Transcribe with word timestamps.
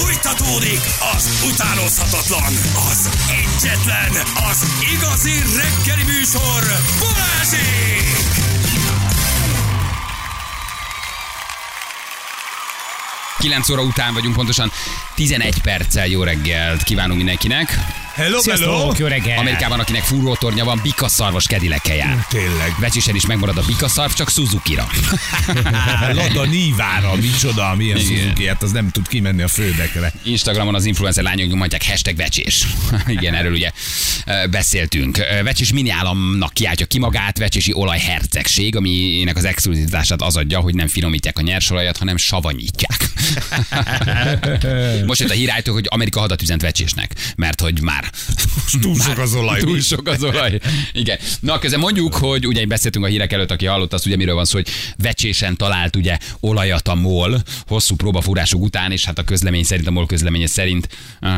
Fújtatódik 0.00 0.80
az 1.16 1.48
utánozhatatlan, 1.52 2.52
az 2.90 3.08
egyetlen, 3.28 4.10
az 4.50 4.66
igazi 4.94 5.32
reggeli 5.32 6.02
műsor, 6.02 6.62
Balázsék! 7.00 8.00
Kilenc 13.38 13.70
óra 13.70 13.82
után 13.82 14.14
vagyunk, 14.14 14.34
pontosan 14.34 14.72
11 15.14 15.60
perccel 15.60 16.06
jó 16.06 16.22
reggelt 16.22 16.82
kívánunk 16.82 17.16
mindenkinek. 17.16 17.78
Hello, 18.14 18.28
hello! 18.28 18.40
Sziasztok, 18.40 18.98
jó 18.98 19.06
reggel! 19.06 19.38
Amerikában, 19.38 19.80
akinek 19.80 20.02
furrótornya 20.02 20.64
van, 20.64 20.80
bikaszarvas 20.82 21.46
kedilekkel 21.46 21.96
jár. 21.96 22.26
Tényleg. 22.28 22.74
Vecsisen 22.78 23.14
is 23.14 23.26
megmarad 23.26 23.56
a 23.56 23.62
bikaszarv, 23.66 24.12
csak 24.12 24.30
Suzuki-ra. 24.30 24.88
Lada 26.18 26.44
Nívára, 26.44 27.14
micsoda, 27.14 27.74
milyen 27.76 27.96
Igen. 27.96 28.18
Suzuki, 28.18 28.46
hát 28.46 28.62
az 28.62 28.72
nem 28.72 28.90
tud 28.90 29.08
kimenni 29.08 29.42
a 29.42 29.48
földekre. 29.48 30.12
Instagramon 30.22 30.74
az 30.74 30.84
influencer 30.84 31.24
lányok 31.24 31.48
nyomatják 31.48 31.86
hashtag 31.86 32.16
vecsés. 32.16 32.66
Igen, 33.06 33.34
erről 33.34 33.52
ugye 33.52 33.70
beszéltünk. 34.50 35.18
Vecsés 35.42 35.72
mini 35.72 35.90
államnak 35.90 36.54
kiáltja 36.54 36.86
ki 36.86 36.98
magát, 36.98 37.38
vecsési 37.38 37.72
olajhercegség, 37.72 38.76
aminek 38.76 39.36
az 39.36 39.44
exkluzivitását 39.44 40.22
az 40.22 40.36
adja, 40.36 40.60
hogy 40.60 40.74
nem 40.74 40.88
finomítják 40.88 41.38
a 41.38 41.42
nyersolajat, 41.42 41.96
hanem 41.96 42.16
savanyítják. 42.16 43.10
Most 45.06 45.20
jött 45.20 45.30
a 45.30 45.34
hírájtó, 45.34 45.72
hogy 45.72 45.86
Amerika 45.88 46.20
hadat 46.20 46.42
üzent 46.42 46.62
vecsésnek, 46.62 47.14
mert 47.36 47.60
hogy 47.60 47.80
már 47.80 47.99
Túl 48.80 49.00
sok 49.00 49.18
az 49.18 49.34
olaj. 49.34 49.60
Túl 49.60 49.80
sok 49.80 50.08
az 50.08 50.24
olaj. 50.24 50.58
Igen. 50.92 51.18
Na, 51.40 51.58
közben 51.58 51.80
mondjuk, 51.80 52.14
hogy 52.14 52.46
ugye 52.46 52.66
beszéltünk 52.66 53.04
a 53.04 53.08
hírek 53.08 53.32
előtt, 53.32 53.50
aki 53.50 53.66
hallott, 53.66 53.92
azt 53.92 54.06
ugye 54.06 54.16
miről 54.16 54.34
van 54.34 54.44
szó, 54.44 54.56
hogy 54.56 54.68
vecsésen 54.96 55.56
talált 55.56 55.96
ugye 55.96 56.16
olajat 56.40 56.88
a 56.88 56.94
MOL 56.94 57.42
hosszú 57.66 57.94
próbafúrások 57.96 58.62
után, 58.62 58.92
és 58.92 59.04
hát 59.04 59.18
a 59.18 59.22
közlemény 59.22 59.64
szerint, 59.64 59.86
a 59.86 59.90
MOL 59.90 60.06
közleménye 60.06 60.46
szerint 60.46 60.88
uh, 61.20 61.30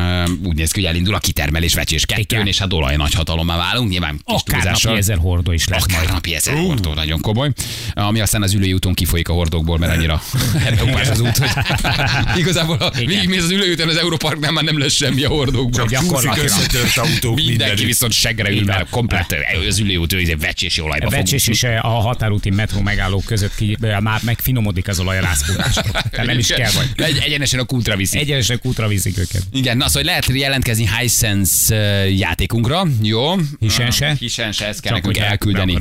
úgy 0.43 0.55
néz 0.55 0.71
ki, 0.71 0.79
hogy 0.79 0.89
elindul 0.89 1.15
a 1.15 1.19
kitermelés 1.19 1.73
vecsés 1.73 2.05
kettőn, 2.05 2.47
és 2.47 2.57
hát 2.57 2.73
olaj 2.73 2.95
nagy 2.95 3.13
hatalommal 3.13 3.57
válunk, 3.57 3.89
nyilván 3.89 4.21
kis 4.25 4.41
Akár 4.47 4.77
napi 4.83 4.97
ezer 4.97 5.17
hordó 5.17 5.51
is 5.51 5.67
lesz 5.67 5.83
Akár 5.83 5.97
majd. 5.97 6.09
napi 6.09 6.35
ezer 6.35 6.55
hordó, 6.55 6.93
nagyon 6.93 7.21
komoly. 7.21 7.51
Ami 7.93 8.19
aztán 8.19 8.41
az 8.41 8.53
ülői 8.53 8.73
úton 8.73 8.93
kifolyik 8.93 9.29
a 9.29 9.33
hordókból, 9.33 9.77
mert 9.77 9.95
annyira 9.95 10.21
hettopás 10.63 11.09
az 11.09 11.19
út, 11.19 11.37
hogy 11.37 11.49
igazából 12.41 12.77
Igen. 12.93 13.05
végigmész 13.05 13.43
az 13.43 13.51
ülői 13.51 13.71
úton 13.71 13.89
az 13.89 13.97
Európarknál 13.97 14.51
már 14.51 14.63
nem 14.63 14.79
lesz 14.79 14.93
semmi 14.93 15.23
a 15.23 15.29
hordókból. 15.29 15.87
Csak 15.87 15.89
gyakorlatilag. 15.89 16.49
Összetört 16.57 16.97
autók 16.97 17.35
Mindenki 17.35 17.49
mindenütt. 17.49 17.85
viszont 17.85 18.11
seggre 18.11 18.51
ül, 18.51 18.63
mert 18.63 18.89
komplett 18.89 19.35
az 19.67 19.79
ülőút 19.79 20.13
ő 20.13 20.35
vecsési 20.39 20.81
olajba 20.81 21.07
A 21.07 21.09
vecsés 21.09 21.47
is 21.47 21.63
a 21.63 21.87
határúti 21.87 22.49
metró 22.49 22.81
megállók 22.81 23.25
között 23.25 23.55
ki, 23.55 23.77
már 23.99 24.19
megfinomodik 24.23 24.87
az 24.87 24.99
olaj 24.99 25.17
a 25.17 25.21
rászkódástól. 25.21 25.91
Tehát 25.91 26.25
nem 26.25 26.37
is 26.37 26.47
kell 26.47 26.71
vagy. 26.71 27.05
Egy, 27.05 27.17
egyenesen 27.25 27.59
a 27.59 27.63
kútra 27.63 27.95
viszi. 27.95 28.17
Egy... 28.17 28.23
Egyenesen 28.23 28.59
útra 28.63 28.87
viszik 28.87 29.17
őket. 29.17 29.41
Igen, 29.51 29.77
na, 29.77 29.87
szóval 29.87 30.03
lehet 30.03 30.25
jelentkezni 30.27 30.89
Hisense 30.99 31.75
uh, 31.75 32.17
játékunkra, 32.17 32.87
jó? 33.01 33.35
Hisense? 33.59 34.15
Hisense, 34.19 34.67
ezt 34.67 34.81
kell 34.81 34.93
Csak 34.93 35.05
nekünk 35.05 35.25
elküldeni. 35.25 35.77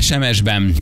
SMS-ben 0.00 0.74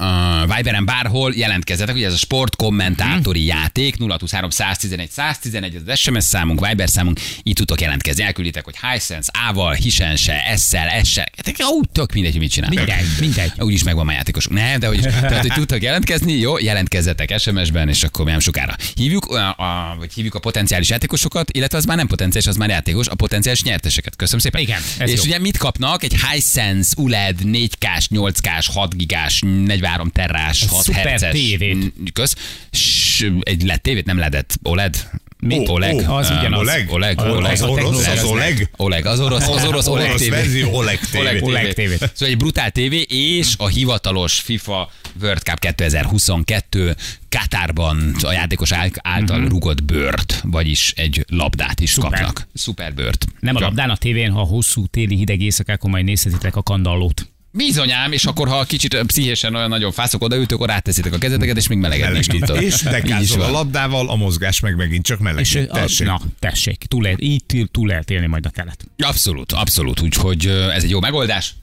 Uh, 0.00 0.56
Viberen 0.56 0.84
bárhol 0.84 1.32
jelentkezzetek, 1.34 1.94
ugye 1.94 2.06
ez 2.06 2.12
a 2.12 2.16
sportkommentátori 2.16 3.38
hmm. 3.38 3.58
játék 3.58 3.96
0223 3.96 4.50
111 4.50 5.10
111 5.10 5.80
az 5.86 5.98
SMS 5.98 6.24
számunk, 6.24 6.66
Viber 6.66 6.88
számunk, 6.88 7.20
így 7.42 7.54
tudtok 7.54 7.80
jelentkezni, 7.80 8.22
elkülditek, 8.22 8.64
hogy 8.64 8.74
Hisense 8.92 9.30
A-val, 9.48 9.72
Hisense, 9.72 10.54
S-szel, 10.56 11.02
S-sel, 11.04 11.28
hát, 11.36 11.62
ó, 11.62 11.82
tök 11.92 12.12
mindegy, 12.12 12.32
hogy 12.32 12.40
mit 12.40 12.50
csinálnak. 12.50 12.78
Mindegy, 12.78 13.06
mindegy. 13.26 13.52
Úgyis 13.58 13.82
megvan 13.82 14.06
már 14.06 14.16
játékosunk. 14.16 14.58
Nem, 14.58 14.78
de 14.78 14.86
hogy, 14.86 15.00
tehát, 15.00 15.40
hogy 15.40 15.52
tudtak 15.52 15.82
jelentkezni, 15.82 16.32
jó, 16.32 16.58
jelentkezzetek 16.58 17.38
SMS-ben, 17.38 17.88
és 17.88 18.02
akkor 18.02 18.24
nem 18.24 18.40
sokára. 18.40 18.76
Hívjuk, 18.94 19.24
a, 19.24 19.48
a, 19.48 19.94
vagy 19.98 20.12
hívjuk 20.12 20.34
a 20.34 20.38
potenciális 20.38 20.88
játékosokat, 20.88 21.50
illetve 21.50 21.78
az 21.78 21.84
már 21.84 21.96
nem 21.96 22.06
potenciális, 22.06 22.48
az 22.48 22.56
már 22.56 22.68
játékos, 22.68 23.06
a 23.06 23.14
potenciális 23.14 23.62
nyerteseket. 23.62 24.16
Köszönöm 24.16 24.40
szépen. 24.40 24.60
Igen, 24.60 24.80
ez 24.98 25.10
és 25.10 25.16
jó. 25.16 25.24
ugye 25.24 25.38
mit 25.38 25.56
kapnak? 25.56 26.02
Egy 26.02 26.16
Hisense 26.30 26.92
ULED 26.96 27.38
4K-s, 27.44 28.08
8K-s, 28.10 28.68
6 28.68 28.96
gigás, 28.96 29.42
43 29.84 30.10
terrás, 30.10 30.62
Egy 30.62 30.68
6 30.68 30.82
szuper 30.82 31.06
herces. 31.06 31.32
tévét. 31.32 31.92
Kösz. 32.12 32.36
S, 32.70 33.26
egy 33.40 33.62
LED 33.62 33.80
tévét, 33.80 34.04
nem 34.04 34.18
ledet, 34.18 34.58
OLED. 34.62 35.08
Mi? 35.38 35.68
OLEG. 35.68 35.94
Ó, 36.08 36.14
az 36.14 36.30
ugyanaz. 36.30 36.60
OLEG. 36.60 36.90
OLEG. 36.90 37.18
OLEG. 37.20 37.52
az 37.52 37.62
orosz, 37.62 38.06
az. 38.06 38.24
Oleg? 38.24 38.70
Oleg, 38.76 39.06
az 39.06 39.20
orosz, 39.20 39.48
az 39.48 39.64
orosz 39.64 39.86
Oleg 39.86 40.14
TV. 40.14 40.30
verzió 40.30 40.72
Oleg 40.72 40.98
TV. 40.98 41.16
Oleg. 41.16 41.42
Oleg 41.42 41.72
TV. 41.72 42.04
Szóval 42.12 42.28
egy 42.28 42.36
brutál 42.36 42.70
TV 42.70 42.94
és 43.08 43.54
a 43.56 43.66
hivatalos 43.66 44.40
FIFA 44.40 44.90
World 45.20 45.42
Cup 45.42 45.58
2022 45.58 46.96
Katárban 47.28 48.14
a 48.22 48.32
játékos 48.32 48.72
ál- 48.72 48.90
által 49.02 49.36
uh-huh. 49.36 49.52
rugott 49.52 49.84
bört, 49.84 50.40
vagyis 50.44 50.92
egy 50.96 51.24
labdát 51.28 51.80
is 51.80 51.90
Szuper. 51.90 52.10
kapnak. 52.10 52.48
Szuper 52.54 52.94
bört. 52.94 53.26
Nem 53.40 53.56
a 53.56 53.60
labdán, 53.60 53.90
a 53.90 53.96
tévén, 53.96 54.30
ha 54.30 54.42
hosszú 54.42 54.86
téli 54.86 55.16
hideg 55.16 55.40
éjszakákon 55.40 55.90
majd 55.90 56.04
nézhetitek 56.04 56.56
a 56.56 56.62
kandallót. 56.62 57.33
Bizonyám, 57.56 58.12
és 58.12 58.24
akkor 58.24 58.48
ha 58.48 58.64
kicsit 58.64 59.02
pszichésen 59.06 59.54
olyan 59.54 59.68
nagyon 59.68 59.92
fászok 59.92 60.22
odaütök, 60.22 60.56
akkor 60.56 60.68
ráteszitek 60.68 61.12
a 61.12 61.18
kezeteket, 61.18 61.56
és 61.56 61.68
még 61.68 61.78
melegedni 61.78 62.18
is 62.18 62.26
tudtok. 62.26 62.62
És 62.62 62.80
dekázol 62.82 63.42
a 63.42 63.50
labdával, 63.50 64.08
a 64.08 64.14
mozgás 64.14 64.60
meg 64.60 64.76
megint 64.76 65.04
csak 65.04 65.18
meleg. 65.18 65.40
És 65.40 65.58
Tessék. 65.72 66.06
na, 66.06 66.20
tessék, 66.38 66.84
túl 66.88 67.02
lehet, 67.02 67.22
így 67.22 67.42
túl 67.70 67.88
lehet 67.88 68.10
élni 68.10 68.26
majd 68.26 68.46
a 68.46 68.50
telet. 68.50 68.84
Abszolút, 68.98 69.52
abszolút. 69.52 70.00
Úgyhogy 70.00 70.46
ez 70.46 70.82
egy 70.82 70.90
jó 70.90 71.00
megoldás. 71.00 71.54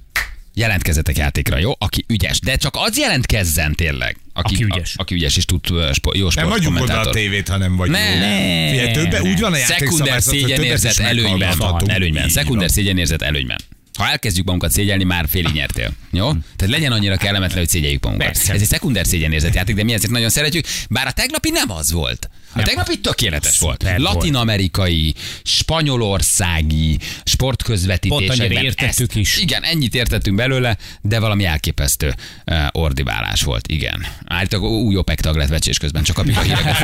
Jelentkezzetek 0.53 1.17
játékra, 1.17 1.57
jó? 1.57 1.71
Aki 1.77 2.05
ügyes. 2.07 2.39
De 2.39 2.55
csak 2.55 2.75
az 2.75 2.97
jelentkezzen 2.97 3.75
tényleg. 3.75 4.17
Aki 4.33 4.63
ügyes. 4.63 4.93
A, 4.97 5.01
aki 5.01 5.13
ügyes 5.13 5.37
és 5.37 5.45
tud 5.45 5.71
ö, 5.71 5.89
spo, 5.93 6.11
jó 6.17 6.27
Nem 6.35 6.51
adjuk 6.51 6.81
oda 6.81 6.99
a 6.99 7.09
tévét, 7.09 7.47
ha 7.47 7.57
nem 7.57 7.75
vagy 7.75 7.89
Ne. 7.89 7.99
jó. 7.99 8.69
Figyelj, 8.69 8.91
többe, 8.91 9.21
úgy 9.21 9.39
van 9.39 9.53
a 9.53 9.55
Szekunder 9.55 10.07
többet 10.07 10.21
szégyenérzet 10.21 10.97
előnyben. 10.97 11.61
Előnyben. 11.85 12.29
Szekunder 12.29 12.59
van. 12.59 12.69
szégyenérzet 12.69 13.21
előnyben. 13.21 13.57
Ha 13.97 14.09
elkezdjük 14.09 14.45
magunkat 14.45 14.71
szégyelni, 14.71 15.03
már 15.03 15.25
félig 15.29 15.53
nyertél. 15.53 15.91
Jó? 16.11 16.31
Tehát 16.31 16.73
legyen 16.73 16.91
annyira 16.91 17.17
kellemetlen, 17.17 17.57
hogy 17.57 17.69
szégyeljük 17.69 18.03
magunkat. 18.03 18.27
Persze. 18.27 18.53
Ez 18.53 18.61
egy 18.61 18.67
szekunder 18.67 19.05
szégyenérzet 19.05 19.55
játék, 19.55 19.75
de 19.75 19.83
mi 19.83 19.93
ezért 19.93 20.11
nagyon 20.11 20.29
szeretjük. 20.29 20.65
Bár 20.89 21.07
a 21.07 21.11
tegnapi 21.11 21.49
nem 21.49 21.71
az 21.71 21.91
volt. 21.91 22.29
A 22.53 22.61
tegnapi 22.61 22.99
tökéletes 22.99 23.59
volt. 23.59 23.85
Latin-amerikai, 23.97 25.13
spanyolországi, 25.43 26.99
sportközvetítésekben. 27.23 28.47
Pont 28.47 28.63
értettük 28.63 29.07
ezt- 29.09 29.15
is. 29.15 29.37
Igen, 29.37 29.63
ennyit 29.63 29.95
értettünk 29.95 30.35
belőle, 30.37 30.77
de 31.01 31.19
valami 31.19 31.45
elképesztő 31.45 32.15
uh, 32.45 32.65
ordibálás 32.71 33.41
volt. 33.43 33.67
Igen. 33.67 34.05
Állítólag 34.25 34.71
új 34.71 34.95
OPEC 34.95 35.21
tag 35.21 35.35
lett 35.35 35.47
vecsés 35.49 35.77
közben, 35.77 36.03
csak 36.03 36.17
a 36.17 36.23
híreket. 36.43 36.81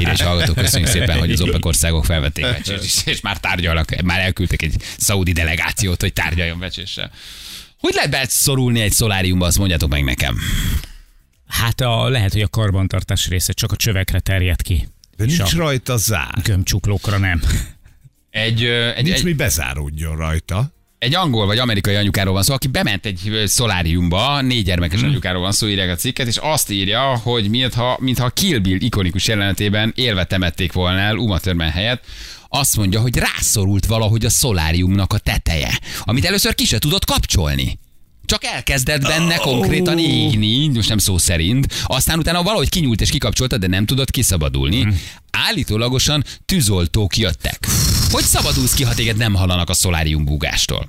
Írja 0.00 0.12
és 0.12 0.20
hallgatók, 0.22 0.56
köszönjük 0.56 0.88
szépen, 0.90 1.18
hogy 1.18 1.32
az 1.32 1.40
OPEC 1.40 1.64
országok 1.64 2.04
felvették 2.04 2.44
vecsést, 2.44 2.82
és, 2.82 2.96
és 3.04 3.20
már 3.20 3.36
tárgyalnak, 3.40 4.02
már 4.02 4.20
elküldtek 4.20 4.62
egy 4.62 4.74
szaudi 4.98 5.32
delegációt, 5.32 6.00
hogy 6.00 6.12
tárgyaljon 6.12 6.58
vecséssel. 6.58 7.10
Hogy 7.80 7.94
lehet 7.94 8.10
beszorulni 8.10 8.80
egy 8.80 8.92
szoláriumba, 8.92 9.46
azt 9.46 9.58
mondjátok 9.58 9.88
meg 9.90 10.04
nekem. 10.04 10.38
Hát 11.60 11.80
a, 11.80 12.08
lehet, 12.08 12.32
hogy 12.32 12.40
a 12.42 12.48
karbantartás 12.48 13.28
része 13.28 13.52
csak 13.52 13.72
a 13.72 13.76
csövekre 13.76 14.20
terjed 14.20 14.62
ki. 14.62 14.88
De 15.16 15.24
És 15.24 15.36
nincs 15.36 15.52
a 15.54 15.56
rajta 15.56 15.96
zár. 15.96 16.34
gömbcsuklókra 16.42 17.18
nem. 17.18 17.42
Egy, 18.30 18.62
ö, 18.64 18.90
egy, 18.94 19.04
Nincs 19.04 19.16
egy, 19.16 19.24
mi 19.24 19.32
bezáródjon 19.32 20.16
rajta. 20.16 20.72
egy 20.98 21.14
angol 21.14 21.46
vagy 21.46 21.58
amerikai 21.58 21.94
anyukáról 21.94 22.32
van 22.32 22.42
szó, 22.42 22.54
aki 22.54 22.68
bement 22.68 23.06
egy 23.06 23.42
szoláriumba, 23.46 24.40
négy 24.40 24.64
gyermekes 24.64 25.00
Mhm. 25.00 25.08
anyukáról 25.08 25.40
van 25.42 25.52
szó, 25.52 25.66
írják 25.68 25.90
a 25.90 25.94
cikket, 25.94 26.26
és 26.26 26.36
azt 26.36 26.70
írja, 26.70 27.16
hogy 27.16 27.50
mintha, 27.50 27.96
mintha 28.00 28.30
Kill 28.30 28.58
Bill 28.58 28.80
ikonikus 28.80 29.26
jelenetében 29.28 29.92
élve 29.96 30.24
temették 30.24 30.72
volna 30.72 30.98
el 30.98 31.16
Uma 31.16 31.38
Thurman 31.38 31.70
helyett, 31.70 32.04
azt 32.48 32.76
mondja, 32.76 33.00
hogy 33.00 33.16
rászorult 33.16 33.86
valahogy 33.86 34.24
a 34.24 34.30
szoláriumnak 34.30 35.12
a 35.12 35.18
teteje, 35.18 35.78
amit 36.00 36.24
először 36.24 36.54
ki 36.54 36.64
se 36.64 36.78
tudott 36.78 37.04
kapcsolni. 37.04 37.78
Csak 38.24 38.44
elkezdett 38.44 39.02
benne 39.02 39.36
konkrétan 39.36 39.98
égni, 39.98 40.68
most 40.68 40.88
nem 40.88 40.98
szó 40.98 41.18
szerint, 41.18 41.66
aztán 41.84 42.18
utána 42.18 42.42
valahogy 42.42 42.68
kinyúlt 42.68 43.00
és 43.00 43.10
kikapcsolta, 43.10 43.58
de 43.58 43.66
nem 43.66 43.86
tudott 43.86 44.10
kiszabadulni. 44.10 44.86
Állítólagosan 45.30 46.24
tűzoltók 46.44 47.16
jöttek. 47.16 47.66
Hogy 48.10 48.24
szabadulsz 48.24 48.74
ki, 48.74 48.84
ha 48.84 48.94
téged 48.94 49.16
nem 49.16 49.34
hallanak 49.34 49.68
a 49.68 49.74
szolárium 49.74 50.24
búgástól? 50.24 50.88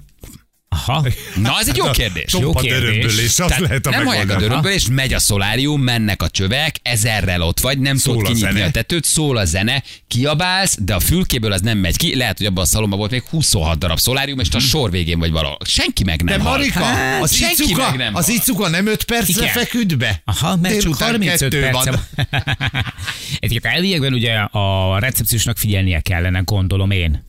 Aha. 0.74 1.06
Na, 1.36 1.60
ez 1.60 1.68
egy 1.68 1.76
jó 1.78 1.90
kérdés. 1.92 2.34
Jó 2.40 2.54
kérdés. 2.54 3.34
Tehát 3.34 3.60
lehet 3.60 3.86
a 3.86 3.90
nem 3.90 4.06
hallják 4.06 4.30
a 4.30 4.36
dörömből, 4.36 4.72
és 4.72 4.88
megy 4.92 5.14
a 5.14 5.20
szolárium, 5.20 5.82
mennek 5.82 6.22
a 6.22 6.30
csövek, 6.30 6.76
ezerrel 6.82 7.42
ott 7.42 7.60
vagy, 7.60 7.80
nem 7.80 7.98
Szól 7.98 8.14
tudod 8.16 8.30
a 8.30 8.34
kinyitni 8.34 8.54
zene. 8.54 8.66
a 8.66 8.72
tetőt, 8.72 9.04
szól 9.06 9.38
a 9.38 9.46
zene, 9.46 9.84
kiabálsz, 10.08 10.78
de 10.82 10.94
a 10.96 11.00
fülkéből 11.00 11.52
az 11.52 11.62
nem 11.62 11.78
megy 11.78 11.98
ki, 11.98 12.16
lehet, 12.16 12.38
hogy 12.38 12.46
abban 12.48 12.64
a 12.64 12.68
szalomban 12.68 13.00
volt 13.00 13.12
még 13.12 13.24
26 13.30 13.78
darab 13.78 14.00
szolárium, 14.00 14.40
és 14.40 14.48
a 14.52 14.60
sor 14.60 14.92
végén 14.92 15.20
vagy 15.20 15.32
valahol. 15.32 15.58
Senki 15.66 16.04
meg 16.04 16.22
nem 16.24 16.38
De. 16.38 16.44
Marika, 16.44 16.84
Hát, 16.84 17.22
az 17.22 17.36
senki 17.36 17.64
icuka, 17.64 17.90
meg 17.90 17.98
nem 17.98 18.16
az 18.16 18.30
icuka 18.30 18.70
nem 18.70 18.88
5 18.88 19.04
percre 19.04 19.42
Igen. 19.42 19.54
feküdt 19.54 19.98
be? 19.98 20.22
Aha, 20.26 20.56
mert 20.56 20.74
csak 20.74 20.84
Délután 20.84 21.08
35 21.10 21.38
kettő 21.40 21.60
perce 21.62 21.92
van. 21.92 22.00
van. 22.16 22.44
Egyébként 23.40 23.76
elviekben 23.76 24.14
ugye 24.14 24.34
a 24.34 25.00
recepciósnak 25.00 25.58
figyelnie 25.58 26.00
kellene, 26.00 26.42
gondolom 26.46 26.92
én. 26.92 27.24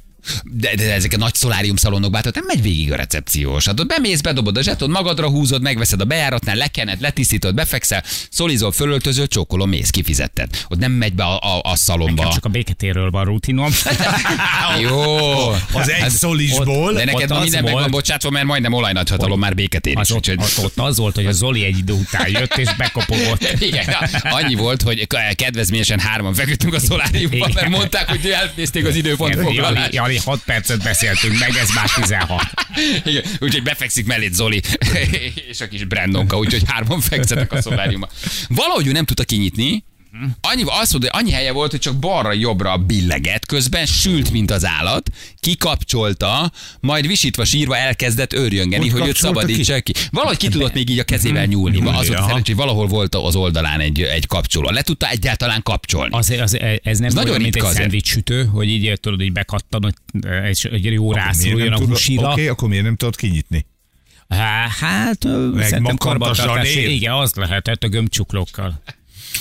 De, 0.44 0.74
de 0.74 0.92
ezek 0.92 1.12
a 1.12 1.16
nagy 1.16 1.34
szolárium 1.34 1.76
szalonokban, 1.76 2.20
tehát 2.20 2.34
nem 2.36 2.44
megy 2.46 2.62
végig 2.62 2.92
a 2.92 2.96
recepciós. 2.96 3.66
Hát 3.66 3.80
ott 3.80 3.86
bemész, 3.86 4.20
bedobod 4.20 4.56
a 4.56 4.62
zsetot, 4.62 4.88
magadra 4.88 5.28
húzod, 5.28 5.62
megveszed 5.62 6.00
a 6.00 6.04
bejáratnál, 6.04 6.56
lekened, 6.56 7.00
letisztítod, 7.00 7.54
befekszel, 7.54 8.02
szolizol, 8.30 8.72
fölöltözöl, 8.72 9.26
csókolom, 9.26 9.68
mész, 9.68 9.90
kifizetted. 9.90 10.48
Ott 10.68 10.78
nem 10.78 10.92
megy 10.92 11.12
be 11.14 11.24
a, 11.24 11.38
a, 11.56 11.60
a 11.62 11.76
szalomba. 11.76 12.14
Nekem 12.14 12.30
csak 12.30 12.44
a 12.44 12.48
béketérről 12.48 13.10
van 13.10 13.24
rutinom. 13.24 13.72
Jó. 14.80 15.48
Az 15.72 15.90
egy 15.90 16.10
szolisból. 16.10 16.92
De 16.92 17.04
neked 17.04 17.22
ott 17.22 17.28
ma 17.28 17.36
az 17.36 17.42
minden 17.42 17.62
meg 17.62 17.72
van 17.72 17.80
volt- 17.80 17.92
bocsátva, 17.94 18.30
mert 18.30 18.46
majdnem 18.46 18.72
olajnagyhatalom 18.72 19.38
már 19.38 19.54
béketér 19.54 19.98
Az 19.98 20.10
is. 20.10 20.16
ott, 20.16 20.38
ott, 20.38 20.64
ott 20.64 20.78
az 20.78 20.98
volt, 20.98 21.14
hogy 21.14 21.26
a 21.26 21.32
Zoli 21.32 21.64
egy 21.64 21.78
idő 21.78 21.92
után 21.92 22.28
jött 22.30 22.56
és 22.56 22.68
bekopogott. 22.76 23.42
Igen, 23.68 23.84
annyi 24.22 24.54
volt, 24.54 24.82
hogy 24.82 25.06
kedvezményesen 25.34 25.98
hárman 25.98 26.34
feküdtünk 26.34 26.74
a 26.74 26.78
szoláriumban, 26.78 27.50
mert 27.54 27.68
mondták, 27.68 28.08
hogy 28.08 28.26
elnézték 28.30 28.86
az 28.86 28.94
időpont 28.94 29.34
Jani, 29.90 30.13
Jani, 30.14 30.26
6 30.26 30.44
percet 30.44 30.82
beszéltünk 30.82 31.38
meg, 31.38 31.56
ez 31.56 31.68
már 31.74 31.90
16. 31.90 32.42
Igen, 33.04 33.22
úgyhogy 33.40 33.62
befekszik 33.62 34.06
mellé 34.06 34.28
Zoli 34.32 34.62
és 35.50 35.60
a 35.60 35.68
kis 35.68 35.84
Brandonka, 35.84 36.38
úgyhogy 36.38 36.62
hárman 36.66 37.00
fekszetek 37.00 37.52
a 37.52 37.62
szoláriumban. 37.62 38.08
Valahogy 38.48 38.86
ő 38.86 38.92
nem 38.92 39.04
tudta 39.04 39.24
kinyitni, 39.24 39.84
Annyi, 40.40 40.62
azt 40.66 40.92
mondta, 40.92 41.10
hogy 41.10 41.22
annyi 41.22 41.30
helye 41.30 41.52
volt, 41.52 41.70
hogy 41.70 41.80
csak 41.80 41.96
balra-jobbra 41.96 42.76
billeget, 42.76 43.46
közben 43.46 43.86
sült, 43.86 44.30
mint 44.30 44.50
az 44.50 44.64
állat, 44.64 45.10
kikapcsolta, 45.40 46.52
majd 46.80 47.06
visítva 47.06 47.44
sírva 47.44 47.76
elkezdett 47.76 48.32
őrjöngeni, 48.32 48.88
Hogy 48.88 49.00
hogy 49.00 49.08
őt 49.08 49.16
szabadítsa 49.16 49.80
ki. 49.80 49.92
Valahogy 50.10 50.36
ki 50.36 50.48
tudott 50.48 50.74
még 50.74 50.90
így 50.90 50.98
a 50.98 51.04
kezével 51.04 51.44
nyúlni. 51.44 51.76
Nyúlni, 51.76 51.98
Az 51.98 52.08
volt 52.08 52.20
szerencsé, 52.20 52.52
hogy 52.52 52.60
valahol 52.60 52.86
volt 52.86 53.14
az 53.14 53.36
oldalán 53.36 53.80
egy, 53.80 54.02
egy 54.02 54.26
kapcsoló. 54.26 54.70
Le 54.70 54.82
tudta 54.82 55.08
egyáltalán 55.08 55.62
kapcsolni. 55.62 56.16
Az, 56.16 56.30
az, 56.30 56.58
ez 56.82 56.98
nem 56.98 57.06
Ez 57.06 57.14
nagyon 57.14 57.30
olyan, 57.30 57.42
mint 57.42 57.56
egy 57.56 57.62
szendvics 57.62 58.08
sütő, 58.08 58.44
hogy 58.44 58.68
így 58.68 59.00
tudod, 59.00 59.20
így 59.20 59.32
bekattan, 59.32 59.82
hogy 59.82 59.94
és 60.50 60.64
egy 60.64 60.84
jó 60.84 61.12
rászoruljon 61.12 61.72
a 61.72 61.78
húsira. 61.78 62.32
Oké, 62.32 62.48
akkor 62.48 62.68
miért 62.68 62.84
nem 62.84 62.96
tudod 62.96 63.16
kinyitni? 63.16 63.66
Há, 64.28 64.68
Hát, 64.80 65.24
ö, 65.24 65.50
szerintem 65.60 65.96
karbantartás. 65.96 66.74
Igen, 66.74 67.12
az 67.12 67.34
lehetett 67.34 67.84
a 67.84 67.88
gömbcsuklókkal. 67.88 68.82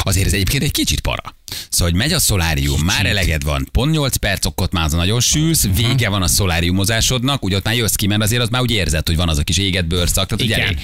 Azért 0.04 0.26
ez 0.26 0.34
egyébként 0.34 0.64
egy 0.64 0.72
kicsit 0.72 1.00
para. 1.00 1.36
Szóval, 1.70 1.90
hogy 1.90 2.00
megy 2.00 2.14
a 2.14 2.20
szolárium, 2.20 2.82
már 2.82 3.06
eleged 3.06 3.44
van, 3.44 3.68
pont 3.72 3.92
8 3.92 4.16
perc, 4.16 4.46
ott 4.56 4.72
már 4.72 4.90
nagyon 4.90 5.20
sülsz, 5.20 5.68
vége 5.76 6.10
van 6.10 6.22
a 6.22 6.28
szoláriumozásodnak, 6.28 7.44
úgy 7.44 7.54
ott 7.54 7.64
már 7.64 7.76
jössz 7.76 7.94
ki, 7.94 8.08
mert 8.08 8.22
azért 8.22 8.42
az 8.42 8.50
már 8.50 8.62
úgy 8.62 8.72
érzed, 8.72 9.08
hogy 9.08 9.16
van 9.16 9.30
az 9.30 9.38
a 9.38 9.44
kis 9.44 9.58
éget 9.58 9.88
bőrszak, 9.88 10.28
tehát 10.28 10.44
ugye 10.44 10.64
elég 10.64 10.80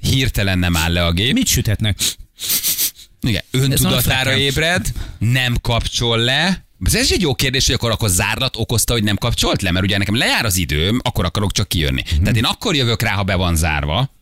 hirtelen 0.00 0.58
nem 0.58 0.76
áll 0.76 0.92
le 0.92 1.04
a 1.04 1.12
gép. 1.12 1.32
Mit 1.32 1.46
sütetnek? 1.46 1.98
Igen, 3.20 3.42
öntudatára 3.50 4.36
ébred, 4.36 4.92
nem 5.18 5.56
kapcsol 5.60 6.18
le, 6.18 6.66
ez 6.84 6.94
is 6.94 7.10
egy 7.10 7.20
jó 7.20 7.34
kérdés, 7.34 7.66
hogy 7.66 7.74
akkor, 7.74 7.90
akkor 7.90 8.08
zárlat 8.08 8.56
okozta, 8.56 8.92
hogy 8.92 9.02
nem 9.02 9.16
kapcsolt 9.16 9.62
le, 9.62 9.70
mert 9.70 9.84
ugye 9.84 9.98
nekem 9.98 10.16
lejár 10.16 10.44
az 10.44 10.56
időm, 10.56 11.00
akkor 11.02 11.24
akarok 11.24 11.52
csak 11.52 11.68
kijönni. 11.68 12.02
Tehát 12.02 12.36
én 12.36 12.44
akkor 12.44 12.74
jövök 12.74 13.02
rá, 13.02 13.12
ha 13.12 13.22
be 13.22 13.34
van 13.34 13.56
zárva, 13.56 14.14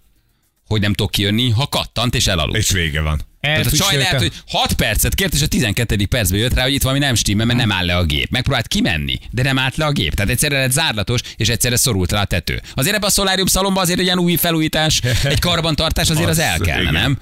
hogy 0.66 0.80
nem 0.80 0.94
tudok 0.94 1.12
kijönni, 1.12 1.50
ha 1.50 1.66
kattant 1.66 2.14
és 2.14 2.26
elaludt. 2.26 2.56
És 2.56 2.70
vége 2.70 3.00
van. 3.00 3.22
Tehát 3.44 3.66
a 3.66 3.70
csaj 3.70 3.96
lehet, 3.96 4.20
hogy 4.20 4.32
6 4.48 4.72
percet 4.72 5.14
kért, 5.14 5.34
és 5.34 5.42
a 5.42 5.46
12. 5.46 6.06
percben 6.06 6.38
jött 6.40 6.54
rá, 6.54 6.62
hogy 6.62 6.72
itt 6.72 6.82
valami 6.82 7.00
nem 7.00 7.14
stimmel, 7.14 7.46
mert 7.46 7.58
nem 7.58 7.72
áll 7.72 7.84
le 7.84 7.96
a 7.96 8.04
gép. 8.04 8.30
Megpróbált 8.30 8.68
kimenni, 8.68 9.18
de 9.30 9.42
nem 9.42 9.58
állt 9.58 9.76
le 9.76 9.84
a 9.84 9.92
gép. 9.92 10.14
Tehát 10.14 10.30
egyszerre 10.30 10.58
lett 10.58 10.72
zárlatos, 10.72 11.20
és 11.36 11.48
egyszerre 11.48 11.76
szorult 11.76 12.12
rá 12.12 12.20
a 12.20 12.24
tető. 12.24 12.62
Azért 12.74 12.96
ebbe 12.96 13.06
a 13.06 13.10
szolárium 13.10 13.46
szalomba 13.46 13.80
azért 13.80 13.98
egy 13.98 14.04
ilyen 14.04 14.18
új 14.18 14.36
felújítás, 14.36 15.00
egy 15.24 15.38
karbantartás 15.38 16.10
azért 16.10 16.28
az, 16.28 16.38
Az, 16.38 16.44
el 16.44 16.58
kellene, 16.58 16.80
igen. 16.90 16.92
nem? 16.92 17.18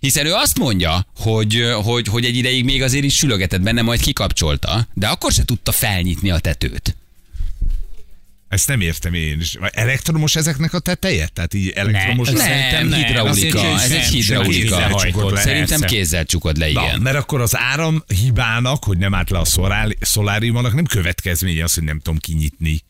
Hiszen 0.00 0.26
ő 0.26 0.32
azt 0.32 0.58
mondja, 0.58 1.06
hogy, 1.16 1.72
hogy, 1.82 2.06
hogy 2.08 2.24
egy 2.24 2.36
ideig 2.36 2.64
még 2.64 2.82
azért 2.82 3.04
is 3.04 3.16
sülögetett 3.16 3.60
benne, 3.60 3.82
majd 3.82 4.00
kikapcsolta, 4.00 4.86
de 4.94 5.06
akkor 5.06 5.32
se 5.32 5.44
tudta 5.44 5.72
felnyitni 5.72 6.30
a 6.30 6.38
tetőt. 6.38 6.96
Ezt 8.52 8.68
nem 8.68 8.80
értem 8.80 9.14
én 9.14 9.40
is. 9.40 9.54
Vagy 9.54 9.70
Elektromos 9.74 10.36
ezeknek 10.36 10.74
a 10.74 10.78
teteje? 10.78 11.26
Tehát 11.32 11.54
így 11.54 11.68
elektromos... 11.68 12.26
Nem, 12.28 12.36
az- 12.36 12.42
Szerintem 12.42 12.86
Nem, 12.88 13.02
hidraulika, 13.02 13.58
ez 13.80 13.90
egy 13.90 14.02
hidraulika. 14.02 14.50
kézzel 14.50 14.90
le, 15.30 15.40
Szerintem 15.40 15.80
kézzel 15.80 16.24
csukod 16.24 16.56
le, 16.56 16.72
Na, 16.72 16.82
igen. 16.82 17.00
mert 17.00 17.16
akkor 17.16 17.40
az 17.40 17.56
áram 17.56 18.04
hibának, 18.22 18.84
hogy 18.84 18.98
nem 18.98 19.14
állt 19.14 19.30
le 19.30 19.38
a 19.38 19.44
szolár- 19.44 19.96
szoláriumának, 20.00 20.74
nem 20.74 20.84
következménye 20.84 21.64
az, 21.64 21.74
hogy 21.74 21.82
nem 21.84 21.98
tudom 21.98 22.18
kinyitni. 22.18 22.80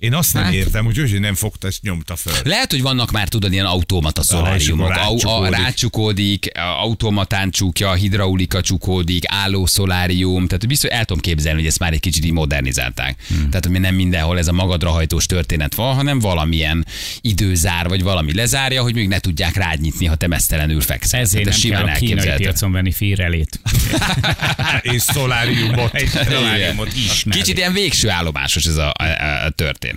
Én 0.00 0.14
azt 0.14 0.32
nem 0.32 0.42
Hát- 0.42 0.52
értem, 0.52 0.84
hogy 0.84 0.98
hogy 0.98 1.20
nem 1.20 1.34
fogta, 1.34 1.68
és 1.68 1.80
nyomta 1.80 2.16
föl. 2.16 2.32
Lehet, 2.44 2.70
hogy 2.70 2.82
vannak 2.82 3.10
már, 3.10 3.28
tudod, 3.28 3.52
ilyen 3.52 3.66
automata 3.66 4.22
szoláriumok. 4.22 4.90
Au, 4.90 4.94
a, 4.94 4.98
rácsukódik. 4.98 5.56
rácsukódik, 5.56 6.50
automatán 6.80 7.50
csukja, 7.50 7.92
hidraulika 7.92 8.60
csukódik, 8.60 9.24
álló 9.26 9.66
szolárium. 9.66 10.46
Tehát 10.46 10.66
biztos 10.66 10.90
el 10.90 11.04
tudom 11.04 11.22
képzelni, 11.22 11.58
hogy 11.58 11.68
ezt 11.68 11.78
már 11.78 11.92
egy 11.92 12.00
kicsit 12.00 12.24
így 12.24 12.32
modernizálták. 12.32 13.22
Hmm. 13.28 13.50
Tehát, 13.50 13.64
hogy 13.64 13.80
nem 13.80 13.94
mindenhol 13.94 14.38
ez 14.38 14.48
a 14.48 14.52
magadra 14.52 14.90
hajtós 14.90 15.26
történet 15.26 15.74
van, 15.74 15.94
hanem 15.94 16.18
valamilyen 16.18 16.86
időzár, 17.20 17.88
vagy 17.88 18.02
valami 18.02 18.34
lezárja, 18.34 18.82
hogy 18.82 18.94
még 18.94 19.08
ne 19.08 19.18
tudják 19.18 19.54
rád 19.56 19.80
nyitni, 19.80 20.06
ha 20.06 20.14
te 20.14 20.26
mesztelenül 20.26 20.80
fekszel. 20.80 21.20
Ezért 21.20 21.46
ez 21.46 21.62
nem 21.62 21.70
kell 21.70 21.86
a 21.86 21.92
kínai 21.92 22.36
piacon 22.36 22.72
venni 22.72 22.92
firrelét. 22.92 23.60
és 24.94 25.02
szoláriumot. 25.02 25.98
Szoláriumot 26.30 26.92
ismer. 26.96 27.36
Kicsit 27.36 27.56
ilyen 27.56 27.72
végső 27.72 28.10
állomásos 28.10 28.64
ez 28.64 28.76
a, 28.76 28.92
a, 28.98 29.04
a 29.44 29.50
történet. 29.50 29.89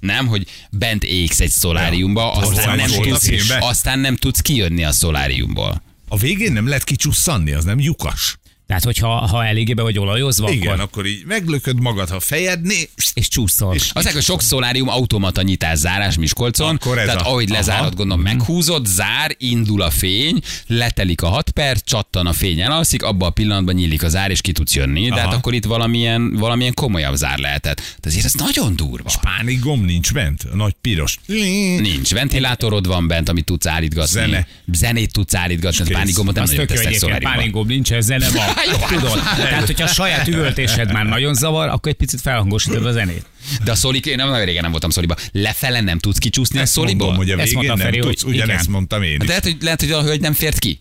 Nem, 0.00 0.26
hogy 0.26 0.46
bent 0.70 1.04
égsz 1.04 1.40
egy 1.40 1.50
szoláriumba, 1.50 2.32
aztán 2.32 2.54
Hozzá 2.54 2.74
nem, 2.74 3.02
tudsz, 3.02 3.50
aztán 3.60 3.98
nem 3.98 4.16
tudsz 4.16 4.40
kijönni 4.40 4.84
a 4.84 4.92
szoláriumból. 4.92 5.82
A 6.08 6.16
végén 6.16 6.52
nem 6.52 6.68
lehet 6.68 6.84
kicsusszanni, 6.84 7.52
az 7.52 7.64
nem 7.64 7.80
lyukas. 7.80 8.38
Tehát, 8.70 8.84
hogyha 8.84 9.08
ha 9.08 9.44
eléggé 9.44 9.72
be 9.74 9.82
vagy 9.82 9.98
olajozva, 9.98 10.50
Igen, 10.50 10.68
akkor, 10.72 10.80
akkor 10.82 11.06
így 11.06 11.22
meglököd 11.26 11.80
magad, 11.80 12.08
ha 12.08 12.20
fejedné, 12.20 12.88
és 13.14 13.28
csúszol. 13.28 13.74
És- 13.74 13.90
Az 13.92 14.12
hogy 14.12 14.22
sok 14.22 14.42
szolárium 14.42 14.88
automata 14.88 15.42
nyitás 15.42 15.78
zárás 15.78 16.16
Miskolcon, 16.16 16.74
Akkor 16.74 16.98
ez 16.98 17.04
tehát 17.06 17.20
a- 17.20 17.28
ahogy 17.28 17.48
lezárod, 17.48 17.80
Aha. 17.80 17.88
Mhm. 17.88 17.96
gondolom 17.96 18.22
meghúzod, 18.22 18.86
zár, 18.86 19.34
indul 19.38 19.82
a 19.82 19.90
fény, 19.90 20.40
letelik 20.66 21.22
a 21.22 21.28
6 21.28 21.50
perc, 21.50 21.84
csattan 21.84 22.26
a 22.26 22.32
fény, 22.32 22.60
elalszik, 22.60 23.02
abban 23.02 23.28
a 23.28 23.30
pillanatban 23.30 23.74
nyílik 23.74 24.02
a 24.02 24.08
zár, 24.08 24.30
és 24.30 24.40
ki 24.40 24.52
tudsz 24.52 24.74
jönni, 24.74 25.08
de 25.08 25.14
hát 25.16 25.24
Aha. 25.26 25.34
akkor 25.34 25.54
itt 25.54 25.64
valamilyen, 25.64 26.32
valamilyen 26.36 26.74
komolyabb 26.74 27.14
zár 27.14 27.38
lehetett. 27.38 27.76
De 28.00 28.08
azért 28.08 28.24
ez 28.24 28.32
nagyon 28.34 28.76
durva. 28.76 29.10
pánikgomb 29.20 29.84
nincs 29.84 30.12
bent, 30.12 30.42
a 30.52 30.56
nagy 30.56 30.74
piros. 30.80 31.18
Nincs. 31.26 32.10
Ventilátorod 32.12 32.86
van 32.86 33.06
bent, 33.06 33.28
amit 33.28 33.44
tudsz 33.44 33.66
állítgatni. 33.66 34.10
Zene. 34.12 34.46
Zenét 34.72 35.12
tudsz 35.12 35.34
állítgatni, 35.34 35.80
a 35.80 35.84
kész. 35.84 35.94
pánikgombot 35.96 36.34
nem 36.34 36.42
Az 36.44 36.50
nagyon 36.50 36.66
tesznek 36.66 36.94
szoláriumban. 36.94 37.32
pánikgomb 37.36 37.68
nincs, 37.68 37.92
ez 37.92 38.04
zene 38.04 38.30
van. 38.30 38.44
Hát 38.66 38.66
jó, 38.66 38.76
hát- 38.76 39.00
Tudod? 39.00 39.22
Tehát, 39.48 39.66
hogyha 39.66 39.84
a 39.84 39.88
saját 39.88 40.28
üvöltésed 40.28 40.92
már 40.92 41.06
nagyon 41.06 41.34
zavar, 41.34 41.68
akkor 41.68 41.90
egy 41.90 41.96
picit 41.96 42.20
felhangosítod 42.20 42.86
a 42.86 42.92
zenét. 42.92 43.24
De 43.64 43.70
a 43.70 43.74
szólik, 43.74 44.06
én 44.06 44.16
nem 44.16 44.28
nagyon 44.28 44.44
régen 44.44 44.62
nem 44.62 44.70
voltam 44.70 44.90
szóliba. 44.90 45.14
Lefele 45.32 45.80
nem 45.80 45.98
tudsz 45.98 46.18
kicsúszni 46.18 46.58
a 46.58 46.62
Ezt 46.62 46.76
mondom, 46.76 47.14
hogy 47.16 47.30
a 47.30 47.38
Ezt 47.38 47.42
végén 47.52 47.54
mondta 47.54 47.74
nem 47.74 47.84
Feri, 47.84 47.98
hogy 47.98 48.06
tudsz, 48.18 48.22
ugyanezt 48.22 48.68
mondtam 48.68 49.02
én 49.02 49.12
Hát 49.12 49.22
is. 49.22 49.28
lehet, 49.28 49.42
hogy, 49.44 49.56
lehet, 49.60 49.80
hogy 49.80 49.90
a 49.92 50.02
hölgy 50.02 50.20
nem 50.20 50.32
fért 50.32 50.58
ki. 50.58 50.80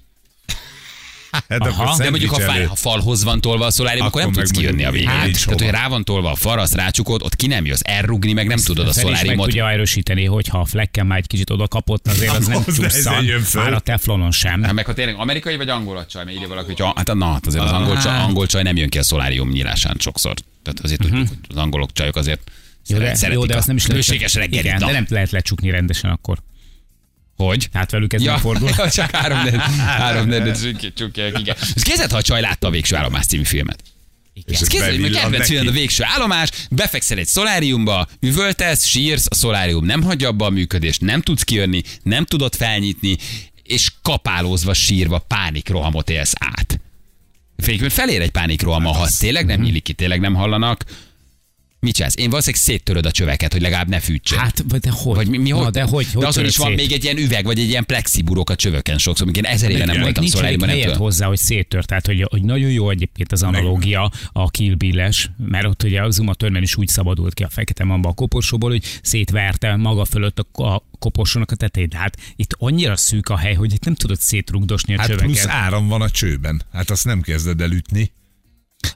Hát 1.32 1.60
Aha. 1.60 1.98
De 1.98 2.10
mondjuk, 2.10 2.32
ha 2.32 2.40
fal, 2.40 2.66
ha 2.66 2.76
falhoz 2.76 3.24
van 3.24 3.42
tolva 3.42 3.66
a 3.66 3.72
szolárium, 3.72 4.06
akkor, 4.06 4.22
Akkor 4.22 4.34
nem 4.34 4.44
tudsz 4.44 4.58
kijönni 4.58 4.84
a 4.84 4.92
végén. 4.92 5.10
nincs 5.24 5.46
Tehát, 5.46 5.62
hogy 5.62 5.70
rá 5.70 5.88
van 5.88 6.04
tolva 6.04 6.32
a 6.32 6.36
fal, 6.36 6.60
azt 6.60 6.74
rácsukod, 6.74 7.22
ott 7.24 7.36
ki 7.36 7.48
nem 7.48 7.66
jössz. 7.66 7.80
Elrugni 7.84 8.34
meg 8.34 8.48
nem 8.48 8.58
tudod 8.58 8.86
a 8.86 8.90
is 8.90 8.96
meg 8.96 9.06
szoláriumot. 9.06 9.46
tudja 9.46 9.70
erősíteni, 9.70 10.26
hogyha 10.26 10.60
a 10.60 10.66
flekken 10.66 11.06
már 11.06 11.18
egy 11.18 11.28
kicsit 11.28 11.50
oda 11.50 11.68
kapott, 11.68 12.08
azért 12.08 12.36
az 12.36 12.48
nem 12.48 12.64
csúszan. 12.76 13.26
Már 13.54 13.74
a 13.74 13.80
teflonon 13.80 14.32
sem. 14.32 14.64
Hát 14.64 14.74
meg 14.74 14.86
ha 14.86 14.94
tényleg 14.94 15.16
amerikai 15.16 15.56
vagy 15.58 15.70
angol 15.70 15.98
a 15.98 16.06
csaj, 16.06 16.24
mert 16.24 16.36
írja 16.36 16.48
valaki, 16.48 16.68
hogy 16.68 16.82
ah, 16.82 16.96
hát 16.96 17.14
na, 17.14 17.32
hát 17.32 17.46
azért 17.48 17.64
az 17.64 17.72
angol 17.72 17.98
csaj, 17.98 18.18
angol 18.18 18.46
csaj 18.48 18.64
nem 18.64 18.76
jön 18.76 18.90
ki 18.90 18.98
a 18.98 19.04
szolárium 19.04 19.50
nyílásán 19.50 19.96
sokszor. 20.00 20.34
Tehát 20.64 20.80
azért 20.80 21.02
tudjuk, 21.02 21.28
hogy 21.28 21.38
az 21.50 21.58
angolok 21.58 21.94
csajok 21.94 22.16
azért 22.16 22.52
Jó, 22.88 22.98
de, 22.98 23.16
jó, 23.32 23.46
de 23.46 23.58
azt 23.58 23.68
nem 23.68 23.76
is 23.76 23.88
lehet. 23.88 24.34
reggelit. 24.34 24.66
Igen, 24.66 24.80
de 24.80 24.92
nem 24.92 25.06
lehet 25.10 25.32
lecsukni 25.32 25.70
rendesen 25.70 26.10
akkor. 26.10 26.38
Hogy? 27.44 27.68
Tehát 27.72 27.92
velük 27.92 28.14
ez 28.14 28.22
Ja, 28.24 28.32
nem 28.32 28.40
fordul. 28.40 28.70
ja, 28.78 28.90
csak 28.92 29.12
három 29.16 29.44
negyed, 29.44 29.60
három 29.60 30.28
negyed 30.28 30.58
csukják, 30.96 31.40
igen. 31.40 31.56
Ez 31.76 31.82
képzeld, 31.82 32.12
ha 32.12 32.18
a 32.18 32.22
csaj 32.22 32.42
látta 32.42 32.68
a 32.68 32.70
Végső 32.70 32.96
állomás 32.96 33.26
című 33.26 33.44
filmet. 33.44 33.84
És 34.34 34.56
Ez 34.56 34.62
ez 34.62 34.68
képzeld, 34.68 35.02
hogy 35.02 35.12
kedvenc 35.12 35.38
neki. 35.38 35.52
film 35.54 35.68
a 35.68 35.72
végső 35.72 36.04
állomás, 36.06 36.50
befekszel 36.70 37.18
egy 37.18 37.28
szoláriumba, 37.28 38.08
üvöltesz, 38.20 38.86
sírsz, 38.86 39.26
a 39.30 39.36
szolárium 39.36 39.86
nem 39.86 40.04
hagyja 40.04 40.28
abba 40.28 40.46
a 40.46 40.50
működést, 40.50 41.02
nem 41.02 41.22
tudsz 41.22 41.44
kijönni, 41.44 41.82
nem 42.04 42.26
tudod 42.26 42.56
felnyitni, 42.56 43.18
és 43.64 43.92
kapálózva, 44.02 44.74
sírva 44.74 45.20
pánikrohamot 45.20 46.10
élsz 46.10 46.34
át. 46.40 46.80
Félként 47.58 47.94
felér 47.94 48.22
egy 48.22 48.32
pánikroham, 48.32 48.84
ha 48.84 49.02
az 49.02 49.18
tényleg 49.18 49.46
nem 49.46 49.62
nyílik 49.62 49.84
ki, 49.84 49.94
tényleg 49.94 50.20
nem 50.20 50.34
hallanak. 50.34 50.84
Mit 51.82 51.94
csinálsz? 51.96 52.16
Én 52.18 52.30
valószínűleg 52.30 52.64
széttöröd 52.64 53.06
a 53.06 53.12
csöveket, 53.12 53.52
hogy 53.52 53.62
legalább 53.62 53.88
ne 53.88 54.00
fűtsön. 54.00 54.40
Hát, 54.40 54.64
vagy 54.68 54.80
de 54.80 54.90
hogy? 54.92 55.16
vagy 55.16 55.28
mi, 55.28 55.38
mi 55.38 55.50
Na, 55.50 55.56
hogy? 55.64 55.72
de 55.72 55.82
hogy? 55.82 56.12
hogy 56.12 56.22
de 56.22 56.28
azon 56.28 56.46
is 56.46 56.58
van 56.58 56.68
szét? 56.68 56.76
még 56.76 56.92
egy 56.92 57.04
ilyen 57.04 57.18
üveg, 57.18 57.46
vagy 57.46 57.60
egy 57.60 57.70
ilyen 57.70 57.86
plexiburok 57.86 58.50
a 58.50 58.56
csövöken 58.56 58.98
sokszor. 58.98 59.26
Még 59.26 59.36
én 59.36 59.46
ezer 59.46 59.72
éve 59.72 59.86
nem 59.86 60.02
voltam 60.02 60.26
szoláriumban, 60.26 60.68
nem 60.70 60.80
tudom. 60.82 60.98
hozzá, 60.98 61.28
hogy 61.28 61.38
széttört. 61.38 61.88
Tehát, 61.88 62.06
hogy, 62.06 62.26
hogy 62.30 62.44
nagyon 62.44 62.70
jó 62.70 62.90
egyébként 62.90 63.32
az 63.32 63.44
analógia 63.44 64.12
a 64.32 64.50
Kill 64.50 64.76
Bill-es, 64.76 65.30
mert 65.38 65.66
ott 65.66 65.84
ugye 65.84 66.04
az 66.04 66.20
Uma 66.20 66.34
Thurman 66.34 66.62
is 66.62 66.76
úgy 66.76 66.88
szabadult 66.88 67.34
ki 67.34 67.44
a 67.44 67.50
fekete 67.50 67.84
mamba 67.84 68.10
a 68.10 68.14
koporsóból, 68.14 68.70
hogy 68.70 68.84
szétverte 69.02 69.76
maga 69.76 70.06
fölött 70.06 70.40
a, 70.40 70.64
a 70.64 70.84
koporsónak 71.00 71.52
a 71.52 71.56
tetejét. 71.56 71.94
Hát 71.94 72.18
itt 72.36 72.56
annyira 72.58 72.96
szűk 72.98 73.30
a 73.30 73.38
hely, 73.38 73.54
hogy 73.54 73.74
itt 73.74 73.84
nem 73.86 73.96
tudod 73.96 74.20
szétrugdosni 74.20 74.96
a 74.96 74.98
Hát 75.00 75.08
csöveket. 75.08 75.30
plusz 75.32 75.48
áram 75.48 75.88
van 75.88 76.02
a 76.02 76.10
csőben. 76.10 76.62
Hát 76.74 76.90
azt 76.90 77.06
nem 77.06 77.22
kezded 77.22 77.62
el 77.62 77.72
ütni. 77.72 78.12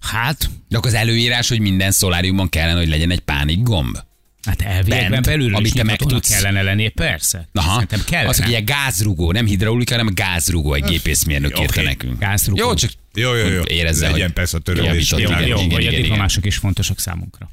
Hát, 0.01 0.49
De 0.69 0.77
akkor 0.77 0.89
az 0.89 0.95
előírás, 0.97 1.47
hogy 1.49 1.59
minden 1.59 1.91
szoláriumon 1.91 2.49
kellene, 2.49 2.79
hogy 2.79 2.89
legyen 2.89 3.11
egy 3.11 3.19
pánik 3.19 3.63
gomb. 3.63 3.97
hát 4.45 4.61
elviekben 4.61 5.09
Bent, 5.09 5.25
belül 5.25 5.55
amit 5.55 5.73
te 5.73 5.83
meg 5.83 5.97
tudsz. 5.97 6.29
kellene 6.29 6.61
lennie, 6.61 6.89
persze. 6.89 7.49
Aha. 7.53 7.71
Szerintem 7.73 8.01
kellene. 8.05 8.29
Az, 8.29 8.39
hogy 8.39 8.49
ilyen 8.49 8.65
gázrugó, 8.65 9.31
nem 9.31 9.45
hidraulika, 9.45 9.95
hanem 9.95 10.13
gázrugó, 10.13 10.73
egy 10.73 10.83
gépészmérnök 10.83 11.51
Oké. 11.51 11.61
írta 11.61 11.81
nekünk. 11.81 12.19
Gázrugó. 12.19 12.61
Jó, 12.61 12.73
csak 12.73 12.91
Jó, 13.13 13.35
jó, 13.35 13.47
jó. 13.47 13.61
érezze, 13.63 14.05
Legyen 14.09 14.21
hogy 14.25 14.33
persze 14.33 14.57
a 14.57 14.59
törődés. 14.59 15.11
jó, 15.11 15.17
igen, 15.17 15.31
jó, 15.31 15.45
igen, 15.45 15.57
a 15.57 15.61
igen, 15.61 15.79
igen. 15.81 15.93
diplomások 16.01 16.45
is 16.45 16.55
fontosak 16.55 16.99
számunkra. 16.99 17.49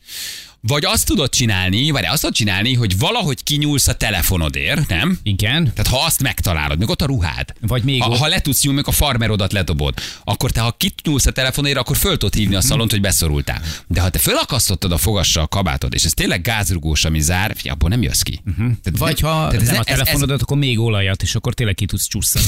Vagy 0.62 0.84
azt 0.84 1.06
tudod 1.06 1.30
csinálni, 1.30 1.90
vagy 1.90 2.04
azt 2.04 2.20
tudod 2.20 2.36
csinálni, 2.36 2.74
hogy 2.74 2.98
valahogy 2.98 3.42
kinyúlsz 3.42 3.88
a 3.88 3.92
telefonodért, 3.94 4.88
nem? 4.88 5.18
Igen. 5.22 5.64
Tehát 5.74 5.86
ha 5.86 6.04
azt 6.04 6.22
megtalálod, 6.22 6.78
még 6.78 6.88
ott 6.88 7.02
a 7.02 7.06
ruhád. 7.06 7.52
Vagy 7.60 7.82
még 7.82 8.02
ha, 8.02 8.08
ott- 8.10 8.18
ha 8.18 8.26
le 8.26 8.40
tudsz 8.40 8.62
nyúlni, 8.62 8.80
a 8.84 8.90
farmerodat 8.92 9.52
ledobod, 9.52 9.94
akkor 10.24 10.50
te 10.50 10.60
ha 10.60 10.76
kinyúlsz 10.78 11.26
a 11.26 11.30
telefonért, 11.30 11.76
akkor 11.78 11.96
föl 11.96 12.16
tudod 12.16 12.34
hívni 12.34 12.54
a 12.54 12.60
szalont, 12.60 12.90
hogy 12.90 13.00
beszorultál. 13.00 13.62
De 13.86 14.00
ha 14.00 14.08
te 14.08 14.18
fölakasztottad 14.18 14.92
a 14.92 14.98
fogassa 14.98 15.40
a 15.42 15.46
kabátod, 15.46 15.94
és 15.94 16.04
ez 16.04 16.12
tényleg 16.12 16.40
gázrugós, 16.40 17.04
ami 17.04 17.20
zár, 17.20 17.52
fi, 17.56 17.68
abból 17.68 17.88
nem 17.88 18.02
jössz 18.02 18.20
ki. 18.20 18.40
Tehát 18.56 18.98
Vagy 18.98 19.20
ha 19.20 19.28
tehát 19.28 19.54
ez 19.54 19.62
nem 19.62 19.72
ne- 19.74 19.78
a 19.78 19.80
ez- 19.80 19.88
ez- 19.88 19.96
telefonodat, 19.96 20.42
akkor 20.42 20.56
még 20.56 20.78
olajat, 20.78 21.22
és 21.22 21.34
akkor 21.34 21.54
tényleg 21.54 21.74
ki 21.74 21.84
tudsz 21.86 22.06
csúszani. 22.08 22.44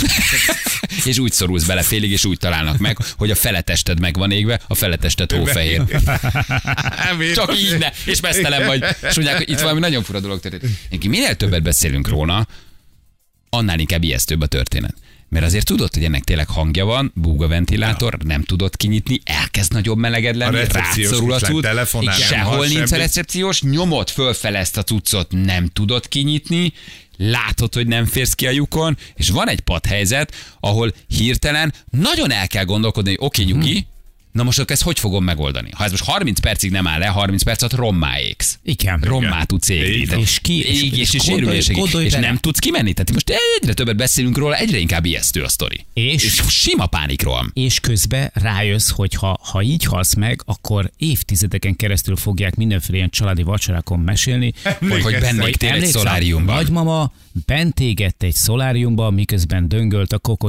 és 1.05 1.19
úgy 1.19 1.33
szorulsz 1.33 1.65
bele 1.65 1.83
félig, 1.83 2.11
és 2.11 2.25
úgy 2.25 2.39
találnak 2.39 2.79
meg, 2.79 2.99
hogy 3.17 3.31
a 3.31 3.35
feletested 3.35 4.01
meg 4.01 4.17
van 4.17 4.31
égve, 4.31 4.61
a 4.69 4.75
feletested 4.75 5.33
hófehér. 5.33 5.83
Csak 7.35 7.59
így 7.59 7.79
ne, 7.79 7.89
és 8.05 8.21
mesztelen 8.21 8.67
vagy. 8.67 8.85
És 9.09 9.15
mondják, 9.15 9.37
hogy 9.37 9.51
itt 9.51 9.61
valami 9.61 9.81
nagyon 9.81 10.03
fura 10.03 10.21
dolog 10.21 10.41
történt. 10.41 10.73
Én 10.89 11.11
minél 11.11 11.35
többet 11.35 11.63
beszélünk 11.63 12.09
róla, 12.09 12.47
annál 13.51 13.79
inkább 13.79 14.03
ijesztőbb 14.03 14.41
a 14.41 14.47
történet. 14.47 14.95
Mert 15.29 15.45
azért 15.45 15.67
tudod, 15.67 15.95
hogy 15.95 16.05
ennek 16.05 16.25
tényleg 16.25 16.49
hangja 16.49 16.85
van, 16.85 17.13
búg 17.15 17.43
a 17.43 17.49
ventilátor, 17.49 18.17
nem 18.25 18.43
tudod 18.43 18.77
kinyitni, 18.77 19.21
elkezd 19.25 19.73
nagyobb 19.73 19.99
meleged 19.99 20.37
lenni, 20.37 20.65
rátszorul 20.69 21.33
a 21.33 21.39
nem 22.01 22.15
sehol 22.15 22.67
nincs 22.67 22.81
a 22.81 22.87
semmit. 22.87 23.05
recepciós, 23.05 23.63
nyomod 23.63 24.09
fölfele 24.09 24.59
ezt 24.59 24.77
a 24.77 24.83
cuccot, 24.83 25.31
nem 25.31 25.69
tudod 25.69 26.09
kinyitni, 26.09 26.73
látod, 27.17 27.75
hogy 27.75 27.87
nem 27.87 28.07
férsz 28.07 28.33
ki 28.33 28.47
a 28.47 28.51
lyukon, 28.51 28.97
és 29.15 29.29
van 29.29 29.49
egy 29.49 29.61
padhelyzet, 29.61 30.35
ahol 30.61 30.93
hirtelen 31.07 31.73
nagyon 31.91 32.31
el 32.31 32.47
kell 32.47 32.65
gondolkodni, 32.65 33.11
hogy 33.11 33.27
oké, 33.27 33.43
okay, 33.43 33.55
nyugi, 33.55 33.87
Na 34.33 34.43
most 34.43 34.59
akkor 34.59 34.71
ezt 34.73 34.83
hogy 34.83 34.99
fogom 34.99 35.25
megoldani? 35.25 35.69
Ha 35.75 35.85
ez 35.85 35.91
most 35.91 36.05
30 36.05 36.41
percig 36.41 36.71
nem 36.71 36.87
áll 36.87 36.99
le, 36.99 37.07
30 37.07 37.43
perc 37.43 37.63
alatt 37.63 37.75
rommá 37.75 38.21
égsz. 38.21 38.59
Igen. 38.63 39.01
Rommá 39.01 39.45
tudsz 39.45 39.69
égni. 39.69 40.21
És 40.21 40.39
ki- 40.43 40.67
és- 40.69 40.83
égés 40.83 40.99
és 40.99 41.15
és 41.15 41.19
gondolj- 41.21 41.41
sérülések. 41.45 41.77
gondolj 41.77 42.05
És 42.05 42.13
nem 42.13 42.37
tudsz 42.37 42.59
kimenni. 42.59 42.93
Tehát 42.93 43.13
most 43.13 43.33
egyre 43.61 43.75
többet 43.75 43.97
beszélünk 43.97 44.37
róla, 44.37 44.57
egyre 44.57 44.79
inkább 44.79 45.05
ijesztő 45.05 45.43
a 45.43 45.49
sztori. 45.49 45.85
És? 45.93 46.25
és 46.25 46.43
sima 46.49 46.87
pánikroham. 46.87 47.51
és 47.55 47.81
közben 47.81 48.31
rájössz, 48.35 48.89
hogy 48.91 49.15
ha, 49.15 49.39
ha 49.43 49.63
így 49.63 49.85
halsz 49.85 50.15
meg, 50.15 50.43
akkor 50.45 50.91
évtizedeken 50.97 51.77
keresztül 51.77 52.17
fogják 52.17 52.55
mindenféle 52.55 52.97
ilyen 52.97 53.11
családi 53.11 53.43
vacsorákon 53.43 53.99
mesélni, 54.01 54.53
Hogy, 54.91 55.03
hogy 55.03 55.19
benne 55.21 55.49
égtél 55.49 55.73
egy 55.73 55.87
szoláriumban. 55.87 56.55
Nagymama 56.55 57.13
bent 57.47 57.81
égett 57.81 58.23
egy 58.23 58.35
szoláriumba, 58.35 59.11
miközben 59.11 59.69
döngölt 59.69 60.13
a 60.13 60.19
Coco 60.19 60.49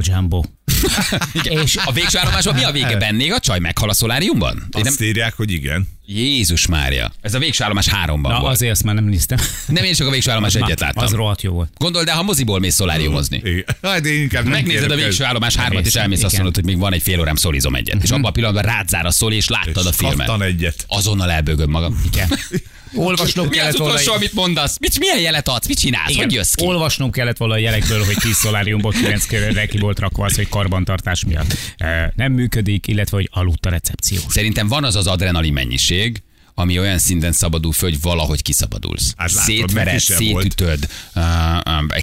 És 1.44 1.78
a 1.86 1.92
végső 1.92 2.18
állomásban 2.18 2.56
mi 2.56 2.64
a 2.64 2.72
vége 2.72 2.98
bennék? 3.06 3.34
A 3.34 3.40
csaj 3.40 3.60
meghal 3.60 3.90
a 3.90 3.94
szoláriumban? 3.94 4.56
Én 4.58 4.68
nem... 4.72 4.82
Azt 4.86 5.02
írják, 5.02 5.34
hogy 5.34 5.52
igen. 5.52 5.88
Jézus 6.06 6.68
Mária. 6.68 7.12
Ez 7.22 7.34
a 7.34 7.40
végső 7.40 7.64
állomás 7.64 7.88
háromban 7.88 8.32
Na, 8.32 8.40
volt. 8.40 8.54
azért 8.54 8.72
azt 8.72 8.84
már 8.84 8.96
nem 8.96 9.04
néztem. 9.04 9.38
Nem 9.68 9.84
én 9.84 9.94
csak 9.94 10.08
a 10.08 10.10
végső 10.10 10.32
állomás 10.32 10.56
egyet 10.56 10.80
láttam. 10.80 11.04
Az 11.04 11.12
rohadt 11.12 11.42
jó 11.42 11.52
volt. 11.54 11.72
Gondold 11.78 12.08
el, 12.08 12.16
ha 12.16 12.24
moziból 12.24 12.60
mész 12.60 12.76
szoláriumozni. 12.76 13.42
Igen. 13.44 13.64
Hát 13.82 14.06
én 14.06 14.22
inkább 14.22 14.44
nem 14.44 14.52
Megnézed 14.52 14.92
a 14.92 14.96
végső 14.96 15.24
állomás 15.24 15.56
hármat, 15.56 15.86
és 15.86 15.94
Elmész, 15.96 16.24
azt 16.24 16.36
mondod, 16.36 16.56
hogy 16.56 16.66
még 16.66 16.78
van 16.78 16.94
egy 16.94 17.02
fél 17.02 17.20
órám 17.20 17.36
szolizom 17.36 17.76
egyet. 17.76 18.04
És 18.04 18.10
abban 18.10 18.26
a 18.26 18.32
pillanatban 18.32 18.64
rád 18.64 18.90
zár 18.90 19.06
a 19.06 19.12
szoli, 19.12 19.36
és 19.36 19.48
láttad 19.48 19.86
a 19.86 19.92
filmet. 19.92 20.42
egyet. 20.42 20.86
Azonnal 20.88 21.32
elbögöd 21.32 21.70
magam. 21.70 22.02
Igen. 22.12 22.28
Olvasnom 22.96 23.48
Mi 23.48 23.52
az 23.52 23.58
kellett 23.58 23.78
volna... 23.78 23.94
utolsó, 23.94 24.14
amit 24.14 24.34
mondasz? 24.34 24.78
Mit, 24.80 25.00
milyen 25.00 25.20
jelet 25.20 25.48
adsz? 25.48 25.68
Mit 25.68 25.80
csinálsz? 25.80 26.10
Igen, 26.10 26.24
Hogy 26.24 26.34
jössz 26.34 26.54
ki? 26.54 26.66
olvasnom 26.66 27.12
kellett 27.12 27.38
volna 27.38 27.54
a 27.54 27.58
jelekből, 27.58 28.06
hogy 28.06 28.16
10 28.16 28.36
szoláriumból 28.36 28.92
9 28.92 29.26
körre 29.26 29.66
ki 29.66 29.78
volt 29.78 30.00
rakva 30.00 30.26
az, 30.26 30.36
hogy 30.36 30.50
karbantartás 30.50 31.24
miatt 31.26 31.56
eh, 31.78 32.08
nem 32.16 32.32
működik, 32.32 32.88
illetve 32.88 33.18
hogy 33.18 33.30
aludt 33.32 33.66
a 33.66 33.70
recepció. 33.70 34.20
Szerintem 34.28 34.68
van 34.68 34.84
az 34.84 34.96
az 34.96 35.08
adrenalin 35.08 35.54
mennyiség, 35.54 36.22
ami 36.56 36.80
olyan 36.80 36.98
szinten 36.98 37.32
szabadul 37.32 37.72
föl, 37.74 37.90
hogy 37.90 38.02
valahogy 38.02 38.42
kiszabadulsz. 38.42 39.14
Hát 39.18 39.32
látod, 39.32 39.56
Szétvered, 39.56 40.00
szétütöd, 40.00 40.88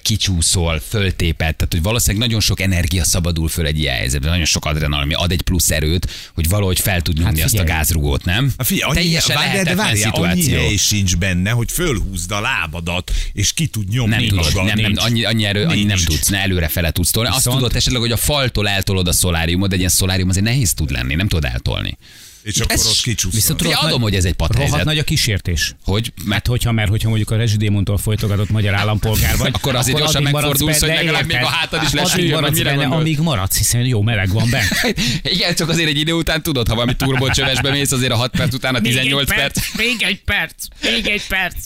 kicsúszol, 0.02 0.80
föltéped, 0.88 1.57
tehát 1.57 1.69
hogy 1.73 1.83
valószínűleg 1.83 2.26
nagyon 2.26 2.40
sok 2.40 2.61
energia 2.61 3.04
szabadul 3.04 3.49
föl 3.49 3.66
egy 3.66 3.78
ilyen 3.78 3.95
helyzetben, 3.95 4.30
nagyon 4.30 4.45
sok 4.45 4.64
adrenalin, 4.64 5.04
ami 5.04 5.14
ad 5.14 5.33
egy 5.33 5.42
plusz 5.42 5.71
erőt, 5.71 6.11
hogy 6.35 6.49
valahogy 6.49 6.80
fel 6.80 7.02
tud 7.02 7.19
nyomni 7.19 7.42
azt 7.42 7.59
a 7.59 7.64
gázrugót, 7.64 8.25
nem? 8.25 8.52
Hát 8.59 8.66
figyelj, 8.66 8.90
annyi, 8.90 9.00
Teljesen 9.02 9.37
várjál, 9.37 9.64
de 9.64 9.75
lehetetlen 9.75 9.87
várjál, 9.87 10.30
annyi 10.30 10.40
szituáció. 10.42 10.66
hely 10.69 10.76
sincs 10.76 11.16
benne, 11.16 11.50
hogy 11.50 11.71
fölhúzd 11.73 12.30
a 12.30 12.40
lábadat, 12.40 13.12
és 13.33 13.52
ki 13.52 13.66
tud 13.66 13.88
nyomni 13.88 14.14
Nem 14.14 14.26
tudod, 14.28 14.54
magad. 14.54 14.64
nem, 14.64 14.78
nem, 14.92 14.92
annyi, 15.04 15.25
annyi 15.25 15.45
erő, 15.45 15.64
annyi 15.64 15.85
nem 15.85 15.99
tudsz, 16.04 16.28
ne 16.28 16.38
előre 16.38 16.69
fele 16.69 16.90
tudsz 16.90 17.11
tolni. 17.11 17.28
Azt 17.28 17.38
Viszont- 17.38 17.57
tudod 17.57 17.76
esetleg, 17.76 18.00
hogy 18.00 18.12
a 18.12 18.16
faltól 18.16 18.69
eltolod 18.69 19.09
a 19.09 19.12
szoláriumot, 19.12 19.69
de 19.69 19.75
egy 19.75 19.80
ilyen 19.80 19.90
szolárium 19.92 20.28
azért 20.28 20.45
nehéz 20.45 20.75
tud 20.75 20.90
lenni, 20.90 21.14
nem 21.14 21.28
tudod 21.28 21.45
eltolni. 21.45 21.99
És 22.42 22.59
akkor 22.59 22.75
Ez- 22.75 22.87
ott 22.87 23.00
kicsúszol. 23.02 23.30
Viszont 23.40 23.61
Figyelj, 23.61 23.87
adom, 23.87 24.00
hogy 24.00 24.14
ez 24.14 24.25
egy 24.25 24.32
padhelyzet. 24.32 24.85
nagy 24.85 24.99
a 24.99 25.02
kísértés. 25.02 25.75
Hogy, 25.85 26.12
Mert 26.25 26.47
hogyha, 26.47 26.73
mert 26.73 26.88
hogyha 26.88 27.09
mondjuk 27.09 27.30
a 27.30 27.37
rezsidémontól 27.37 27.99
folytogatott 27.99 28.50
magyar 28.50 28.75
állampolgár 28.75 29.37
vagy, 29.37 29.50
Akkor 29.52 29.75
azért 29.75 29.99
gyorsan 29.99 30.20
addig 30.23 30.32
maradsz 30.32 30.49
megfordulsz, 30.50 30.80
hogy 30.80 31.04
legalább 31.04 31.26
még 31.26 31.37
a 31.42 31.47
hátad 31.47 31.82
is 31.82 31.88
Addig 31.88 32.00
lesüljön, 32.00 32.35
maradsz 32.35 32.56
mire 32.56 32.75
benne, 32.76 32.94
amíg 32.94 33.18
maradsz, 33.18 33.56
hiszen 33.56 33.80
jó 33.80 34.02
meleg 34.02 34.28
van 34.32 34.50
benne. 34.50 34.94
Igen, 35.35 35.54
csak 35.54 35.68
azért 35.68 35.88
egy 35.88 35.99
idő 35.99 36.12
után 36.12 36.42
tudod, 36.42 36.68
ha 36.68 36.75
valami 36.75 36.97
turbócsövesbe 36.97 37.70
mész, 37.70 37.92
azért 37.92 38.12
a 38.12 38.16
6 38.16 38.30
perc 38.30 38.54
után 38.54 38.75
a 38.75 38.80
18 38.80 39.35
perc. 39.35 39.76
Még 39.76 40.02
egy 40.02 40.23
perc, 40.25 40.64
még 40.82 41.06
egy 41.06 41.26
perc. 41.26 41.56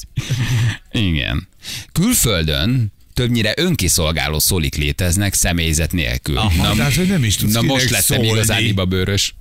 Igen. 0.93 1.49
Külföldön 1.93 2.93
többnyire 3.15 3.53
önkiszolgáló 3.57 4.39
szolik 4.39 4.77
léteznek 4.77 5.35
személyzet 5.35 5.93
nélkül. 5.93 6.37
Aha, 6.37 6.75
tehát, 6.75 6.95
hogy 6.95 7.09
nem 7.09 7.25
is 7.25 7.37
tudsz 7.37 7.53
na 7.53 7.63
most 7.63 7.91
lettem 7.91 8.17
szólni. 8.17 8.27
igazán 8.27 8.65
ibabőrös. 8.65 9.35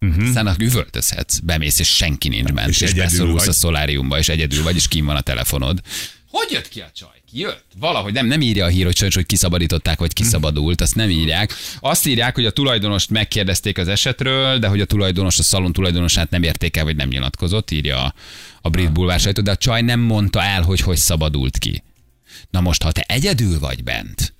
Uh-huh. 0.00 0.26
Aztán 0.26 0.56
üvöltözhetsz, 0.58 1.38
bemész, 1.38 1.78
és 1.78 1.96
senki 1.96 2.28
nincs 2.28 2.52
bent, 2.52 2.68
és, 2.68 2.80
És 2.80 2.92
beszorulsz 2.92 3.46
a 3.46 3.52
szoláriumba, 3.52 4.18
és 4.18 4.28
egyedül 4.28 4.62
vagy, 4.62 4.76
és 4.76 4.88
kim 4.88 5.04
van 5.04 5.16
a 5.16 5.20
telefonod. 5.20 5.80
Hogy 6.30 6.50
jött 6.50 6.68
ki 6.68 6.80
a 6.80 6.90
csaj? 6.94 7.10
Jött? 7.32 7.64
Valahogy 7.78 8.12
nem, 8.12 8.26
nem 8.26 8.40
írja 8.40 8.64
a 8.64 8.68
hír, 8.68 8.84
hogy 8.84 8.96
sajnos, 8.96 9.14
hogy 9.14 9.26
kiszabadították, 9.26 9.98
vagy 9.98 10.12
kiszabadult, 10.12 10.80
azt 10.80 10.94
nem 10.94 11.10
írják. 11.10 11.54
Azt 11.80 12.06
írják, 12.06 12.34
hogy 12.34 12.46
a 12.46 12.50
tulajdonost 12.50 13.10
megkérdezték 13.10 13.78
az 13.78 13.88
esetről, 13.88 14.58
de 14.58 14.68
hogy 14.68 14.80
a 14.80 14.84
tulajdonos, 14.84 15.38
a 15.38 15.42
szalon 15.42 15.72
tulajdonosát 15.72 16.30
nem 16.30 16.42
érték 16.42 16.76
el, 16.76 16.84
vagy 16.84 16.96
nem 16.96 17.08
nyilatkozott, 17.08 17.70
írja 17.70 18.04
a, 18.04 18.14
a 18.62 18.68
brit 18.68 18.92
bulvár 18.92 19.20
sajtó, 19.20 19.42
de 19.42 19.50
a 19.50 19.56
csaj 19.56 19.82
nem 19.82 20.00
mondta 20.00 20.42
el, 20.42 20.62
hogy 20.62 20.80
hogy 20.80 20.96
szabadult 20.96 21.58
ki. 21.58 21.82
Na 22.50 22.60
most, 22.60 22.82
ha 22.82 22.92
te 22.92 23.04
egyedül 23.08 23.58
vagy 23.58 23.84
bent, 23.84 24.34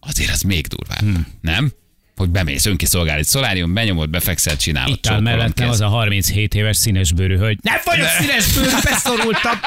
azért 0.00 0.30
az 0.30 0.42
még 0.42 0.66
durvább, 0.66 1.00
hmm. 1.00 1.26
nem? 1.40 1.72
Hogy 2.16 2.28
bemész 2.28 2.66
önkiszolgál 2.66 3.18
egy 3.18 3.26
szolárium, 3.26 3.74
benyomod, 3.74 4.10
befekszel, 4.10 4.56
csinálod. 4.56 4.96
Itt 4.96 5.06
áll 5.06 5.20
mellettem 5.20 5.68
az 5.68 5.80
a 5.80 5.88
37 5.88 6.54
éves 6.54 6.76
színesbőrű 6.76 7.36
hölgy. 7.36 7.58
Nem 7.62 7.80
vagyok 7.84 8.06
színesbőrű, 8.06 8.70
beszorultam. 8.82 9.60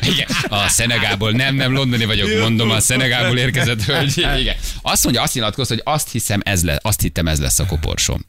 Igen. 0.00 0.28
A 0.48 0.68
Szenegából, 0.68 1.30
nem, 1.30 1.54
nem, 1.54 1.72
londoni 1.72 2.04
vagyok, 2.04 2.40
mondom, 2.40 2.70
a 2.70 2.80
Szenegából 2.80 3.38
érkezett 3.38 3.82
hölgy. 3.82 4.18
Igen. 4.18 4.56
Azt 4.82 5.04
mondja, 5.04 5.22
azt 5.22 5.34
nyilatkoz, 5.34 5.68
hogy 5.68 5.80
azt 5.84 6.10
hiszem 6.10 6.40
ez 6.44 6.64
lesz, 6.64 6.78
azt 6.82 7.00
hittem 7.00 7.28
ez 7.28 7.40
lesz 7.40 7.58
a 7.58 7.66
koporsom. 7.66 8.24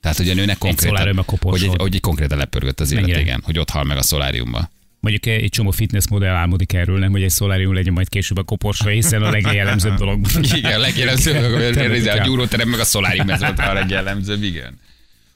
Tehát, 0.00 0.16
hogy 0.16 0.30
a 0.30 0.34
nőnek 0.34 0.58
konkrétan, 0.58 1.18
a 1.18 1.24
hogy, 1.40 1.62
egy, 1.62 1.74
hogy 1.76 1.94
egy 1.94 2.00
konkrétan 2.00 2.38
lepörgött 2.38 2.80
az 2.80 2.92
élet, 2.92 3.18
igen, 3.18 3.40
hogy 3.44 3.58
ott 3.58 3.70
hal 3.70 3.84
meg 3.84 3.96
a 3.96 4.02
szoláriumba. 4.02 4.70
Mondjuk 5.06 5.26
egy 5.42 5.50
csomó 5.50 5.70
fitnessmodell 5.70 6.34
álmodik 6.34 6.72
erről, 6.72 6.98
nem, 6.98 7.10
hogy 7.10 7.22
egy 7.22 7.30
szolárium 7.30 7.74
legyen 7.74 7.92
majd 7.92 8.08
később 8.08 8.36
a 8.36 8.42
koporsó, 8.42 8.88
hiszen 8.88 9.22
a 9.22 9.30
legjellemzőbb 9.30 9.96
dolog. 10.02 10.26
Igen, 10.54 10.72
a 10.72 10.78
legjellemzőbb, 10.78 11.34
Tényleg, 11.74 11.90
a 11.90 11.94
igen. 11.94 12.22
gyúróterem 12.22 12.68
meg 12.68 12.80
a 12.80 12.84
szolárium, 12.84 13.30
ez 13.30 13.40
volt 13.40 13.58
a 13.58 13.72
legjellemzőbb, 13.72 14.42
igen. 14.42 14.78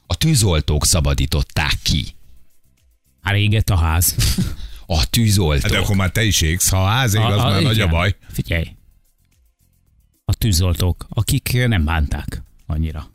A 0.07 0.15
tűzoltók 0.15 0.85
szabadították 0.85 1.77
ki. 1.83 2.05
Hát 3.21 3.35
égett 3.35 3.69
a 3.69 3.77
ház. 3.77 4.15
A 4.85 5.09
tűzoltók. 5.09 5.61
Hát 5.61 5.71
de 5.71 5.77
akkor 5.77 5.95
már 5.95 6.11
te 6.11 6.23
is 6.23 6.41
égsz, 6.41 6.69
ha 6.69 6.83
a 6.83 6.87
ház 6.87 7.13
ég, 7.13 7.21
az 7.21 7.37
már 7.37 7.61
nagy 7.61 7.65
a 7.65 7.71
igen. 7.71 7.89
baj. 7.89 8.15
Figyelj. 8.31 8.67
A 10.25 10.33
tűzoltók, 10.33 11.05
akik 11.09 11.67
nem 11.67 11.83
bánták 11.83 12.43
annyira. 12.65 13.11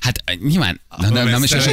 Hát 0.00 0.22
nyilván, 0.42 0.80
na, 0.96 1.08
na, 1.08 1.22
na, 1.24 1.38
és, 1.42 1.52
és, 1.52 1.64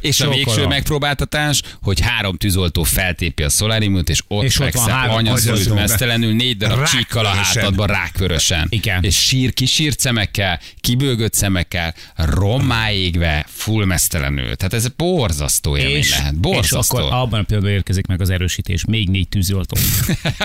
és 0.00 0.20
a 0.20 0.28
végső 0.28 0.66
megpróbáltatás, 0.66 1.62
hogy 1.82 2.00
három 2.00 2.36
tűzoltó 2.36 2.82
feltépi 2.82 3.42
a 3.42 3.48
szoláriumot, 3.48 4.08
és 4.08 4.22
ott, 4.28 4.44
És 4.44 4.56
fekszel 4.56 5.10
agyazó, 5.10 5.74
mesztelenül, 5.74 6.34
négy 6.34 6.56
darab 6.56 6.86
csíkkal 6.86 7.24
a 7.24 7.28
hátadban, 7.28 7.86
rákvörösen. 7.86 8.66
Igen. 8.70 9.02
És 9.02 9.16
sír, 9.16 9.52
kisírt 9.52 10.00
szemekkel, 10.00 10.60
kibőgött 10.80 11.34
szemekkel, 11.34 11.94
rommá 12.16 12.90
égve, 12.90 13.46
full 13.48 13.84
mesztelenül. 13.84 14.56
Tehát 14.56 14.72
ez 14.72 14.88
borzasztó 14.88 15.76
élmény 15.76 15.96
És, 15.96 16.10
lehet. 16.10 16.32
és 16.32 16.38
Borzasztó. 16.38 16.96
akkor 16.96 17.12
abban 17.12 17.40
a 17.40 17.42
pillanatban 17.42 17.76
érkezik 17.76 18.06
meg 18.06 18.20
az 18.20 18.30
erősítés. 18.30 18.84
Még 18.84 19.08
négy 19.08 19.28
tűzoltó. 19.28 19.76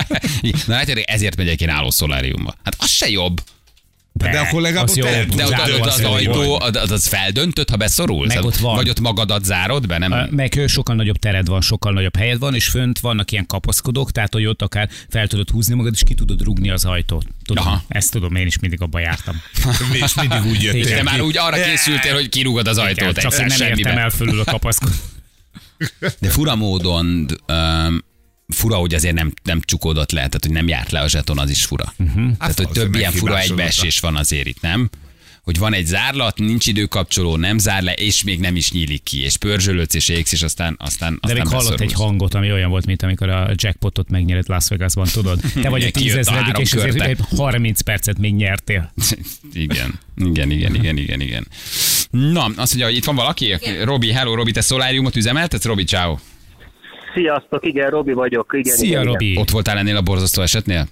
Na 0.66 0.74
látjátok, 0.74 1.04
ezért 1.06 1.36
megyek 1.36 1.60
én 1.60 1.68
álló 1.68 1.90
szoláriumba. 1.90 2.54
Hát 2.64 2.76
az 2.78 2.90
se 2.90 3.08
jobb. 3.08 3.42
De 4.12 4.38
akkor 4.38 4.60
legalább 4.60 4.88
az 4.88 4.98
ott 4.98 5.04
el- 5.04 5.24
De 5.24 5.44
ott 5.44 5.86
az, 5.86 5.98
az, 5.98 6.04
ajtó, 6.04 6.60
az, 6.60 6.90
az 6.90 7.06
feldöntött, 7.06 7.70
ha 7.70 7.76
beszorul? 7.76 8.26
Meg 8.26 8.44
ott 8.44 8.56
van. 8.56 8.74
Vagy 8.74 8.88
ott 8.88 9.00
magadat 9.00 9.44
zárod 9.44 9.86
be? 9.86 9.98
Nem? 9.98 10.28
Meg 10.30 10.62
sokkal 10.66 10.94
nagyobb 10.94 11.16
tered 11.16 11.46
van, 11.46 11.60
sokkal 11.60 11.92
nagyobb 11.92 12.16
helyed 12.16 12.38
van, 12.38 12.54
és 12.54 12.68
fönt 12.68 12.98
vannak 12.98 13.30
ilyen 13.30 13.46
kapaszkodók, 13.46 14.12
tehát 14.12 14.32
hogy 14.32 14.46
ott 14.46 14.62
akár 14.62 14.88
fel 15.08 15.26
tudod 15.26 15.50
húzni 15.50 15.74
magad, 15.74 15.92
és 15.94 16.02
ki 16.06 16.14
tudod 16.14 16.42
rugni 16.42 16.70
az 16.70 16.84
ajtót. 16.84 17.24
Tudom, 17.44 17.66
Aha. 17.66 17.82
ezt 17.88 18.10
tudom, 18.10 18.34
én 18.34 18.46
is 18.46 18.58
mindig 18.58 18.80
abba 18.80 18.98
jártam. 18.98 19.42
És 20.04 20.14
mindig 20.14 20.44
úgy 20.44 20.62
jöttél 20.62 20.96
ki. 20.96 21.02
már 21.02 21.20
úgy 21.20 21.36
arra 21.38 21.56
készültél, 21.62 22.14
hogy 22.14 22.28
kirúgod 22.28 22.66
az 22.66 22.76
Igen, 22.76 22.88
ajtót 22.88 23.14
csak 23.18 23.32
egyszer 23.32 23.60
én 23.60 23.68
nem 23.68 23.78
értem 23.78 23.98
el 23.98 24.10
fölül 24.10 24.40
a 24.40 24.44
kapaszkodót. 24.44 25.02
De 26.18 26.28
fura 26.28 26.54
módon, 26.54 27.26
um, 27.48 27.98
fura, 28.50 28.76
hogy 28.76 28.94
azért 28.94 29.14
nem, 29.14 29.32
nem 29.42 29.60
csukódott 29.64 30.10
le, 30.12 30.18
tehát 30.18 30.44
hogy 30.44 30.52
nem 30.54 30.68
járt 30.68 30.90
le 30.90 31.00
a 31.00 31.08
zseton, 31.08 31.38
az 31.38 31.50
is 31.50 31.64
fura. 31.64 31.94
Uh-huh. 31.98 32.14
Tehát, 32.14 32.36
Hát 32.38 32.56
hogy 32.56 32.66
az 32.66 32.72
több 32.74 32.94
ilyen 32.94 33.12
fura 33.12 33.38
egybeesés 33.38 33.98
van 34.00 34.16
azért 34.16 34.46
itt, 34.46 34.60
nem? 34.60 34.90
Hogy 35.42 35.58
van 35.58 35.74
egy 35.74 35.86
zárlat, 35.86 36.38
nincs 36.38 36.66
időkapcsoló, 36.66 37.36
nem 37.36 37.58
zár 37.58 37.82
le, 37.82 37.92
és 37.92 38.22
még 38.22 38.40
nem 38.40 38.56
is 38.56 38.70
nyílik 38.72 39.02
ki, 39.02 39.22
és 39.22 39.36
pörzsölődsz, 39.36 39.94
és 39.94 40.08
égsz, 40.08 40.32
és 40.32 40.42
aztán, 40.42 40.76
aztán, 40.78 41.12
De 41.12 41.18
aztán 41.20 41.36
még 41.36 41.46
hallott 41.46 41.68
beszorulsz. 41.70 41.92
egy 41.92 41.98
hangot, 42.00 42.34
ami 42.34 42.52
olyan 42.52 42.70
volt, 42.70 42.86
mint 42.86 43.02
amikor 43.02 43.28
a 43.28 43.50
jackpotot 43.54 44.10
megnyered 44.10 44.48
Las 44.48 44.68
Vegasban, 44.68 45.06
tudod? 45.12 45.40
Te 45.62 45.68
vagy 45.68 45.82
a 45.82 45.86
Igen, 45.86 46.02
tízezredik, 46.02 46.58
és 46.58 46.72
ezért 46.72 46.90
körte. 46.90 47.04
egy 47.08 47.18
30 47.36 47.80
percet 47.80 48.18
még 48.18 48.34
nyertél. 48.34 48.92
Igen, 49.52 49.98
igen, 50.16 50.50
igen, 50.50 50.74
igen, 50.74 50.96
igen, 50.96 51.20
igen. 51.20 51.46
Na, 52.10 52.44
azt 52.44 52.56
mondja, 52.56 52.84
hogy 52.84 52.96
itt 52.96 53.04
van 53.04 53.14
valaki? 53.14 53.56
Robi, 53.82 54.12
hello, 54.12 54.34
Robi, 54.34 54.50
te 54.52 54.60
szoláriumot 54.60 55.16
üzemeltetsz? 55.16 55.64
Robi, 55.64 55.84
ciao. 55.84 56.18
Sziasztok, 57.14 57.66
igen, 57.66 57.90
Robi 57.90 58.12
vagyok. 58.12 58.52
Igen, 58.58 58.74
Szia, 58.76 58.88
igen, 58.88 59.04
Robi! 59.04 59.36
Ott 59.38 59.50
voltál 59.50 59.78
ennél 59.78 59.96
a 59.96 60.02
borzasztó 60.02 60.42
esetnél? 60.42 60.86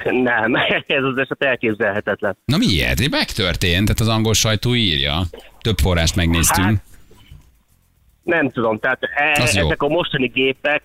Igen. 0.00 0.14
Nem, 0.14 0.54
ez 0.86 1.04
az 1.04 1.16
eset 1.16 1.42
elképzelhetetlen. 1.44 2.36
Na 2.44 2.56
miért? 2.56 3.10
Megtörtént, 3.10 3.84
tehát 3.84 4.00
az 4.00 4.08
angol 4.08 4.34
sajtó 4.34 4.74
írja. 4.74 5.20
Több 5.60 5.78
forrást 5.78 6.16
megnéztünk. 6.16 6.66
Hát, 6.66 6.82
Nem 8.22 8.50
tudom, 8.50 8.78
tehát 8.78 8.98
e- 9.02 9.42
Az 9.42 9.54
jó. 9.54 9.66
ezek 9.66 9.82
a 9.82 9.88
mostani 9.88 10.26
gépek, 10.26 10.82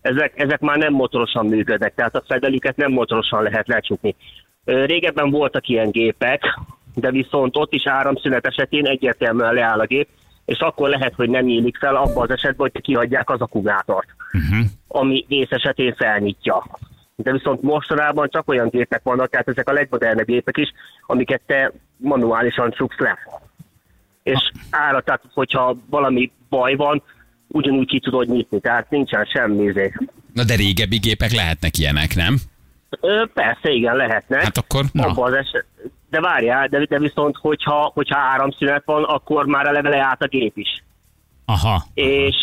ezek, 0.00 0.32
ezek 0.40 0.60
már 0.60 0.76
nem 0.76 0.92
motorosan 0.92 1.46
működnek, 1.46 1.94
tehát 1.94 2.14
a 2.14 2.22
fedelüket 2.26 2.76
nem 2.76 2.92
motorosan 2.92 3.42
lehet 3.42 3.68
lecsukni. 3.68 4.14
Régebben 4.64 5.30
voltak 5.30 5.68
ilyen 5.68 5.90
gépek, 5.90 6.60
de 6.94 7.10
viszont 7.10 7.56
ott 7.56 7.72
is 7.72 7.86
áramszünet 7.86 8.46
esetén 8.46 8.86
egyértelműen 8.86 9.54
leáll 9.54 9.80
a 9.80 9.86
gép, 9.86 10.08
és 10.44 10.58
akkor 10.58 10.88
lehet, 10.88 11.14
hogy 11.14 11.28
nem 11.28 11.44
nyílik 11.44 11.76
fel 11.76 11.96
abban 11.96 12.22
az 12.22 12.30
esetben, 12.30 12.70
hogy 12.72 12.82
kihagyják 12.82 13.30
az 13.30 13.40
akkumulátort, 13.40 14.08
uh-huh. 14.32 14.66
ami 14.88 15.24
vész 15.28 15.50
esetén 15.50 15.94
felnyitja. 15.94 16.66
De 17.16 17.32
viszont 17.32 17.62
mostanában 17.62 18.28
csak 18.30 18.48
olyan 18.48 18.68
gépek 18.68 19.02
vannak, 19.02 19.30
tehát 19.30 19.48
ezek 19.48 19.68
a 19.68 19.72
legmodernebb 19.72 20.26
gépek 20.26 20.56
is, 20.56 20.72
amiket 21.06 21.40
te 21.46 21.72
manuálisan 21.96 22.70
csuksz 22.70 22.98
le. 22.98 23.18
És 24.22 24.52
ára, 24.70 25.00
tehát 25.00 25.22
hogyha 25.34 25.76
valami 25.90 26.32
baj 26.48 26.74
van, 26.74 27.02
ugyanúgy 27.48 27.86
ki 27.86 28.00
tudod 28.00 28.28
nyitni, 28.28 28.60
tehát 28.60 28.90
nincsen 28.90 29.24
semmi 29.24 29.64
izé. 29.64 29.92
Na 30.34 30.44
de 30.44 30.54
régebbi 30.54 30.98
gépek 30.98 31.32
lehetnek 31.32 31.78
ilyenek, 31.78 32.14
nem? 32.14 32.36
Ö, 33.00 33.24
Persze, 33.34 33.70
igen, 33.70 33.96
lehetnek. 33.96 34.42
Hát 34.42 34.56
akkor, 34.56 34.84
Na. 34.92 35.06
Abban 35.06 35.32
az 35.32 35.38
eset, 35.38 35.64
de 36.12 36.20
várjál, 36.20 36.68
de, 36.68 36.84
de 36.84 36.98
viszont, 36.98 37.36
hogyha, 37.36 37.90
hogyha 37.94 38.18
áramszünet 38.18 38.82
van, 38.84 39.04
akkor 39.04 39.46
már 39.46 39.66
eleve 39.66 39.88
leállt 39.88 40.22
a 40.22 40.26
gép 40.26 40.56
is. 40.56 40.82
Aha. 41.44 41.86
És 41.94 42.36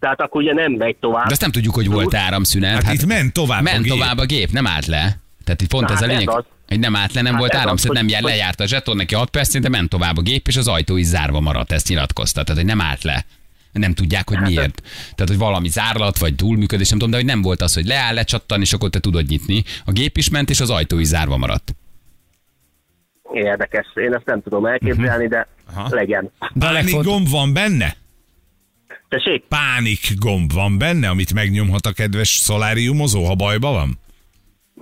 tehát 0.00 0.20
akkor 0.20 0.42
ugye 0.42 0.54
nem 0.54 0.72
megy 0.72 0.96
tovább. 0.96 1.24
De 1.24 1.30
azt 1.30 1.40
nem 1.40 1.50
tudjuk, 1.50 1.74
hogy 1.74 1.90
volt 1.90 2.14
áramszünet. 2.14 2.82
Hát 2.82 2.94
itt 2.94 3.06
ment 3.06 3.32
tovább 3.32 3.60
a 3.60 3.62
ment 3.62 3.82
gép. 3.82 3.92
tovább 3.92 4.18
a 4.18 4.24
gép, 4.24 4.50
nem 4.50 4.66
állt 4.66 4.86
le. 4.86 5.18
Tehát 5.44 5.62
itt 5.62 5.68
pont 5.68 5.88
Na, 5.88 5.94
ez 5.94 6.00
a 6.00 6.04
hát 6.04 6.12
ez 6.12 6.18
lényeg, 6.18 6.36
az. 6.36 6.44
hogy 6.68 6.78
nem 6.78 6.96
állt 6.96 7.12
le, 7.12 7.22
nem 7.22 7.32
Hát 7.32 7.40
volt 7.40 7.52
ez 7.52 7.60
áramszünet, 7.60 7.96
nem 7.96 8.08
jel, 8.08 8.20
lejárt 8.20 8.60
a 8.60 8.66
zseton, 8.66 8.96
neki 8.96 9.14
6 9.14 9.30
perc, 9.30 9.58
de 9.58 9.68
ment 9.68 9.88
tovább 9.88 10.16
a 10.16 10.22
gép, 10.22 10.48
és 10.48 10.56
az 10.56 10.68
ajtó 10.68 10.96
is 10.96 11.06
zárva 11.06 11.40
maradt, 11.40 11.72
ezt 11.72 11.88
nyilatkozta. 11.88 12.42
Tehát, 12.42 12.62
hogy 12.62 12.70
nem 12.70 12.80
állt 12.80 13.02
le. 13.02 13.24
Nem 13.72 13.94
tudják, 13.94 14.28
hogy 14.28 14.36
Hát 14.38 14.46
miért. 14.46 14.82
Tehát, 15.14 15.28
hogy 15.28 15.38
valami 15.38 15.68
zárlat, 15.68 16.18
vagy 16.18 16.34
túlműködés, 16.34 16.88
nem 16.88 16.98
tudom, 16.98 17.12
de 17.12 17.16
hogy 17.20 17.26
nem 17.30 17.42
volt 17.42 17.62
az, 17.62 17.74
hogy 17.74 17.86
leáll, 17.86 18.14
lecsattan, 18.14 18.60
és 18.60 18.72
akkor 18.72 18.90
te 18.90 18.98
tudod 18.98 19.26
nyitni. 19.28 19.64
A 19.84 19.92
gép 19.92 20.16
is 20.16 20.28
ment, 20.28 20.50
és 20.50 20.60
az 20.60 20.70
ajtó 20.70 20.98
is 20.98 21.06
zárva 21.06 21.36
maradt. 21.36 21.74
Érdekes, 23.32 23.86
én 23.94 24.14
ezt 24.14 24.26
nem 24.26 24.42
tudom 24.42 24.66
elképzelni, 24.66 25.28
de 25.28 25.46
Aha. 25.74 25.88
legyen. 25.90 26.30
De 26.54 26.66
a 26.66 26.68
Pánik 26.68 26.82
legfont... 26.82 27.04
gomb 27.04 27.28
van 27.28 27.52
benne? 27.52 27.96
Tessék? 29.08 29.44
Pánik 29.48 30.00
gomb 30.18 30.52
van 30.52 30.78
benne, 30.78 31.08
amit 31.08 31.34
megnyomhat 31.34 31.86
a 31.86 31.92
kedves 31.92 32.28
szoláriumozó, 32.28 33.24
ha 33.24 33.34
bajba 33.34 33.70
van? 33.72 33.98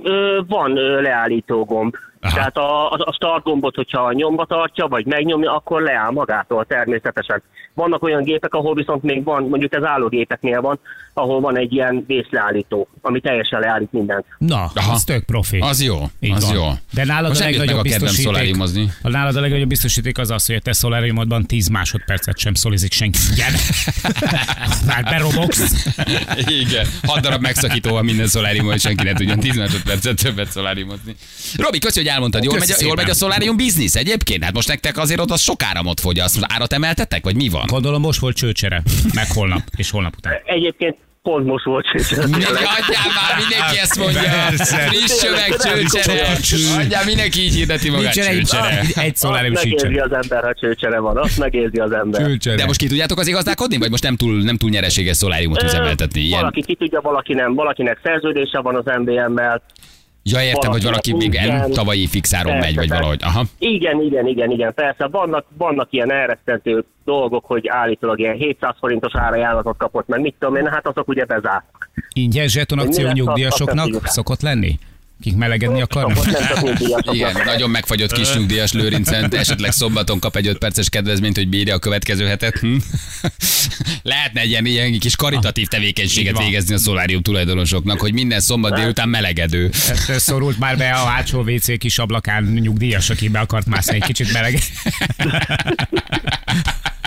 Ö, 0.02 0.40
van 0.46 0.76
ö, 0.76 1.00
leállító 1.00 1.64
gomb. 1.64 1.94
Aha. 2.20 2.34
Tehát 2.34 2.56
a, 2.56 2.92
a, 2.92 2.96
a 3.04 3.12
start 3.12 3.42
gombot, 3.44 3.74
hogyha 3.74 4.12
nyomba 4.12 4.44
tartja, 4.44 4.86
vagy 4.86 5.06
megnyomja, 5.06 5.54
akkor 5.54 5.82
leáll 5.82 6.10
magától 6.10 6.64
természetesen. 6.64 7.42
Vannak 7.78 8.02
olyan 8.02 8.22
gépek, 8.22 8.54
ahol 8.54 8.74
viszont 8.74 9.02
még 9.02 9.24
van, 9.24 9.42
mondjuk 9.48 9.74
ez 9.74 9.82
állógépeknél 9.82 10.60
van, 10.60 10.78
ahol 11.14 11.40
van 11.40 11.58
egy 11.58 11.72
ilyen 11.72 12.04
vészleállító, 12.06 12.88
ami 13.00 13.20
teljesen 13.20 13.60
leállít 13.60 13.92
mindent. 13.92 14.24
Na, 14.38 14.70
Aha. 14.74 14.92
az 14.92 15.04
tök 15.04 15.24
profi. 15.24 15.58
Az 15.58 15.82
jó, 15.82 15.96
Így 16.20 16.30
az 16.32 16.44
van. 16.44 16.54
jó. 16.54 16.68
De 16.92 17.04
nálad 17.04 17.28
Most 17.28 17.40
a 17.40 17.44
legnagyobb 17.44 17.78
a 17.78 17.82
biztosíték, 17.82 18.56
a 19.02 19.08
nálad 19.08 19.36
a 19.36 19.40
legnagyobb 19.40 19.68
biztosíték 19.68 20.18
az 20.18 20.30
az, 20.30 20.46
hogy 20.46 20.54
a 20.54 20.60
te 20.60 20.72
szoláriumodban 20.72 21.46
10 21.46 21.68
másodpercet 21.68 22.38
sem 22.38 22.54
szolizik 22.54 22.92
senki. 22.92 23.18
Gyere! 23.36 23.58
Már 24.86 25.02
berobogsz. 25.04 25.86
Igen, 26.46 26.86
hat 27.02 27.20
darab 27.20 27.40
megszakító 27.42 27.90
van 27.90 28.04
minden 28.04 28.26
szoláriumon, 28.26 28.74
és 28.74 28.80
senki 28.80 29.04
ne 29.04 29.12
tudjon 29.12 29.40
10 29.40 29.56
másodpercet 29.56 30.22
többet 30.22 30.50
szoláriumozni. 30.50 31.14
Robi, 31.56 31.78
köszi, 31.78 31.98
hogy 31.98 32.08
elmondtad. 32.08 32.44
Jól 32.44 32.58
megy, 32.58 32.70
a- 32.70 32.84
jól 32.84 32.94
megy 32.94 33.10
a 33.10 33.14
szolárium 33.14 33.56
biznisz 33.56 33.94
egyébként? 33.94 34.44
Hát 34.44 34.52
most 34.54 34.68
nektek 34.68 34.98
azért 34.98 35.20
ott 35.20 35.30
az 35.30 35.40
sok 35.40 35.62
áramot 35.62 36.00
fogyaszt. 36.00 36.34
Most 36.40 36.52
árat 36.52 36.72
emeltetek, 36.72 37.24
vagy 37.24 37.36
mi 37.36 37.48
van? 37.48 37.66
Gondolom 37.70 38.00
most 38.00 38.20
volt 38.20 38.36
csőcsere, 38.36 38.82
meg 39.14 39.26
holnap, 39.34 39.62
és 39.76 39.90
holnap 39.90 40.14
után. 40.16 40.32
Egyébként 40.44 40.96
pont 41.22 41.46
most 41.46 41.64
volt 41.64 41.86
Mindegy, 41.92 42.42
adjál 42.44 43.08
már, 43.18 43.32
mindenki 43.38 43.78
ezt 43.82 43.98
mondja. 43.98 44.20
Persze. 44.20 44.76
Friss 44.76 45.20
csöveg, 45.20 45.56
csőcsere. 45.56 46.36
Adjál, 46.78 47.04
mindenki 47.04 47.40
így 47.40 47.54
hirdeti 47.54 47.90
magát, 47.90 48.14
Nincsen 48.14 48.32
egy, 48.32 48.36
csőcsere. 48.36 48.80
egy 48.94 49.16
szolárium 49.16 49.54
azt 49.54 49.64
megérzi 49.64 49.86
sincsen. 49.86 50.10
az 50.10 50.22
ember, 50.22 50.44
ha 50.44 50.54
csőcsere 50.54 50.98
van, 50.98 51.16
azt 51.16 51.38
megérzi 51.38 51.78
az 51.78 51.92
ember. 51.92 52.36
De 52.56 52.66
most 52.66 52.78
ki 52.78 52.86
tudjátok 52.86 53.18
az 53.18 53.30
gazdálkodni, 53.30 53.78
vagy 53.78 53.90
most 53.90 54.02
nem 54.02 54.16
túl, 54.16 54.42
nem 54.42 54.56
túl 54.56 54.70
nyereséges 54.70 55.16
szoláriumot 55.16 55.62
üzemeltetni? 55.62 56.20
Ilyen... 56.20 56.40
Valaki 56.40 56.62
ki 56.62 56.74
tudja, 56.74 57.00
valaki 57.00 57.34
nem. 57.34 57.54
Valakinek 57.54 58.00
szerződése 58.02 58.60
van 58.60 58.74
az 58.74 58.84
MBM-mel. 58.98 59.62
Ja, 60.30 60.42
értem, 60.42 60.70
hogy 60.70 60.82
valaki 60.82 61.12
még 61.14 61.34
el, 61.34 61.44
Igen. 61.46 61.70
tavalyi 61.72 62.06
fixáron 62.06 62.56
megy, 62.56 62.74
vagy 62.74 62.74
Persze, 62.74 62.94
valahogy. 62.94 63.20
Aha. 63.22 63.42
Igen, 63.58 64.00
igen, 64.02 64.26
igen, 64.26 64.50
igen, 64.50 64.74
persze. 64.74 65.06
Vannak, 65.06 65.44
vannak 65.56 65.88
ilyen 65.90 66.12
elrettentő 66.12 66.84
dolgok, 67.04 67.44
hogy 67.44 67.68
állítólag 67.68 68.18
ilyen 68.18 68.34
700 68.34 68.74
forintos 68.78 69.12
árajánlatot 69.14 69.76
kapott, 69.76 70.06
meg 70.08 70.20
mit 70.20 70.34
tudom 70.38 70.56
én, 70.56 70.66
hát 70.66 70.86
azok 70.86 71.08
ugye 71.08 71.24
bezártak. 71.24 71.90
Ingyen 72.12 72.48
zseton 72.48 72.78
Hogy 72.78 72.86
mi 72.88 72.92
akció 72.94 73.04
lesz, 73.06 73.14
azt- 73.14 73.60
azt 73.60 73.74
nem 73.74 73.84
nyugdíjasoknak 73.84 74.06
szokott 74.06 74.40
lenni? 74.42 74.78
Kik 75.22 75.36
melegedni 75.36 75.80
akarnak? 75.80 76.24
Igen, 77.12 77.42
nagyon 77.44 77.70
megfagyott 77.70 78.12
kis 78.12 78.34
nyugdíjas 78.34 78.72
Lőrincen, 78.72 79.34
esetleg 79.34 79.72
szombaton 79.72 80.18
kap 80.18 80.36
egy 80.36 80.46
5 80.46 80.58
perces 80.58 80.88
kedvezményt, 80.88 81.36
hogy 81.36 81.48
bírja 81.48 81.74
a 81.74 81.78
következő 81.78 82.26
hetet. 82.26 82.58
Hm? 82.58 82.76
Lehetne 84.02 84.40
egy 84.40 84.48
ilyen, 84.48 84.66
ilyen 84.66 84.98
kis 84.98 85.16
karitatív 85.16 85.62
Így 85.62 85.68
tevékenységet 85.68 86.38
végezni 86.38 86.74
a 86.74 86.78
szolárium 86.78 87.22
tulajdonosoknak, 87.22 88.00
hogy 88.00 88.12
minden 88.12 88.40
szombat 88.40 88.74
délután 88.74 89.08
melegedő. 89.08 89.70
Ezt 89.88 90.18
szorult 90.18 90.58
már 90.58 90.76
be 90.76 90.90
a 90.90 91.04
hátsó 91.04 91.40
WC 91.40 91.78
kis 91.78 91.98
ablakán 91.98 92.44
nyugdíjas, 92.44 93.10
aki 93.10 93.28
be 93.28 93.38
akart 93.38 93.66
mászni 93.66 93.94
egy 93.94 94.04
kicsit 94.04 94.32
meleg. 94.32 94.58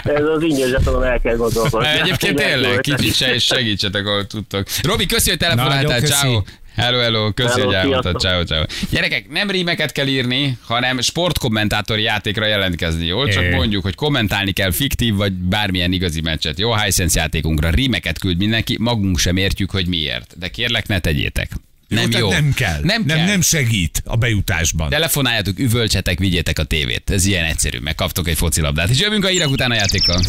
Ez 0.03 0.23
az 0.35 0.43
ingyen 0.43 0.69
zsetonon 0.69 1.03
el 1.03 1.19
kell 1.19 1.35
gondolkozni. 1.35 1.89
Egyébként 1.89 2.35
tényleg, 2.35 2.79
kicsit 2.81 3.15
se 3.15 3.33
és 3.33 3.43
segítsetek, 3.43 4.05
ahol 4.05 4.27
tudtok. 4.27 4.67
Robi, 4.83 5.05
köszi, 5.05 5.29
hogy 5.29 5.39
telefonáltál, 5.39 6.01
ciao. 6.01 6.41
Hello, 6.75 6.99
hello, 6.99 7.31
köszi, 7.31 7.61
hogy 7.61 7.73
elmondtad, 7.73 8.19
ciao, 8.19 8.43
ciao. 8.43 8.63
Gyerekek, 8.89 9.29
nem 9.29 9.49
rímeket 9.49 9.91
kell 9.91 10.07
írni, 10.07 10.57
hanem 10.65 11.01
sportkommentátori 11.01 12.01
játékra 12.01 12.45
jelentkezni, 12.45 13.05
jó? 13.05 13.27
Csak 13.27 13.43
É. 13.43 13.49
mondjuk, 13.55 13.83
hogy 13.83 13.95
kommentálni 13.95 14.51
kell 14.51 14.71
fiktív 14.71 15.15
vagy 15.15 15.33
bármilyen 15.33 15.91
igazi 15.91 16.21
meccset, 16.21 16.59
jó? 16.59 16.75
Hisense 16.75 17.19
játékunkra 17.19 17.69
rímeket 17.69 18.19
küld 18.19 18.37
mindenki, 18.37 18.75
magunk 18.79 19.19
sem 19.19 19.37
értjük, 19.37 19.71
hogy 19.71 19.87
miért. 19.87 20.37
De 20.37 20.47
kérlek, 20.47 20.87
ne 20.87 20.99
tegyétek. 20.99 21.51
Nem 21.87 22.09
tehát 22.09 22.25
jó. 22.25 22.31
Nem 22.31 22.53
kell. 22.53 22.79
Nem, 22.83 23.03
nem, 23.05 23.17
kell. 23.17 23.25
nem 23.25 23.41
segít 23.41 24.01
a 24.05 24.15
bejutásban. 24.15 24.89
Telefonáljatok, 24.89 25.59
üvölcsetek, 25.59 26.19
vigyétek 26.19 26.59
a 26.59 26.63
tévét. 26.63 27.09
Ez 27.09 27.25
ilyen 27.25 27.45
egyszerű. 27.45 27.77
Megkaptok 27.79 28.27
egy 28.27 28.37
focilabdát. 28.37 28.89
És 28.89 28.99
jövünk 28.99 29.25
a 29.25 29.27
hírek 29.27 29.49
után 29.49 29.71
a 29.71 29.75
játékkal. 29.75 30.21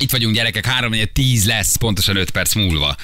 Itt 0.00 0.10
vagyunk 0.10 0.34
gyerekek, 0.34 0.66
3 0.66 0.92
10 1.12 1.46
lesz, 1.46 1.76
pontosan 1.76 2.16
5 2.16 2.30
perc 2.30 2.54
múlva. 2.54 2.96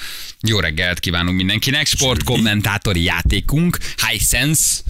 Jó 0.47 0.59
reggelt 0.59 0.99
kívánunk 0.99 1.37
mindenkinek. 1.37 1.87
Sportkommentátori 1.87 3.03
játékunk, 3.03 3.77
Hisense. 4.07 4.81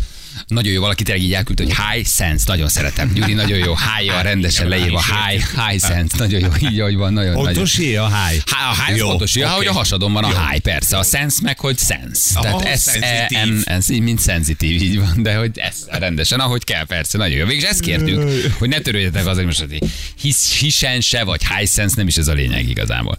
Nagyon 0.48 0.74
jó, 0.74 0.82
valaki 0.82 1.04
tényleg 1.04 1.24
így 1.24 1.34
elküldte, 1.34 1.64
hogy 1.64 1.76
high 1.92 2.08
sense, 2.08 2.44
nagyon 2.48 2.70
szeretem. 2.70 3.14
Gyuri, 3.14 3.34
nagyon 3.34 3.58
jó, 3.58 3.76
high 3.76 4.22
rendesen 4.22 4.68
leírva, 4.68 5.04
high, 5.04 5.44
high 5.68 5.86
sense, 5.86 6.18
nagyon 6.18 6.40
jó, 6.40 6.70
így, 6.70 6.80
ahogy 6.80 6.96
van, 6.96 7.14
nagyon, 7.14 7.32
nagyon. 7.32 7.46
Pontos 7.46 7.78
jé 7.78 7.96
a. 7.96 8.08
Há, 8.08 8.70
a 8.70 8.86
high 8.86 8.98
Jó, 8.98 9.08
fontos, 9.10 9.36
ja, 9.36 9.48
oké. 9.48 9.56
hogy 9.56 9.68
a 9.68 9.72
hasadon 9.72 10.14
van 10.14 10.24
a 10.24 10.50
high, 10.50 10.62
persze. 10.62 10.98
A 10.98 11.04
sense 11.04 11.40
meg, 11.42 11.60
hogy 11.60 11.78
sense. 11.80 12.40
Tehát 12.42 13.32
en, 13.32 13.62
ez 13.66 13.90
így, 13.90 14.02
mint 14.02 14.20
szenzitív, 14.20 14.82
így 14.82 15.00
van, 15.00 15.24
de 15.24 15.36
hogy 15.36 15.52
ez 15.54 15.86
rendesen, 15.88 16.40
ahogy 16.40 16.64
kell, 16.64 16.86
persze, 16.86 17.18
nagyon 17.18 17.38
jó. 17.38 17.46
Végig 17.46 17.64
ezt 17.64 17.80
kértük, 17.80 18.22
hogy 18.58 18.70
ne 18.70 18.80
törődjetek 18.80 19.26
az, 19.26 19.36
hogy 19.36 19.46
most 19.46 19.60
hogy 19.60 19.80
hisz, 20.22 20.54
hisense 20.54 21.24
vagy 21.24 21.42
high 21.48 21.70
sense, 21.70 21.94
nem 21.98 22.08
is 22.08 22.18
ez 22.18 22.28
a 22.28 22.34
lényeg 22.34 22.70
igazából. 22.70 23.18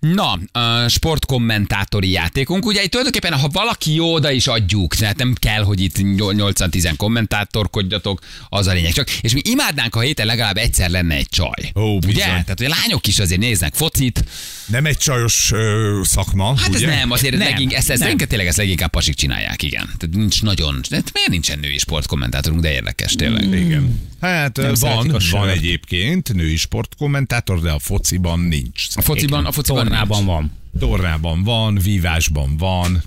Na, 0.00 0.38
a 0.52 0.88
sportkommentátori 0.88 2.10
játékunk. 2.10 2.66
Ugye 2.66 2.82
itt 2.82 2.90
tulajdonképpen, 2.90 3.38
ha 3.38 3.48
valaki 3.48 3.94
jó, 3.94 4.12
oda 4.12 4.30
is 4.30 4.46
adjuk. 4.46 4.94
Tehát 4.94 5.16
nem 5.16 5.34
kell, 5.38 5.62
hogy 5.62 5.80
itt 5.80 5.96
8-10 5.98 6.92
kommentátorkodjatok, 6.96 8.20
az 8.48 8.66
a 8.66 8.72
lényeg. 8.72 8.92
Csak, 8.92 9.10
és 9.10 9.32
mi 9.32 9.40
imádnánk, 9.44 9.94
ha 9.94 10.00
héten 10.00 10.26
legalább 10.26 10.56
egyszer 10.56 10.90
lenne 10.90 11.14
egy 11.14 11.28
csaj. 11.28 11.72
Ó, 11.74 11.96
ugye? 11.96 12.06
bizony. 12.06 12.22
Tehát, 12.22 12.54
hogy 12.56 12.66
a 12.66 12.74
lányok 12.82 13.06
is 13.06 13.18
azért 13.18 13.40
néznek 13.40 13.74
focit. 13.74 14.24
Nem 14.66 14.86
egy 14.86 14.96
csajos 14.96 15.50
ö, 15.52 16.00
szakma, 16.04 16.56
Hát 16.58 16.68
ugye? 16.68 16.88
ez 16.88 16.94
nem, 16.98 17.10
azért 17.10 17.36
Nem, 17.36 17.48
legink, 17.48 17.72
ezt, 17.72 17.90
ezt 17.90 18.00
nem. 18.00 18.16
nem. 18.16 18.28
tényleg 18.28 18.46
ezt 18.46 18.56
leginkább 18.56 18.90
pasik 18.90 19.14
csinálják, 19.14 19.62
igen. 19.62 19.84
Tehát 19.98 20.16
nincs 20.16 20.42
nagyon, 20.42 20.80
de 20.90 21.02
miért 21.12 21.30
nincsen 21.30 21.58
női 21.58 21.78
sportkommentátorunk, 21.78 22.60
de 22.60 22.72
érdekes 22.72 23.14
tényleg. 23.14 23.44
Igen. 23.44 24.09
Hát 24.20 24.56
Nem 24.56 24.74
van, 24.80 25.16
van 25.30 25.48
egyébként 25.48 26.32
női 26.34 26.56
sportkommentátor, 26.56 27.60
de 27.60 27.70
a 27.70 27.78
fociban 27.78 28.40
nincs. 28.40 28.84
A 28.94 29.00
fociban, 29.00 29.46
a 29.46 29.52
fociban 29.52 29.84
Tornában 29.86 30.24
van. 30.24 30.52
Tornában 30.78 31.42
van, 31.42 31.78
vívásban 31.82 32.56
van, 32.56 33.02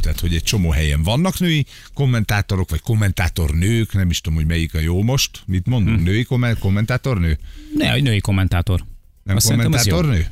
tehát 0.00 0.20
hogy 0.20 0.34
egy 0.34 0.42
csomó 0.42 0.70
helyen 0.70 1.02
vannak 1.02 1.38
női 1.38 1.66
kommentátorok, 1.94 2.70
vagy 2.70 2.80
kommentátornők, 2.80 3.92
nem 3.92 4.10
is 4.10 4.20
tudom, 4.20 4.38
hogy 4.38 4.46
melyik 4.46 4.74
a 4.74 4.78
jó 4.80 5.02
most. 5.02 5.42
Mit 5.46 5.66
mondunk? 5.66 5.98
Hm. 5.98 6.04
Női 6.04 6.24
komment- 6.24 6.58
kommentátornő? 6.58 7.38
Ne, 7.76 7.92
egy 7.92 8.02
női 8.02 8.20
kommentátor. 8.20 8.84
Nem 9.22 9.36
Azt 9.36 9.46
kommentátornő? 9.48 10.26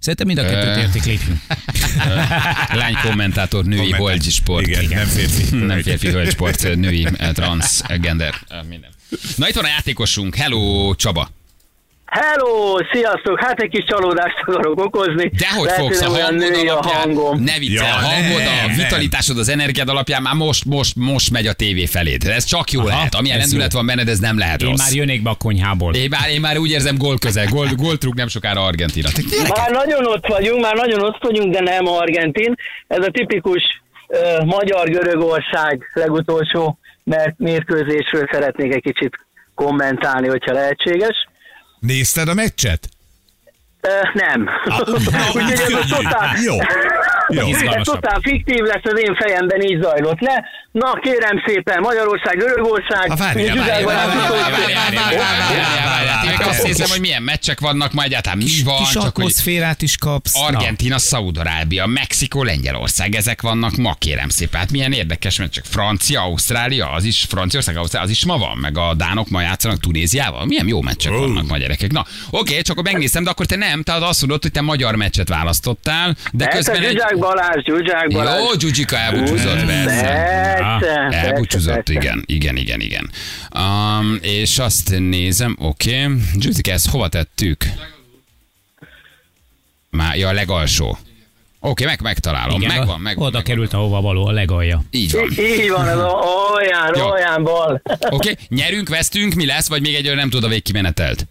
Szerintem 0.00 0.26
mind 0.26 0.38
a 0.38 0.42
kettőt 0.42 0.76
értéklítünk. 0.84 1.38
Lány 2.72 2.94
kommentátor, 3.02 3.64
női 3.64 3.76
Kommentá- 3.78 4.06
hölgy 4.06 4.22
sport. 4.30 4.66
Igen, 4.66 4.84
nem 4.88 5.06
férfi. 5.06 5.56
Nem 5.56 5.82
férfi 5.82 6.08
hölgy 6.08 6.30
sport, 6.30 6.74
női, 6.76 7.06
eh, 7.16 7.32
trans, 7.32 7.80
eh, 7.86 7.98
gender, 7.98 8.34
eh, 8.48 8.58
minden. 8.68 8.90
Na 9.36 9.48
itt 9.48 9.54
van 9.54 9.64
a 9.64 9.68
játékosunk. 9.68 10.34
Hello, 10.34 10.94
Csaba. 10.94 11.28
Hello, 12.04 12.76
sziasztok! 12.92 13.40
Hát 13.44 13.60
egy 13.60 13.70
kis 13.70 13.84
csalódást 13.84 14.34
akarok 14.46 14.80
okozni. 14.84 15.30
Dehogy 15.38 15.64
Lehet, 15.66 15.80
fogsz 15.80 16.00
a 16.00 16.08
hangod 16.10 16.34
női 16.34 16.68
a 16.68 16.72
alapján. 16.72 17.00
hangom. 17.00 17.42
Ne 17.42 17.58
viccelj, 17.58 17.88
Ja, 17.88 17.94
a 17.94 17.98
hangod, 17.98 18.38
nem, 18.38 18.64
a 18.64 18.66
nem. 18.66 18.76
vitalitásod, 18.76 19.38
az 19.38 19.48
energiád 19.48 19.88
alapján 19.88 20.22
már 20.22 20.34
most, 20.34 20.64
most, 20.64 20.96
most 20.96 21.30
megy 21.30 21.46
a 21.46 21.52
tévé 21.52 21.86
feléd. 21.86 22.24
Ez 22.24 22.44
csak 22.44 22.70
jó 22.70 22.80
Aha, 22.80 22.88
lehet. 22.88 23.14
Amilyen 23.14 23.38
lendület 23.38 23.72
van 23.72 23.86
benned, 23.86 24.08
ez 24.08 24.18
nem 24.18 24.38
lehet 24.38 24.62
Én 24.62 24.68
rossz. 24.68 24.78
már 24.78 24.92
jönnék 24.92 25.22
be 25.22 25.30
a 25.30 25.34
konyhából. 25.34 25.94
Én 25.94 26.08
már, 26.10 26.30
én 26.30 26.40
már 26.40 26.58
úgy 26.58 26.70
érzem 26.70 26.96
gól 26.98 27.18
közel, 27.18 27.46
gól, 27.46 27.68
gól 27.76 27.98
trúg 27.98 28.14
nem 28.14 28.28
sokára 28.28 28.64
Argentina. 28.64 29.08
Már 29.56 29.70
nagyon 29.70 30.06
ott 30.06 30.26
vagyunk, 30.26 30.60
már 30.62 30.74
nagyon 30.74 31.02
ott 31.02 31.18
vagyunk, 31.20 31.52
de 31.54 31.60
nem 31.60 31.86
Argentin. 31.86 32.54
Ez 32.86 33.04
a 33.06 33.10
tipikus 33.10 33.62
uh, 34.08 34.44
Magyar-Görögország 34.44 35.90
legutolsó 35.94 36.78
mert 37.08 37.38
mérkőzésről 37.38 38.28
szeretnék 38.32 38.74
egy 38.74 38.82
kicsit 38.82 39.18
kommentálni, 39.54 40.28
hogyha 40.28 40.52
lehetséges. 40.52 41.28
Nézted 41.78 42.28
a 42.28 42.34
meccset? 42.34 42.88
Uh, 43.82 44.14
nem. 44.14 44.48
Úgyhogy 45.34 45.52
ez 45.52 45.72
a 45.72 45.84
totál, 45.96 46.36
Jó. 46.42 46.56
Jó. 47.28 47.48
ez 47.48 47.84
totál 47.84 48.18
fiktív 48.22 48.62
lesz 48.62 48.82
az 48.82 49.00
én 49.00 49.14
fejemben, 49.14 49.60
így 49.60 49.82
zajlott 49.82 50.20
le. 50.20 50.44
Na 50.72 50.92
kérem 50.92 51.42
szépen, 51.46 51.80
Magyarország, 51.80 52.36
Görögország. 52.36 53.10
Azt 56.48 56.62
nézem, 56.62 56.88
hogy 56.88 57.00
milyen 57.00 57.22
meccsek 57.22 57.60
vannak, 57.60 57.92
majd 57.92 58.08
egyáltalán 58.08 58.38
mi 58.38 58.44
van, 58.64 58.76
Kis 58.76 58.94
atmoszférát 58.94 59.82
is 59.82 59.96
kapsz. 59.96 60.34
Na. 60.34 60.46
Argentina, 60.46 60.98
Szaudarábia, 60.98 61.86
Mexikó, 61.86 62.42
Lengyelország, 62.42 63.14
ezek 63.14 63.42
vannak 63.42 63.76
ma, 63.76 63.94
kérem 63.98 64.28
szépen. 64.28 64.60
Hát 64.60 64.70
milyen 64.70 64.92
érdekes 64.92 65.38
meccsek. 65.38 65.64
Francia, 65.64 66.22
Ausztrália, 66.22 66.90
az 66.90 67.04
is, 67.04 67.24
Franciaország, 67.28 67.76
Ausztrália, 67.76 68.08
az 68.08 68.14
is 68.14 68.24
ma 68.24 68.38
van, 68.38 68.56
meg 68.56 68.78
a 68.78 68.94
Dánok 68.94 69.28
ma 69.28 69.40
játszanak 69.40 69.80
Tunéziával. 69.80 70.46
Milyen 70.46 70.68
jó 70.68 70.82
meccsek 70.82 71.12
vannak 71.12 71.48
ma 71.48 71.58
gyerekek. 71.58 71.92
Na, 71.92 72.06
oké, 72.30 72.60
csak 72.60 72.78
akkor 72.78 72.92
megnéztem, 72.92 73.24
de 73.24 73.30
akkor 73.30 73.46
te 73.46 73.56
nem, 73.56 73.82
tehát 73.82 74.02
azt 74.02 74.20
mondod, 74.20 74.42
hogy 74.42 74.52
te 74.52 74.60
magyar 74.60 74.94
meccset 74.94 75.28
választottál, 75.28 76.16
de 76.32 76.46
közben 76.46 76.82
egy... 76.82 77.02
Zsuzsák 77.18 77.36
Balázs, 77.36 77.64
Zsuzsák 77.64 78.08
Balázs. 78.08 78.38
Jó, 78.38 78.54
Gyugyika 78.54 78.96
elbúcsúzott, 78.96 79.64
persze. 79.64 80.08
Elbúcsúzott, 81.10 81.88
igen, 81.88 82.22
igen, 82.26 82.56
igen, 82.56 82.80
igen. 82.80 83.10
Um, 83.58 84.18
és 84.22 84.58
azt 84.58 84.98
nézem, 84.98 85.56
oké. 85.60 86.04
Okay. 86.04 86.16
Gyugyika, 86.34 86.70
ezt 86.70 86.90
hova 86.90 87.08
tettük? 87.08 87.64
Már, 89.90 90.16
ja, 90.16 90.28
a 90.28 90.32
legalsó. 90.32 90.88
Oké, 90.88 90.98
okay, 91.60 91.86
meg, 91.86 92.00
megtalálom. 92.02 92.60
Igen, 92.60 92.76
megvan, 92.76 93.00
megvan. 93.00 93.26
Oda 93.26 93.36
megvan. 93.36 93.42
került, 93.42 93.72
ahova 93.72 94.00
való, 94.00 94.26
a 94.26 94.32
legalja. 94.32 94.82
Így 94.90 95.12
van. 95.12 95.30
Így 95.30 95.70
van, 95.70 95.88
ez 95.88 95.98
olyan, 96.56 97.10
olyan 97.10 97.42
bal. 97.42 97.82
Oké, 97.84 98.30
okay. 98.30 98.36
nyerünk, 98.48 98.88
vesztünk, 98.88 99.34
mi 99.34 99.46
lesz, 99.46 99.68
vagy 99.68 99.80
még 99.80 99.94
egy 99.94 100.14
nem 100.14 100.30
tud 100.30 100.44
a 100.44 100.48
végkimenetelt? 100.48 101.26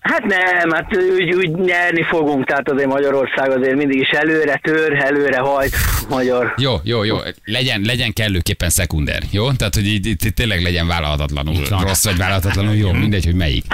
Hát 0.00 0.24
nem, 0.24 0.70
hát 0.70 0.96
úgy, 0.96 1.34
úgy 1.34 1.50
nyerni 1.50 2.02
fogunk, 2.02 2.44
tehát 2.46 2.70
azért 2.70 2.88
Magyarország 2.88 3.50
azért 3.50 3.76
mindig 3.76 4.00
is 4.00 4.08
előre 4.08 4.60
tör, 4.62 4.92
előre 4.92 5.38
hajt 5.38 5.74
magyar. 6.08 6.54
Jó, 6.56 6.74
jó, 6.82 7.04
jó. 7.04 7.16
Legyen, 7.44 7.80
legyen 7.80 8.12
kellőképpen 8.12 8.70
szekunder, 8.70 9.22
jó? 9.30 9.52
Tehát, 9.52 9.74
hogy 9.74 9.86
így, 9.86 10.06
itt 10.06 10.34
tényleg 10.34 10.62
legyen 10.62 10.86
vállalhatatlanul. 10.86 11.54
Rossz 11.80 12.04
vagy 12.04 12.16
vállalhatatlanul, 12.16 12.74
jó, 12.74 12.92
mindegy, 12.92 13.24
hogy 13.24 13.34
melyik. 13.34 13.64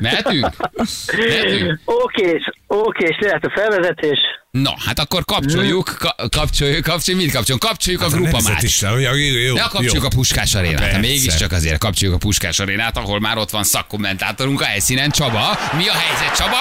Mehetünk? 0.00 0.48
Mehetünk? 1.28 1.80
Oké, 1.84 2.38
oké, 2.66 3.06
és 3.06 3.16
lehet 3.20 3.44
a 3.44 3.50
felvezetés. 3.54 4.18
Na, 4.58 4.74
hát 4.86 4.98
akkor 4.98 5.24
kapcsoljuk, 5.24 5.96
ka- 5.98 6.28
kapcsoljuk, 6.30 6.82
kapcsoljuk, 6.84 7.22
mit 7.22 7.32
kapcsoljuk? 7.32 7.62
Kapcsoljuk 7.64 8.00
a 8.00 8.04
Hát 8.04 8.12
a 8.12 8.16
grupa 8.16 8.30
nemzet 8.30 8.52
már. 8.52 8.62
is, 8.64 8.80
jó, 8.80 8.96
jó, 8.98 9.12
jó, 9.14 9.54
De 9.54 9.60
kapcsoljuk 9.60 9.94
jó. 9.94 10.04
a 10.04 10.08
Puskás 10.08 10.54
arénát. 10.54 10.90
Hát 10.90 11.00
mégiscsak 11.00 11.52
azért 11.52 11.78
kapcsoljuk 11.78 12.16
a 12.16 12.18
Puskás 12.18 12.58
arénát, 12.58 12.96
ahol 12.96 13.20
már 13.20 13.38
ott 13.38 13.50
van 13.50 13.64
szakkommentátorunk 13.64 14.60
a 14.60 14.64
helyszínen. 14.64 15.10
Csaba, 15.10 15.58
mi 15.76 15.88
a 15.88 15.92
helyzet, 15.92 16.36
Csaba? 16.36 16.56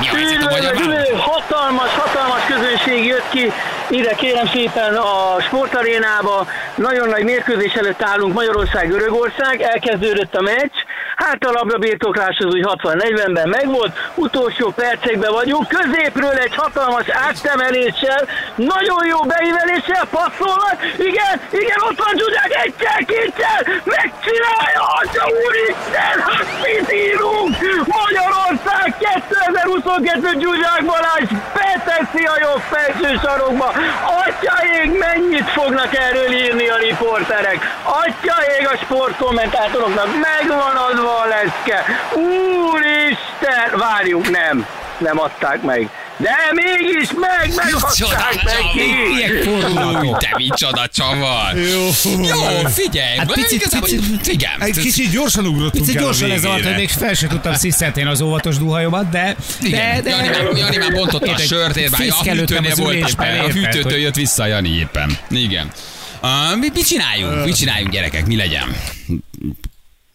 Mi 0.00 0.08
a 0.08 0.14
helyzet 0.14 0.42
a 0.42 0.50
magyar 0.50 0.74
hatalmas, 1.18 1.90
hatalmas 1.90 2.42
közönség 2.46 3.04
jött 3.04 3.28
ki 3.30 3.52
ide 3.90 4.14
kérem 4.14 4.46
szépen 4.52 4.94
a 4.94 5.40
sportarénába. 5.46 6.46
Nagyon 6.76 7.08
nagy 7.08 7.24
mérkőzés 7.24 7.72
előtt 7.72 8.02
állunk 8.02 8.34
Magyarország-Görögország, 8.34 9.60
elkezdődött 9.60 10.34
a 10.34 10.40
meccs. 10.42 10.74
Hát 11.16 11.44
a 11.44 11.50
labdabirtoklás 11.50 12.38
az 12.38 12.54
úgy 12.54 12.64
60-40-ben 12.82 13.48
megvolt, 13.48 13.92
utolsó 14.14 14.72
percekben 14.72 15.32
vagyunk, 15.32 15.68
középről 15.68 16.36
egy 16.46 16.54
hatalmas 16.54 17.08
áttemeléssel, 17.08 18.22
nagyon 18.54 19.06
jó 19.06 19.18
beíveléssel 19.32 20.06
passzolnak, 20.10 20.76
igen, 20.98 21.34
igen, 21.50 21.78
ott 21.88 21.98
van 22.04 22.14
Zsuzsák, 22.18 22.52
egyszer, 22.64 23.04
kétszer, 23.10 23.60
megcsinálja, 23.84 24.82
atya 25.00 25.24
úristen, 25.44 26.16
hát 26.26 26.48
mit 26.62 26.92
írunk? 26.92 27.54
Magyarország 28.00 28.88
2022 28.98 30.40
Zsuzsák 30.40 30.82
Balázs 30.84 31.28
beteszi 31.56 32.24
a 32.34 32.36
jobb 32.46 32.62
felső 32.72 33.18
sarokba, 33.22 33.68
atyaég, 34.24 34.98
mennyit 34.98 35.48
fognak 35.50 35.94
erről 35.94 36.30
írni 36.32 36.68
a 36.68 36.76
riporterek, 36.76 37.58
atyaég 38.04 38.62
a 38.72 38.76
sportkommentátoroknak, 38.76 40.08
megvan 40.28 40.76
adva 40.88 41.05
leszke, 41.28 41.84
úristen, 42.14 43.78
várjunk, 43.78 44.30
nem, 44.30 44.66
nem 44.98 45.18
adták 45.20 45.62
meg. 45.62 45.90
De 46.18 46.34
mégis 46.52 47.08
meg, 47.20 47.52
megadták 47.54 48.42
neki! 48.42 49.16
Ilyen 49.16 49.42
fordulatok. 49.42 50.18
Te 50.18 50.30
micsoda 50.36 50.86
csavar. 50.86 51.54
Jó, 51.54 51.84
Jó, 52.22 52.68
figyelj. 52.68 53.16
Hát 53.16 53.32
picit- 53.32 53.52
igazából- 53.52 53.88
picit- 53.88 54.26
Igen. 54.26 54.50
Egy 54.58 54.78
kicsit 54.78 55.10
gyorsan 55.10 55.46
ugrottunk 55.46 55.84
Picit 55.84 56.00
gyorsan 56.00 56.30
ez 56.30 56.44
alatt, 56.44 56.62
hogy 56.64 56.74
még 56.74 56.88
fel 56.90 57.14
sem 57.14 57.28
tudtam 57.28 57.54
sziszeltén 57.54 58.06
az 58.06 58.20
óvatos 58.20 58.58
duhajomat, 58.58 59.08
de... 59.10 59.36
Igen, 59.62 59.94
de, 59.94 60.00
de 60.00 60.10
Jani, 60.10 60.28
már, 60.28 60.56
Jani 60.56 60.76
már 60.76 60.92
bontotta 60.92 61.32
a 61.32 61.36
sört, 61.38 61.76
ér, 61.76 61.90
a 61.92 62.22
hűtőnél 62.24 62.74
volt 62.74 62.94
éppen, 62.94 63.38
a 63.38 63.48
hűtőtől 63.48 63.98
jött 63.98 64.14
vissza 64.14 64.46
Jani 64.46 64.68
éppen. 64.68 65.18
Igen. 65.30 65.70
Uh, 66.22 66.58
mi, 66.58 66.68
mit 66.74 66.86
csináljunk? 66.86 67.44
Mit 67.44 67.56
csináljunk 67.56 67.92
gyerekek? 67.92 68.26
Mi 68.26 68.36
legyen? 68.36 68.76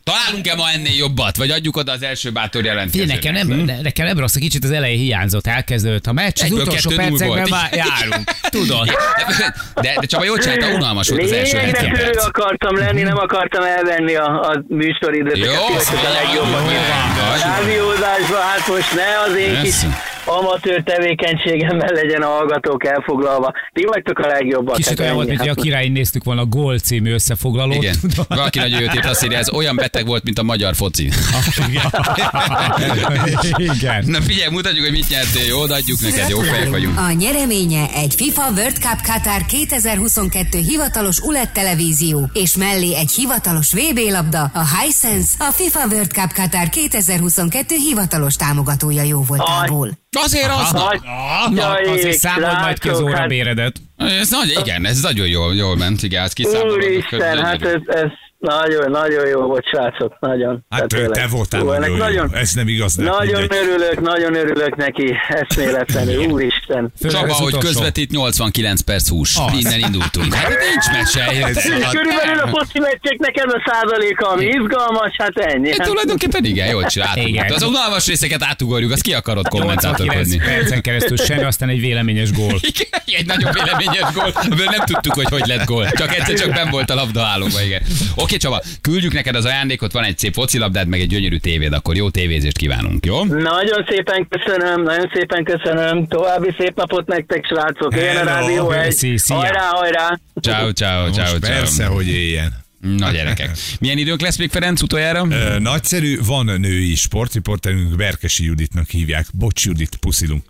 Találunk-e 0.03 0.55
ma 0.55 0.69
ennél 0.71 0.95
jobbat? 0.97 1.37
Vagy 1.37 1.49
adjuk 1.51 1.77
oda 1.77 1.91
az 1.91 2.03
első 2.03 2.29
bátor 2.31 2.65
jelentkezőnek? 2.65 3.15
Figyelj, 3.15 3.35
nekem 3.35 3.57
nem, 3.57 3.65
ne- 3.65 3.81
nekem 3.81 4.05
nem 4.05 4.17
rossz, 4.17 4.35
kicsit 4.35 4.63
az 4.63 4.71
elején 4.71 4.97
hiányzott, 4.99 5.47
elkezdődött 5.47 6.05
a 6.07 6.11
meccs, 6.13 6.37
az 6.39 6.43
Egyből 6.43 6.61
utolsó 6.61 6.89
kettő 6.89 7.01
null 7.09 7.17
percekben 7.17 7.47
már 7.49 7.69
járunk. 7.73 8.29
Tudod? 8.57 8.85
De, 9.81 9.95
de 9.99 10.05
Csaba, 10.07 10.23
jól 10.23 10.37
csinálta, 10.37 10.67
unalmas 10.67 11.09
volt 11.09 11.23
az 11.23 11.31
első 11.31 11.57
Lényegre 11.57 11.79
70 11.79 11.93
törő 11.99 12.11
perc. 12.11 12.25
akartam 12.25 12.75
lenni, 12.77 13.01
nem 13.01 13.17
akartam 13.17 13.63
elvenni 13.63 14.15
a, 14.15 14.25
a 14.41 14.63
műsoridőt. 14.67 15.37
Jó, 15.37 15.45
a 15.45 16.11
legjobbat. 16.13 16.71
jó 16.71 16.77
van. 17.17 17.39
Rádiózásban, 17.39 18.41
hát 18.41 18.67
most 18.67 18.95
ne 18.95 19.19
az 19.27 19.35
én 19.35 19.61
kis. 19.63 19.75
Amatőr 20.25 20.83
tevékenységemmel 20.83 21.91
legyen 21.93 22.21
a 22.21 22.27
hallgatók 22.27 22.85
elfoglalva. 22.85 23.53
Ti 23.73 23.85
vagytok 23.85 24.19
a 24.19 24.27
legjobbak. 24.27 24.75
Kicsit 24.75 24.99
olyan 24.99 25.15
volt, 25.15 25.27
mint 25.27 25.41
a 25.41 25.53
királyi 25.53 25.89
néztük 25.89 26.23
volna 26.23 26.41
a 26.41 26.45
Gól 26.45 26.79
című 26.79 27.13
összefoglalót. 27.13 27.75
Igen. 27.75 27.95
tudod? 27.99 28.25
Valaki 28.27 28.59
nagyon 28.59 28.81
jót 28.81 28.93
írt 28.95 29.05
azt 29.05 29.23
írja, 29.23 29.37
ez 29.37 29.51
olyan 29.51 29.75
beteg 29.75 30.05
volt, 30.05 30.23
mint 30.23 30.39
a 30.39 30.43
magyar 30.43 30.75
foci. 30.75 31.09
Igen. 33.55 34.03
Na 34.05 34.21
figyelj, 34.21 34.51
mutatjuk, 34.51 34.83
hogy 34.83 34.91
mit 34.91 35.09
nyertél, 35.09 35.43
jó? 35.43 35.59
Adjuk 35.61 36.01
neked, 36.01 36.29
jó 36.29 36.39
fejek 36.39 36.69
vagyunk. 36.69 36.97
A 36.99 37.11
nyereménye 37.11 37.87
egy 37.93 38.13
FIFA 38.15 38.49
World 38.55 38.75
Cup 38.75 39.01
Qatar 39.03 39.45
2022 39.45 40.57
hivatalos 40.57 41.19
ULED 41.19 41.51
televízió, 41.51 42.29
és 42.33 42.55
mellé 42.55 42.95
egy 42.95 43.11
hivatalos 43.11 43.73
VB 43.73 43.99
labda, 44.09 44.51
a 44.53 44.63
Hisense, 44.77 45.33
a 45.39 45.51
FIFA 45.51 45.87
World 45.87 46.11
Cup 46.11 46.31
Qatar 46.33 46.69
2022 46.69 47.75
hivatalos 47.75 48.35
támogatója 48.35 49.03
jó 49.03 49.23
voltából. 49.27 49.89
Azért 50.19 50.49
az. 50.49 50.71
Nagy, 50.71 50.99
Na, 51.01 51.61
Jaj, 51.61 51.83
azért 51.83 52.17
számold 52.17 52.59
majd 52.59 52.79
ki 52.79 52.89
az 52.89 53.01
óra 53.01 53.17
hát- 53.17 53.27
béredet. 53.27 53.75
Ez 53.97 54.29
nagy, 54.29 54.57
igen, 54.59 54.85
ez 54.85 55.01
nagyon 55.01 55.27
jól, 55.27 55.55
jól 55.55 55.77
ment, 55.77 56.03
igen, 56.03 56.23
ezt 56.23 56.33
kiszámolod. 56.33 56.73
Úristen, 56.75 57.45
hát 57.45 57.61
ez, 57.65 57.81
ez 57.85 58.09
nagyon, 58.41 58.91
nagyon 58.91 59.27
jó 59.27 59.41
volt, 59.41 59.65
srácok, 59.67 60.17
nagyon. 60.19 60.65
Hát 60.69 60.87
te 60.87 60.97
tényleg. 60.97 61.29
voltál 61.29 61.61
ennek 61.61 61.79
nagyon, 61.79 61.97
nagyon, 61.97 62.29
jó. 62.33 62.39
Ez 62.39 62.51
nem 62.53 62.67
igaz. 62.67 62.95
de 62.95 63.03
nagyon 63.03 63.39
mindegy. 63.39 63.57
örülök, 63.57 64.01
nagyon 64.01 64.35
örülök 64.35 64.75
neki, 64.75 65.13
eszméletlenül, 65.27 66.25
úristen. 66.25 66.93
Csaba, 67.09 67.33
hogy 67.33 67.57
közvetít 67.57 68.11
89 68.11 68.81
perc 68.81 69.09
hús. 69.09 69.35
Az. 69.35 69.59
Innen 69.59 69.79
indultunk. 69.79 70.33
Hát 70.33 70.49
nincs 70.49 70.91
mese. 70.91 71.25
körülbelül 71.91 72.39
a 72.39 72.47
foci 72.47 72.79
meccseknek 72.79 73.37
ez 73.37 73.53
a 73.53 73.61
százaléka, 73.65 74.27
ami 74.29 74.45
izgalmas, 74.45 75.15
hát 75.17 75.37
ennyi. 75.37 75.69
Hát 75.71 75.87
tulajdonképpen 75.87 76.45
igen, 76.45 76.67
jól 76.67 76.83
csináltuk. 76.83 77.27
Igen. 77.27 77.43
Hát 77.43 77.51
az 77.51 77.63
unalmas 77.63 78.07
részeket 78.07 78.43
átugorjuk, 78.43 78.91
azt 78.91 79.01
ki 79.01 79.13
akarod 79.13 79.47
89 79.51 79.83
kommentátorkodni. 79.83 80.37
percen 80.37 80.81
keresztül 80.81 81.17
semmi, 81.17 81.43
aztán 81.43 81.69
egy 81.69 81.79
véleményes 81.79 82.31
gól. 82.31 82.59
Igen, 82.71 83.19
egy 83.19 83.25
nagyon 83.25 83.51
véleményes 83.53 84.13
gól, 84.13 84.31
amiből 84.33 84.65
nem 84.65 84.85
tudtuk, 84.85 85.13
hogy 85.13 85.29
hogy 85.29 85.47
lett 85.47 85.65
gól. 85.65 85.89
Csak 85.91 86.15
egyszer 86.15 86.35
csak 86.35 86.53
ben 86.53 86.69
volt 86.69 86.89
a 86.89 86.95
labda 86.95 87.25
állóba, 87.25 87.61
igen. 87.61 87.81
Oké, 88.15 88.30
Csaba, 88.37 88.61
küldjük 88.81 89.13
neked 89.13 89.35
az 89.35 89.45
ajándékot, 89.45 89.91
van 89.91 90.03
egy 90.03 90.17
szép 90.17 90.33
focilabdád, 90.33 90.87
meg 90.87 90.99
egy 90.99 91.07
gyönyörű 91.07 91.37
tévéd, 91.37 91.73
akkor 91.73 91.95
jó 91.95 92.09
tévézést 92.09 92.57
kívánunk, 92.57 93.05
jó? 93.05 93.23
Nagyon 93.23 93.85
szépen 93.89 94.27
köszönöm, 94.29 94.83
nagyon 94.83 95.09
szépen 95.13 95.43
köszönöm. 95.43 96.07
További 96.07 96.55
szép 96.57 96.75
napot 96.75 97.07
nektek, 97.07 97.45
srácok. 97.45 97.95
Én 97.95 98.17
a 98.17 98.23
Rádió 98.23 98.71
egy. 98.71 99.21
Hajrá, 99.27 99.69
hajrá. 99.69 100.19
Ciao, 100.41 100.71
ciao, 100.71 101.07
Most 101.07 101.13
ciao, 101.13 101.39
persze, 101.39 101.83
ciao. 101.83 101.93
hogy 101.93 102.07
éljen. 102.07 102.59
Na 102.81 103.11
gyerekek. 103.11 103.49
Milyen 103.79 103.97
időnk 103.97 104.21
lesz 104.21 104.37
még 104.37 104.49
Ferenc 104.49 104.81
utoljára? 104.81 105.25
Ö, 105.29 105.59
nagyszerű, 105.59 106.19
van 106.25 106.45
női 106.45 106.95
sportriporterünk, 106.95 107.95
Berkesi 107.95 108.43
Juditnak 108.43 108.89
hívják. 108.89 109.25
Bocs 109.33 109.65
Judit, 109.65 109.95
puszilunk. 109.95 110.43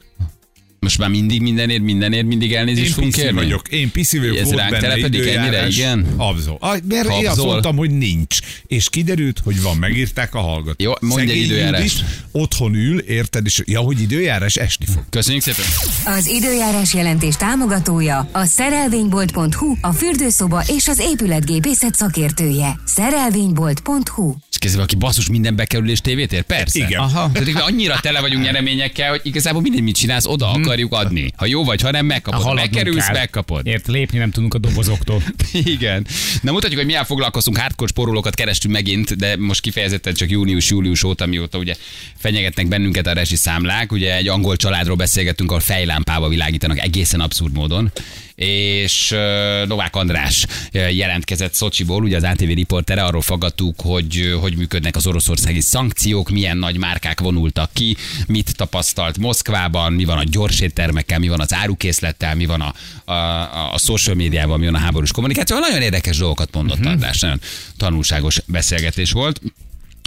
Most 0.85 0.97
már 0.97 1.09
mindig 1.09 1.41
mindenért, 1.41 1.81
mindenért 1.81 2.25
mindig 2.25 2.53
elnézést 2.53 2.93
fogunk 2.93 3.13
kérni? 3.13 3.31
vagyok, 3.31 3.67
én 3.67 3.91
piszi 3.91 4.17
vagyok, 4.19 4.37
Ez 4.37 4.43
volt 4.43 4.57
ránk 4.57 4.71
benne 4.71 4.81
telepedik 4.87 5.19
ennyire, 5.19 5.45
időjárás. 5.45 5.75
igen? 5.77 6.07
Abzol. 6.17 6.57
Ah, 6.59 6.77
mert 6.87 7.05
én 7.05 7.11
azt 7.11 7.25
Habzol. 7.25 7.45
mondtam, 7.45 7.75
hogy 7.75 7.89
nincs. 7.91 8.37
És 8.67 8.89
kiderült, 8.89 9.39
hogy 9.43 9.61
van, 9.61 9.77
megírták 9.77 10.35
a 10.35 10.39
hallgatók. 10.39 10.81
Jó, 10.81 10.91
mondj 11.01 11.21
egy 11.21 11.27
Szegény 11.27 11.43
időjárást. 11.43 11.99
Judit 11.99 12.15
otthon 12.31 12.75
ül, 12.75 12.99
érted, 12.99 13.45
és 13.45 13.61
ja, 13.65 13.79
hogy 13.79 14.01
időjárás, 14.01 14.55
esni 14.55 14.85
fog. 14.85 15.03
Köszönjük 15.09 15.43
szépen. 15.43 15.65
Az 16.05 16.27
időjárás 16.27 16.93
jelentés 16.93 17.35
támogatója 17.35 18.29
a 18.31 18.45
szerelvénybolt.hu, 18.45 19.75
a 19.81 19.91
fürdőszoba 19.91 20.63
és 20.77 20.87
az 20.87 20.99
épületgépészet 20.99 21.95
szakértője. 21.95 22.79
Szerelvénybolt.hu 22.85 24.33
És 24.51 24.57
kezdve, 24.57 24.81
aki 24.81 24.95
basszus 24.95 25.29
minden 25.29 25.55
bekerülés 25.55 26.01
tévét 26.01 26.33
ér? 26.33 26.41
Persze. 26.41 26.79
Igen. 26.85 26.99
Aha. 26.99 27.31
Tehát 27.33 27.61
annyira 27.61 27.99
tele 28.01 28.21
vagyunk 28.21 28.43
nyereményekkel, 28.43 29.09
hogy 29.09 29.21
igazából 29.23 29.61
mindegy, 29.61 29.81
mit 29.83 29.95
csinálsz, 29.95 30.25
oda 30.25 30.51
akarjuk 30.71 30.93
adni. 30.93 31.31
Ha 31.35 31.45
jó 31.45 31.63
vagy, 31.63 31.81
ha 31.81 31.91
nem, 31.91 32.05
megkapod. 32.05 32.55
Bekerülsz, 32.55 33.05
kell. 33.05 33.13
megkapod. 33.13 33.67
Ért, 33.67 33.87
lépni 33.87 34.17
nem 34.17 34.31
tudunk 34.31 34.53
a 34.53 34.57
dobozoktól. 34.57 35.23
Igen. 35.75 36.07
Na 36.41 36.51
mutatjuk, 36.51 36.77
hogy 36.77 36.85
milyen 36.85 37.05
foglalkozunk. 37.05 37.57
Hardcore 37.57 37.89
sporolókat 37.89 38.35
kerestünk 38.35 38.73
megint, 38.73 39.15
de 39.15 39.37
most 39.37 39.61
kifejezetten 39.61 40.13
csak 40.13 40.29
június-július 40.29 41.03
óta, 41.03 41.25
mióta 41.25 41.57
ugye 41.57 41.75
fenyegetnek 42.17 42.67
bennünket 42.67 43.07
a 43.07 43.25
számlák. 43.25 43.91
Ugye 43.91 44.15
egy 44.15 44.27
angol 44.27 44.55
családról 44.55 44.95
beszélgettünk, 44.95 45.49
ahol 45.49 45.61
fejlámpába 45.61 46.27
világítanak 46.27 46.79
egészen 46.79 47.19
abszurd 47.19 47.53
módon. 47.53 47.91
És 48.45 49.15
Novák 49.67 49.95
András 49.95 50.45
jelentkezett 50.71 51.53
Szocsiból, 51.53 52.03
ugye 52.03 52.15
az 52.15 52.23
ATV 52.23 52.47
riportere, 52.47 53.03
arról 53.03 53.21
fogadtuk, 53.21 53.81
hogy 53.81 54.35
hogy 54.41 54.55
működnek 54.55 54.95
az 54.95 55.07
oroszországi 55.07 55.61
szankciók, 55.61 56.29
milyen 56.29 56.57
nagy 56.57 56.77
márkák 56.77 57.19
vonultak 57.19 57.69
ki, 57.73 57.95
mit 58.27 58.55
tapasztalt 58.55 59.17
Moszkvában, 59.17 59.93
mi 59.93 60.05
van 60.05 60.17
a 60.17 60.23
gyors 60.23 60.59
éttermekkel, 60.59 61.19
mi 61.19 61.27
van 61.27 61.39
az 61.39 61.53
árukészlettel, 61.53 62.35
mi 62.35 62.45
van 62.45 62.61
a, 62.61 62.73
a, 63.05 63.13
a, 63.13 63.73
a 63.73 63.77
social 63.77 64.15
médiával, 64.15 64.57
mi 64.57 64.65
van 64.65 64.75
a 64.75 64.79
háborús 64.79 65.11
kommunikáció. 65.11 65.59
Nagyon 65.59 65.81
érdekes 65.81 66.17
dolgokat 66.17 66.53
mondott 66.53 66.77
uh-huh. 66.77 66.91
András, 66.91 67.19
nagyon 67.19 67.41
tanulságos 67.77 68.41
beszélgetés 68.45 69.11
volt. 69.11 69.41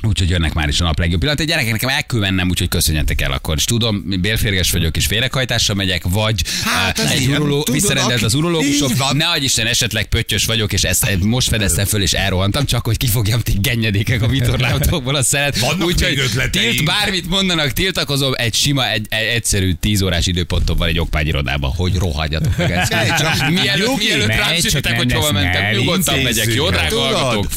Úgyhogy 0.07 0.31
jönnek 0.31 0.53
már 0.53 0.69
is 0.69 0.81
a 0.81 0.85
nap 0.85 0.99
legjobb 0.99 1.19
pillanat. 1.19 1.40
Egy 1.40 1.47
gyerekek 1.47 1.73
nekem 1.73 1.88
el 1.88 2.05
kell 2.05 2.21
mennem, 2.21 2.49
úgyhogy 2.51 2.69
köszönjetek 2.69 3.21
el 3.21 3.33
akkor. 3.33 3.55
És 3.57 3.64
tudom, 3.64 4.05
bélférges 4.21 4.71
vagyok 4.71 4.97
és 4.97 5.07
félrekhajtással 5.07 5.77
megyek, 5.77 6.03
vagy 6.09 6.43
Hát, 6.64 6.99
ez 6.99 7.11
egy 7.11 7.27
uroló, 7.27 7.67
visszarendelt 7.73 8.23
az 8.23 8.35
urológusok. 8.35 9.12
Ne 9.12 9.27
adj 9.27 9.45
Isten, 9.45 9.67
esetleg 9.67 10.07
pöttyös 10.07 10.45
vagyok, 10.45 10.73
és 10.73 10.83
ezt 10.83 11.19
most 11.21 11.49
fedeztem 11.49 11.85
föl, 11.85 12.03
és 12.03 12.12
elrohantam, 12.12 12.64
csak 12.64 12.85
hogy 12.85 12.97
kifogjam 12.97 13.40
ti 13.40 13.53
gennyedékek 13.61 14.23
a 14.23 14.27
vitorláutokból 14.27 15.14
a. 15.14 15.59
Vannak 15.59 15.87
Úgyhogy 15.87 16.23
tilt, 16.51 16.85
bármit 16.85 17.29
mondanak, 17.29 17.73
tiltakozom, 17.73 18.33
egy 18.37 18.55
sima, 18.55 18.90
egy, 18.90 19.07
egy 19.09 19.27
egyszerű 19.27 19.73
tíz 19.73 20.03
órás 20.03 20.27
időpontom 20.27 20.77
van 20.77 20.88
egy 20.88 20.99
okpányirodában, 20.99 21.71
hogy 21.71 21.95
rohadjatok 21.95 22.57
meg. 22.57 22.88
csak 22.88 23.51
Mielőtt, 23.51 23.97
mielőtt 23.97 24.27
rám 24.27 24.55
hogy 24.97 25.12
hova 25.12 25.33
mentem, 25.33 25.77
nyugodtan 25.77 26.19
megyek. 26.19 26.55
Jó, 26.55 26.71
drága 26.71 27.01
hallgatók? 27.01 27.49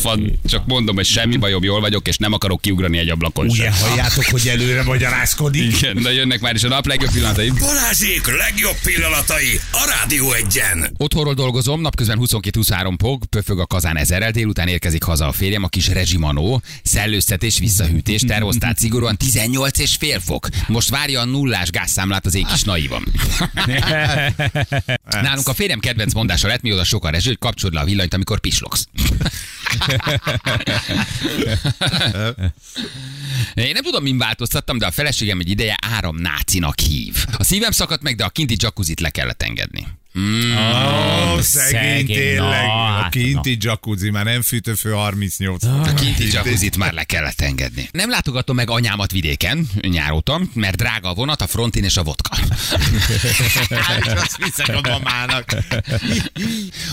Csak 0.50 0.66
mondom, 0.66 0.96
hogy 0.96 1.06
semmi 1.06 1.38
bajom, 1.38 1.64
jól 1.64 1.80
vagyok, 1.80 2.08
és 2.08 2.18
nem 2.18 2.34
akarok 2.38 2.62
kiugrani 2.62 2.98
egy 2.98 3.10
ablakon 3.10 3.46
Ugye 3.48 3.72
sem. 3.72 3.88
halljátok, 3.88 4.24
hogy 4.26 4.48
előre 4.48 4.84
magyarázkodik? 4.84 5.78
Igen, 5.78 6.02
de 6.02 6.14
jönnek 6.14 6.40
már 6.40 6.56
is 6.56 6.64
a 6.64 6.68
nap 6.68 6.86
legjobb 6.88 7.12
pillanatai. 7.12 7.52
Balázsék 7.60 8.38
legjobb 8.38 8.76
pillanatai 8.84 9.60
a 9.72 9.94
Rádió 10.00 10.32
egyen. 10.32 10.92
Otthonról 10.98 11.34
dolgozom, 11.34 11.82
napközben 11.82 12.20
22-23 12.22 12.94
fok, 13.00 13.24
pöfög 13.30 13.60
a 13.60 13.66
kazán 13.66 13.98
ezerrel, 13.98 14.32
délután 14.32 14.68
érkezik 14.68 15.04
haza 15.04 15.28
a 15.28 15.32
férjem, 15.32 15.64
a 15.64 15.68
kis 15.68 15.88
rezsimanó, 15.88 16.62
szellőztetés, 16.84 17.60
visszahűtés, 17.60 18.22
termosztát 18.22 18.78
szigorúan 18.78 19.18
18 19.18 19.80
és 19.80 19.96
fél 20.00 20.20
fok. 20.20 20.48
Most 20.68 20.90
várja 20.90 21.20
a 21.22 21.26
nullás 21.26 21.70
gázszámlát 21.70 22.26
az 22.26 22.36
ég 22.36 22.46
is 22.54 22.64
naivan. 22.64 23.04
Nálunk 25.22 25.48
a 25.48 25.54
férjem 25.54 25.80
kedvenc 25.80 26.14
mondása 26.14 26.48
lett, 26.48 26.62
mióta 26.62 26.84
sokan 26.84 27.12
rezső, 27.12 27.28
hogy 27.28 27.40
kapcsolod 27.40 27.74
le 27.76 27.82
a 27.82 27.86
villanyt, 27.86 28.14
amikor 28.14 28.40
pislogsz. 28.40 28.88
Én 33.54 33.72
nem 33.74 33.84
tudom, 33.84 34.04
min 34.04 34.18
változtattam, 34.18 34.78
de 34.78 34.86
a 34.86 34.92
feleségem 34.92 35.40
egy 35.40 35.50
ideje 35.50 35.78
áramnácinak 35.82 36.80
hív. 36.80 37.26
A 37.38 37.44
szívem 37.44 37.72
szakadt 37.72 38.02
meg, 38.02 38.16
de 38.16 38.26
a 38.26 38.30
kinti 38.30 38.56
jacuzzit 38.60 39.00
le 39.00 39.10
kellett 39.10 39.44
engedni. 39.44 39.88
Ó, 40.18 41.42
szegény 41.42 41.72
Szegény, 41.72 42.06
tényleg. 42.06 42.66
na, 42.66 42.74
A 42.98 43.02
hát, 43.02 43.12
kinti 43.12 43.58
jacuzzi, 43.60 44.10
már 44.10 44.26
nem 44.26 44.42
fűtőfő 44.42 44.92
38 44.92 45.64
A 45.64 45.94
kinti 45.94 46.32
jacuzzit 46.32 46.78
már 46.78 46.94
le 46.94 47.04
kellett 47.04 47.42
engedni. 47.42 47.90
Nem 47.92 48.10
látogatom 48.10 48.56
meg 48.56 48.70
anyámat 48.70 49.12
vidéken 49.12 49.70
nyáróta, 49.82 50.42
mert 50.54 50.76
drága 50.78 51.10
a 51.10 51.14
vonat, 51.14 51.42
a 51.42 51.48
frontin 51.48 51.84
és 51.84 51.98
a 51.98 52.04
vodka. 52.04 52.38
Azt 54.24 54.38
viszek 54.38 54.76
a 54.76 54.82
mamának. 54.90 55.56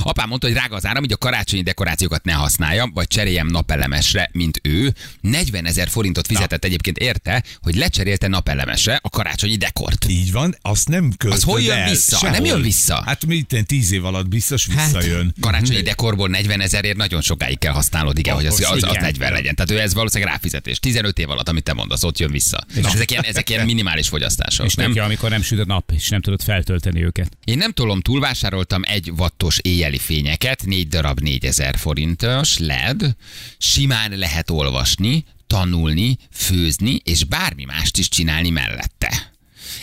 Apám 0.02 0.28
mondta, 0.28 0.46
hogy 0.46 0.56
drága 0.56 0.76
az 0.76 0.86
áram, 0.86 1.04
így 1.04 1.12
a 1.12 1.16
karácsonyi 1.16 1.62
dekorációkat 1.62 2.24
ne 2.24 2.32
használja, 2.32 2.90
vagy 2.94 3.06
cseréljem 3.06 3.46
napelemesre, 3.46 4.30
mint 4.32 4.60
ő. 4.62 4.94
40 5.20 5.66
ezer 5.66 5.88
forintot 5.88 6.26
fizetett 6.26 6.64
egyébként 6.64 6.98
érte, 6.98 7.42
hogy 7.62 7.74
lecserélte 7.76 8.28
napelemesre 8.28 8.98
a 9.02 9.08
karácsonyi 9.08 9.56
dekort. 9.56 10.04
Így 10.08 10.32
van, 10.32 10.56
azt 10.62 10.88
nem 10.88 11.12
költöd 11.16 11.38
Az 11.38 11.44
hol 11.44 11.60
jön 11.60 11.76
el, 11.76 11.88
vissza? 11.90 12.16
sehol. 12.18 12.30
Nem 12.36 12.44
jön 12.44 12.62
vissza. 12.62 13.02
Hát 13.06 13.13
minden 13.22 13.66
tíz 13.66 13.92
év 13.92 14.04
alatt 14.04 14.28
biztos 14.28 14.66
visszajön. 14.66 15.34
Karácsonyi 15.40 15.82
dekorból 15.82 16.28
40 16.28 16.60
ezerért 16.60 16.96
nagyon 16.96 17.20
sokáig 17.20 17.58
kell 17.58 17.72
használnod, 17.72 18.18
igen, 18.18 18.34
hogy 18.34 18.46
az, 18.46 18.60
az, 18.60 18.82
az 18.82 18.90
igen. 18.90 19.02
40 19.02 19.32
legyen. 19.32 19.54
Tehát 19.54 19.70
ő 19.70 19.80
ez 19.80 19.94
valószínűleg 19.94 20.32
ráfizetés. 20.32 20.78
15 20.78 21.18
év 21.18 21.30
alatt, 21.30 21.48
amit 21.48 21.62
te 21.62 21.72
mondasz, 21.72 22.02
ott 22.02 22.18
jön 22.18 22.30
vissza. 22.30 22.66
És 22.74 22.84
ezek 22.84 23.10
ilyen, 23.10 23.24
ezek 23.24 23.50
ilyen 23.50 23.64
minimális 23.64 24.08
fogyasztások. 24.08 24.66
És 24.66 24.74
nem? 24.74 24.86
neki, 24.86 24.98
amikor 24.98 25.30
nem 25.30 25.42
süt 25.42 25.58
a 25.58 25.64
nap, 25.64 25.90
és 25.94 26.08
nem 26.08 26.20
tudod 26.20 26.42
feltölteni 26.42 27.04
őket. 27.04 27.36
Én 27.44 27.58
nem 27.58 27.72
tolom 27.72 28.00
túl, 28.00 28.20
vásároltam 28.20 28.82
egy 28.84 29.12
wattos 29.16 29.58
éjjeli 29.62 29.98
fényeket, 29.98 30.64
négy 30.64 30.88
darab 30.88 31.20
4000 31.20 31.76
forintos 31.76 32.58
LED, 32.58 33.16
simán 33.58 34.18
lehet 34.18 34.50
olvasni, 34.50 35.24
tanulni, 35.46 36.16
főzni, 36.32 37.00
és 37.04 37.24
bármi 37.24 37.64
mást 37.64 37.96
is 37.96 38.08
csinálni 38.08 38.50
mellette. 38.50 39.33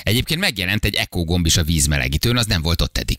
Egyébként 0.04 0.40
megjelent 0.40 0.86
egy 0.86 0.96
Echo 0.96 1.24
gomb 1.24 1.46
is 1.46 1.58
a 1.58 1.64
vízmelegítőn, 1.64 2.38
az 2.38 2.46
nem 2.46 2.62
volt 2.62 2.82
ott 2.82 2.98
eddig. 2.98 3.18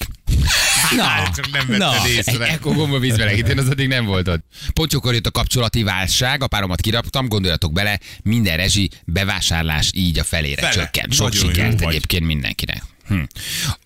Na, 0.97 1.07
csak 1.37 1.51
nem 1.51 1.77
na, 1.79 2.05
Egy 2.05 2.11
észre. 2.11 2.47
Echo 2.49 2.73
gomb 2.73 2.93
a 2.93 2.99
vízmelegítőn, 2.99 3.59
az 3.59 3.69
addig 3.69 3.89
nem 3.89 4.05
volt 4.05 4.29
ott. 4.29 4.45
Pontyokor 4.73 5.15
jött 5.15 5.27
a 5.27 5.31
kapcsolati 5.31 5.83
válság, 5.83 6.43
a 6.43 6.47
páromat 6.47 6.81
kiraptam, 6.81 7.29
gondoljatok 7.29 7.73
bele, 7.73 8.01
minden 8.23 8.57
rezsi, 8.57 8.91
bevásárlás 9.05 9.91
így 9.95 10.19
a 10.19 10.25
felére 10.25 10.61
Fele. 10.61 10.73
csökkent. 10.73 11.13
Sok 11.13 11.33
Nagyon 11.33 11.49
sikert 11.49 11.81
vagy. 11.81 11.95
egyébként 11.95 12.25
mindenkinek. 12.25 12.83
Hm. 13.09 13.23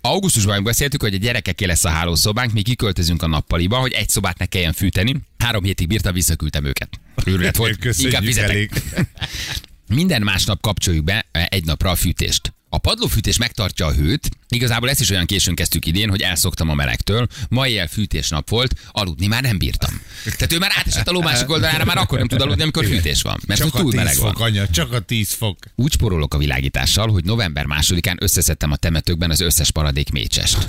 Augusztusban 0.00 0.62
beszéltük, 0.64 1.02
hogy 1.02 1.14
a 1.14 1.18
gyerekeké 1.18 1.64
lesz 1.64 1.84
a 1.84 1.88
hálószobánk, 1.88 2.52
mi 2.52 2.62
kiköltözünk 2.62 3.22
a 3.22 3.26
nappaliba, 3.26 3.76
hogy 3.76 3.92
egy 3.92 4.08
szobát 4.08 4.38
ne 4.38 4.46
kelljen 4.46 4.72
fűteni. 4.72 5.16
Három 5.38 5.64
hétig 5.64 5.86
bírtam, 5.86 6.14
visszaküldtem 6.14 6.64
őket. 6.64 7.00
Őrület 7.24 7.56
volt. 7.56 7.78
Köszönjük 7.78 8.12
Inkább 8.12 8.26
fizetek. 8.28 8.50
elég. 8.50 8.70
Minden 9.88 10.22
másnap 10.22 10.60
kapcsoljuk 10.60 11.04
be 11.04 11.26
egy 11.48 11.64
napra 11.64 11.90
a 11.90 11.94
fűtést. 11.94 12.54
A 12.68 12.78
padlófűtés 12.78 13.36
megtartja 13.38 13.86
a 13.86 13.92
hőt, 13.92 14.28
igazából 14.48 14.90
ezt 14.90 15.00
is 15.00 15.10
olyan 15.10 15.26
későn 15.26 15.54
kezdtük 15.54 15.86
idén, 15.86 16.08
hogy 16.08 16.20
elszoktam 16.20 16.68
a 16.68 16.74
melegtől. 16.74 17.26
Ma 17.48 17.66
éjjel 17.68 17.86
fűtésnap 17.86 18.48
volt, 18.48 18.74
aludni 18.90 19.26
már 19.26 19.42
nem 19.42 19.58
bírtam. 19.58 20.00
Tehát 20.24 20.52
ő 20.52 20.58
már 20.58 20.72
átesett 20.74 21.08
a 21.08 21.12
ló 21.12 21.20
másik 21.20 21.50
oldalára, 21.50 21.84
már 21.84 21.96
akkor 21.96 22.18
nem 22.18 22.28
tud 22.28 22.40
aludni, 22.40 22.62
amikor 22.62 22.84
fűtés 22.86 23.22
van, 23.22 23.40
mert 23.46 23.60
Csak 23.60 23.70
hogy 23.70 23.80
a 23.80 23.82
túl 23.82 23.92
10 23.92 24.00
meleg 24.00 24.16
van. 24.16 24.32
fok, 24.32 24.40
anya, 24.40 24.68
csak 24.68 24.92
a 24.92 25.00
10 25.00 25.32
fok. 25.32 25.58
Úgy 25.74 25.92
spórolok 25.92 26.34
a 26.34 26.38
világítással, 26.38 27.08
hogy 27.08 27.24
november 27.24 27.64
másodikán 27.64 28.16
összeszedtem 28.20 28.70
a 28.70 28.76
temetőkben 28.76 29.30
az 29.30 29.40
összes 29.40 29.70
paradék 29.70 30.10
mécsest. 30.10 30.68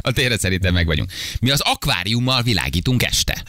a 0.00 0.12
térre 0.12 0.38
szerintem 0.38 0.72
meg 0.72 0.86
vagyunk. 0.86 1.10
Mi 1.40 1.50
az 1.50 1.60
akváriummal 1.60 2.42
világítunk 2.42 3.02
este. 3.02 3.42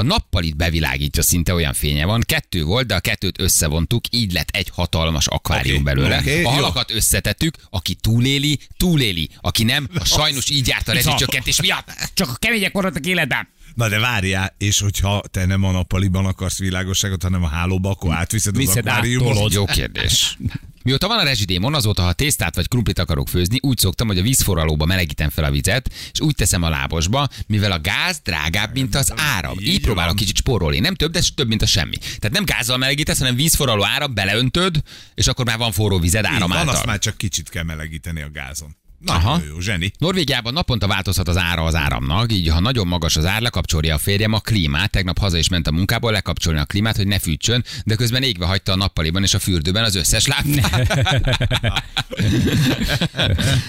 A 0.00 0.02
nappalit 0.02 0.56
bevilágítja, 0.56 1.22
szinte 1.22 1.54
olyan 1.54 1.72
fénye 1.72 2.04
van. 2.04 2.20
Kettő 2.20 2.64
volt, 2.64 2.86
de 2.86 2.94
a 2.94 3.00
kettőt 3.00 3.40
összevontuk, 3.40 4.04
így 4.10 4.32
lett 4.32 4.48
egy 4.52 4.70
hatalmas 4.74 5.26
akvárium 5.26 5.74
Oké, 5.74 5.82
belőle. 5.84 6.18
oké, 6.18 6.36
a 6.36 6.40
jó. 6.40 6.48
halakat 6.48 6.90
összetettük, 6.90 7.56
aki 7.70 7.94
túléli, 7.94 8.58
túléli. 8.76 9.28
Aki 9.40 9.64
nem, 9.64 9.88
a 9.94 10.04
sajnos 10.04 10.50
így 10.50 10.68
járt 10.68 10.88
a 10.88 10.92
rezsicsökkentés 10.92 11.60
miatt. 11.60 12.10
Csak 12.14 12.28
a 12.28 12.34
kemények 12.34 12.72
maradtak 12.72 13.06
életben. 13.06 13.48
Na 13.74 13.88
de 13.88 13.98
várjál, 13.98 14.54
és 14.58 14.80
hogyha 14.80 15.22
te 15.30 15.46
nem 15.46 15.64
a 15.64 15.70
nappaliban 15.70 16.26
akarsz 16.26 16.58
világosságot, 16.58 17.22
hanem 17.22 17.44
a 17.44 17.48
hálóba, 17.48 17.90
akkor 17.90 18.14
átviszed 18.14 18.56
az 18.56 18.76
akváriumot. 18.76 19.52
Jó 19.52 19.64
kérdés. 19.64 20.36
Mióta 20.84 21.08
van 21.08 21.18
a 21.18 21.22
rezsidémon, 21.22 21.74
azóta, 21.74 22.02
ha 22.02 22.12
tésztát 22.12 22.54
vagy 22.54 22.68
krumplit 22.68 22.98
akarok 22.98 23.28
főzni, 23.28 23.58
úgy 23.62 23.78
szoktam, 23.78 24.06
hogy 24.06 24.18
a 24.18 24.22
vízforralóba 24.22 24.84
melegítem 24.84 25.30
fel 25.30 25.44
a 25.44 25.50
vizet, 25.50 25.90
és 26.12 26.20
úgy 26.20 26.34
teszem 26.34 26.62
a 26.62 26.68
lábosba, 26.68 27.28
mivel 27.46 27.72
a 27.72 27.80
gáz 27.80 28.20
drágább, 28.24 28.72
mint 28.72 28.94
az 28.94 29.12
áram. 29.16 29.58
Így, 29.58 29.66
Így 29.66 29.80
próbálok 29.80 30.08
van. 30.08 30.16
kicsit 30.16 30.36
spórolni. 30.36 30.78
Nem 30.78 30.94
több, 30.94 31.12
de 31.12 31.20
több, 31.34 31.48
mint 31.48 31.62
a 31.62 31.66
semmi. 31.66 31.96
Tehát 31.96 32.30
nem 32.30 32.44
gázzal 32.44 32.76
melegítesz, 32.76 33.18
hanem 33.18 33.34
vízforraló 33.36 33.84
áram, 33.84 34.14
beleöntöd, 34.14 34.82
és 35.14 35.26
akkor 35.26 35.44
már 35.44 35.58
van 35.58 35.72
forró 35.72 35.98
vized 35.98 36.24
Így 36.24 36.30
áram 36.34 36.48
van, 36.48 36.58
azt 36.58 36.68
által. 36.68 36.84
már 36.86 36.98
csak 36.98 37.16
kicsit 37.16 37.48
kell 37.48 37.62
melegíteni 37.64 38.22
a 38.22 38.30
gázon. 38.30 38.76
Na, 39.00 39.14
Aha. 39.14 39.40
Jó, 39.48 39.60
zseni. 39.60 39.92
Norvégiában 39.98 40.52
naponta 40.52 40.86
változhat 40.86 41.28
az 41.28 41.36
ára 41.36 41.62
az 41.62 41.74
áramnak, 41.74 42.32
így 42.32 42.48
ha 42.48 42.60
nagyon 42.60 42.86
magas 42.86 43.16
az 43.16 43.26
ár, 43.26 43.40
lekapcsolja 43.40 43.94
a 43.94 43.98
férjem 43.98 44.32
a 44.32 44.38
klímát. 44.38 44.90
Tegnap 44.90 45.18
haza 45.18 45.38
is 45.38 45.48
ment 45.48 45.66
a 45.66 45.72
munkából 45.72 46.12
lekapcsolni 46.12 46.58
a 46.58 46.64
klímát, 46.64 46.96
hogy 46.96 47.06
ne 47.06 47.18
fűtsön, 47.18 47.64
de 47.84 47.94
közben 47.94 48.22
égve 48.22 48.46
hagyta 48.46 48.72
a 48.72 48.76
nappaliban 48.76 49.22
és 49.22 49.34
a 49.34 49.38
fürdőben 49.38 49.84
az 49.84 49.94
összes. 49.94 50.28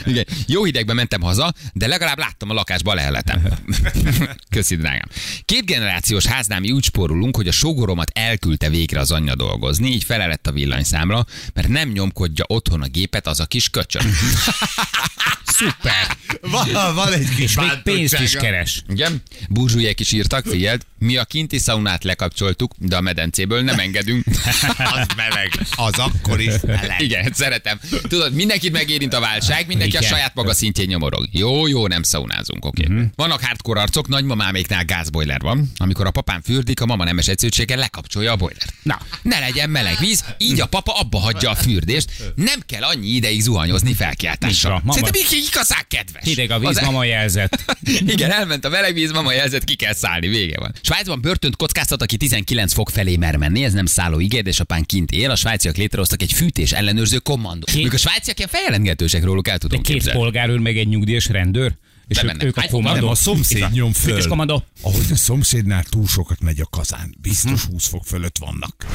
Igen. 0.06 0.26
Jó 0.48 0.64
hidegben 0.64 0.96
mentem 0.96 1.22
haza, 1.22 1.54
de 1.74 1.88
legalább 1.88 2.18
láttam 2.18 2.50
a 2.50 2.54
lakásba 2.54 2.94
leheletem. 2.94 3.42
Köszi, 4.50 4.76
drágám. 4.76 5.08
Két 5.46 5.66
generációs 5.66 6.26
háznál 6.26 6.60
mi 6.60 6.72
úgy 6.72 6.84
spórolunk, 6.84 7.36
hogy 7.36 7.48
a 7.48 7.52
sógoromat 7.52 8.12
elküldte 8.14 8.70
végre 8.70 9.00
az 9.00 9.12
anyja 9.12 9.36
dolgozni, 9.36 9.90
így 9.90 10.04
fele 10.04 10.26
lett 10.26 10.48
a 10.48 10.52
villanyszámla, 10.52 11.26
mert 11.54 11.68
nem 11.68 11.90
nyomkodja 11.90 12.46
otthon 12.48 12.82
a 12.82 12.88
gépet 12.88 13.28
az 13.28 13.40
a 13.40 13.46
kis 13.46 13.70
köcsön. 13.70 14.06
Szuper. 15.46 16.18
Van, 16.42 16.96
van 16.96 17.14
egy 17.14 17.30
kis 17.36 17.44
És 17.44 17.56
még 17.56 17.72
pénzt 17.84 18.20
is 18.20 18.32
keres. 18.32 18.84
Igen, 18.90 19.22
burzsúlyek 19.50 20.00
is 20.00 20.12
írtak, 20.12 20.46
figyeld, 20.46 20.82
mi 20.98 21.18
a 21.18 21.26
kinti 21.26 21.58
szaunát 21.58 22.04
lekapcsoltuk, 22.04 22.74
de 22.78 22.96
a 22.96 23.02
medencéből 23.02 23.62
nem 23.62 23.80
engedünk. 23.80 24.26
Az 24.96 25.08
meleg. 25.16 25.52
Az 25.76 26.00
akkor 26.00 26.40
is 26.40 26.54
meleg. 26.66 27.02
Igen, 27.02 27.32
szeretem. 27.34 27.80
Tudod, 28.08 28.34
mindenkit 28.34 28.72
megérint 28.72 29.14
a 29.14 29.20
válság, 29.20 29.68
mindenki 29.68 29.96
Igen. 29.96 30.04
a 30.04 30.14
saját 30.14 30.36
maga 30.36 30.54
szintjén 30.54 30.88
nyomorog. 30.88 31.28
Jó, 31.32 31.68
jó, 31.68 31.88
nem 31.88 32.04
szaunázunk, 32.04 32.66
oké. 32.66 32.84
Okay. 32.84 33.06
Vannak 33.16 33.42
hardcore 33.44 33.82
arcok, 33.82 34.08
nagymamáméknál 34.08 34.86
gázbojler 34.86 35.42
van. 35.42 35.72
Amikor 35.78 36.06
a 36.06 36.12
papám 36.12 36.42
fürdik, 36.42 36.82
a 36.82 36.86
mama 36.86 37.04
nemes 37.04 37.28
egyszerűséggel 37.28 37.78
lekapcsolja 37.78 38.32
a 38.32 38.36
bojlert. 38.36 38.74
Na, 38.84 39.00
ne 39.22 39.40
legyen 39.40 39.70
meleg 39.70 39.98
víz, 40.00 40.24
így 40.38 40.62
a 40.62 40.66
papa 40.66 41.00
abba 41.00 41.20
hagyja 41.20 41.50
a 41.50 41.56
fürdést. 41.56 42.12
Nem 42.36 42.60
kell 42.66 42.84
annyi 42.84 43.08
ideig 43.08 43.42
zuhanyozni 43.42 43.94
felkiáltással. 43.94 44.82
mama. 44.84 45.10
Így 45.18 45.48
igazán 45.52 45.84
kedves. 45.88 46.24
Hideg 46.24 46.52
a 46.52 46.60
víz, 46.60 46.68
Az- 46.78 46.84
mama 46.84 47.04
jelzett. 47.04 47.78
igen, 48.14 48.32
elment 48.32 48.66
a 48.66 48.70
meleg 48.70 48.94
víz, 48.94 49.12
mama 49.12 49.34
jelzett, 49.34 49.64
ki 49.64 49.76
kell 49.76 49.94
szállni, 49.94 50.28
vége 50.28 50.60
van. 50.60 50.74
Svájcban 50.82 51.22
börtönt 51.22 51.56
kockáztat, 51.56 52.02
aki 52.02 52.18
19 52.18 52.74
fok 52.74 52.90
felé 52.90 53.16
mer 53.16 53.36
menni, 53.36 53.64
ez 53.64 53.74
nem 53.74 53.86
szálló 53.86 54.20
ígér, 54.20 54.40
édesapán 54.40 54.84
kint 54.86 55.12
él, 55.12 55.30
a 55.32 55.36
svájciak 55.36 55.76
létrehoztak 55.76 56.22
egy 56.22 56.34
fűtés 56.34 56.72
ellenőrző 56.72 57.18
kommandó. 57.18 57.66
Két- 57.66 57.84
Még 57.84 57.94
a 57.94 57.98
svájciak 57.98 58.38
ilyen 58.38 58.50
feljelentgetősek 58.50 59.24
róluk 59.24 59.48
el 59.48 59.54
De 59.54 59.60
tudom 59.60 59.82
két 59.82 59.94
képzelni. 59.96 60.20
polgárőr, 60.20 60.60
meg 60.60 60.78
egy 60.78 60.88
nyugdíjas 60.88 61.28
rendőr. 61.28 61.74
És 62.08 62.24
ők, 62.24 62.44
ők 62.44 62.58
a 62.58 62.64
kommandó. 62.70 63.00
Nem, 63.00 63.10
a 63.10 63.16
szomszéd 63.16 63.72
nyom 63.72 63.94
föl. 63.94 64.10
Fűtés 64.12 64.28
kommandó. 64.28 64.64
Ahogy 64.82 65.06
a 65.12 65.16
szomszédnál 65.16 65.84
túl 65.90 66.08
sokat 66.08 66.42
megy 66.42 66.60
a 66.60 66.66
kazán. 66.66 67.16
Biztos 67.22 67.64
20 67.66 67.88
fok 67.88 68.04
fölött 68.06 68.38
vannak. 68.38 68.86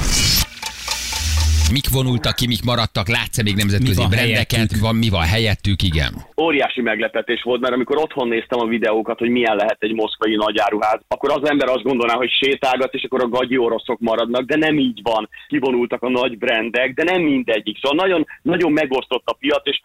Mik 1.72 1.88
vonultak 1.92 2.34
ki, 2.34 2.46
mik 2.46 2.64
maradtak, 2.64 3.08
látsz 3.08 3.42
még 3.42 3.56
nemzetközi 3.56 3.94
Mi 3.94 4.00
van 4.00 4.10
brendeket, 4.10 4.78
van, 4.80 4.96
mi 4.96 5.08
van 5.08 5.22
helyettük, 5.22 5.82
igen. 5.82 6.12
óriási 6.40 6.80
meglepetés 6.80 7.42
volt, 7.42 7.60
mert 7.60 7.74
amikor 7.74 7.96
otthon 7.98 8.28
néztem 8.28 8.58
a 8.58 8.66
videókat, 8.66 9.18
hogy 9.18 9.28
milyen 9.28 9.56
lehet 9.56 9.76
egy 9.78 9.94
moszkvai 9.94 10.34
nagyáruház, 10.34 11.00
akkor 11.08 11.30
az 11.30 11.48
ember 11.48 11.68
azt 11.68 11.82
gondolná, 11.82 12.14
hogy 12.14 12.30
sétálgat, 12.30 12.94
és 12.94 13.02
akkor 13.02 13.22
a 13.22 13.28
gagyi 13.28 13.58
oroszok 13.58 14.00
maradnak, 14.00 14.42
de 14.42 14.56
nem 14.56 14.78
így 14.78 15.00
van. 15.02 15.28
Kivonultak 15.48 16.02
a 16.02 16.08
nagy 16.08 16.38
brendek, 16.38 16.94
de 16.94 17.02
nem 17.02 17.22
mindegyik. 17.22 17.78
Szóval 17.80 18.06
nagyon, 18.06 18.26
nagyon 18.42 18.72
megosztott 18.72 19.22
a 19.24 19.32
piac, 19.32 19.66
és 19.66 19.80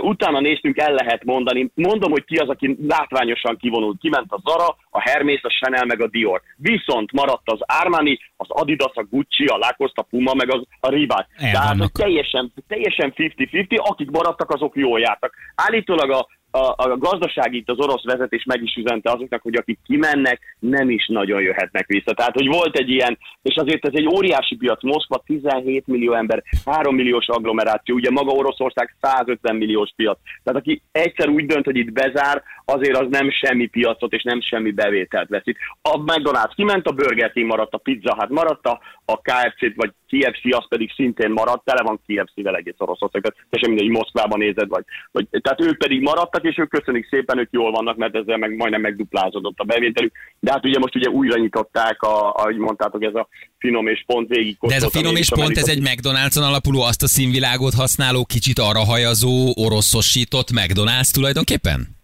utána 0.00 0.40
néztünk, 0.40 0.78
el 0.78 0.92
lehet 0.94 1.24
mondani. 1.24 1.70
Mondom, 1.74 2.10
hogy 2.10 2.24
ki 2.24 2.36
az, 2.36 2.48
aki 2.48 2.76
látványosan 2.88 3.56
kivonult. 3.56 3.98
Kiment 4.00 4.32
a 4.32 4.40
Zara, 4.44 4.76
a 4.90 5.00
Hermes, 5.00 5.42
a 5.42 5.48
Chanel, 5.48 5.84
meg 5.84 6.00
a 6.02 6.08
Dior. 6.08 6.42
Viszont 6.56 7.12
maradt 7.12 7.50
az 7.50 7.60
Armani, 7.60 8.18
az 8.36 8.46
Adidas, 8.50 8.94
a 8.94 9.06
Gucci, 9.10 9.44
a 9.44 9.56
Lacoste, 9.56 10.00
a 10.00 10.06
Puma, 10.10 10.34
meg 10.34 10.50
az, 10.50 10.62
a 10.80 10.90
Reebok. 10.90 11.26
Tehát 11.36 11.92
teljesen, 11.92 12.52
teljesen 12.68 13.12
50-50, 13.16 13.76
akik 13.76 14.10
maradtak, 14.10 14.50
azok 14.50 14.76
jól 14.76 15.00
jártak. 15.00 15.34
Állítólag 15.54 16.10
a, 16.10 16.26
a, 16.56 16.74
a 16.76 16.96
gazdaság 16.96 17.54
itt 17.54 17.70
az 17.70 17.78
orosz 17.78 18.04
vezetés 18.04 18.44
meg 18.44 18.62
is 18.62 18.74
üzente 18.74 19.10
azoknak, 19.10 19.42
hogy 19.42 19.54
akik 19.54 19.78
kimennek, 19.86 20.56
nem 20.58 20.90
is 20.90 21.06
nagyon 21.06 21.40
jöhetnek 21.42 21.86
vissza. 21.86 22.14
Tehát, 22.14 22.34
hogy 22.34 22.46
volt 22.46 22.76
egy 22.76 22.90
ilyen, 22.90 23.18
és 23.42 23.54
azért 23.54 23.86
ez 23.86 23.94
egy 23.94 24.06
óriási 24.06 24.56
piac, 24.56 24.82
Moszkva 24.82 25.22
17 25.26 25.86
millió 25.86 26.12
ember, 26.12 26.42
3 26.64 26.94
milliós 26.94 27.28
agglomeráció, 27.28 27.94
ugye 27.94 28.10
maga 28.10 28.32
Oroszország 28.32 28.96
150 29.00 29.56
milliós 29.56 29.92
piac. 29.96 30.18
Tehát 30.42 30.60
aki 30.60 30.82
egyszer 30.92 31.28
úgy 31.28 31.46
dönt, 31.46 31.64
hogy 31.64 31.76
itt 31.76 31.92
bezár, 31.92 32.42
azért 32.64 32.96
az 32.96 33.06
nem 33.10 33.30
semmi 33.30 33.66
piacot 33.66 34.12
és 34.12 34.22
nem 34.22 34.40
semmi 34.40 34.70
bevételt 34.70 35.28
veszít. 35.28 35.58
A 35.82 35.98
McDonald's 35.98 36.52
kiment, 36.54 36.86
a 36.86 36.92
Burger 36.92 37.32
King 37.32 37.46
maradt, 37.46 37.74
a 37.74 37.78
Pizza 37.78 38.14
Hut 38.18 38.28
maradt, 38.28 38.66
a, 38.66 38.80
KFC 39.22 39.74
vagy 39.74 39.92
KFC 40.08 40.54
az 40.56 40.68
pedig 40.68 40.92
szintén 40.94 41.30
maradt, 41.30 41.64
tele 41.64 41.82
van 41.82 42.00
KFC-vel 42.06 42.56
egész 42.56 42.74
Oroszország, 42.78 43.22
tehát 43.22 43.46
teljesen 43.50 43.74
mindegy, 43.74 43.98
Moszkvában 43.98 44.38
nézed, 44.38 44.68
vagy, 44.68 44.84
vagy, 45.12 45.26
tehát 45.30 45.60
ők 45.60 45.78
pedig 45.78 46.00
maradtak, 46.00 46.44
és 46.46 46.58
ők 46.58 46.68
köszönik 46.68 47.06
szépen, 47.10 47.38
ők 47.38 47.48
jól 47.50 47.70
vannak, 47.70 47.96
mert 47.96 48.16
ezzel 48.16 48.36
meg, 48.36 48.56
majdnem 48.56 48.80
megduplázódott 48.80 49.58
a 49.58 49.64
bevételük. 49.64 50.12
De 50.40 50.50
hát 50.50 50.64
ugye 50.64 50.78
most 50.78 50.96
ugye 50.96 51.08
újra 51.08 51.38
nyitották, 51.38 52.02
a, 52.02 52.32
ahogy 52.32 52.56
mondtátok, 52.56 53.02
ez 53.02 53.14
a 53.14 53.28
finom 53.58 53.86
és 53.86 54.04
pont 54.06 54.28
végig 54.28 54.56
De 54.60 54.74
ez 54.74 54.82
a 54.82 54.90
finom 54.90 55.16
és 55.16 55.28
pont, 55.28 55.56
ez 55.56 55.68
egy 55.68 55.82
McDonald's-on 55.82 56.44
alapuló, 56.44 56.82
azt 56.82 57.02
a 57.02 57.08
színvilágot 57.08 57.74
használó, 57.74 58.24
kicsit 58.24 58.58
arra 58.58 58.84
hajazó, 58.84 59.52
oroszosított 59.54 60.48
McDonald's 60.50 61.10
tulajdonképpen? 61.10 61.95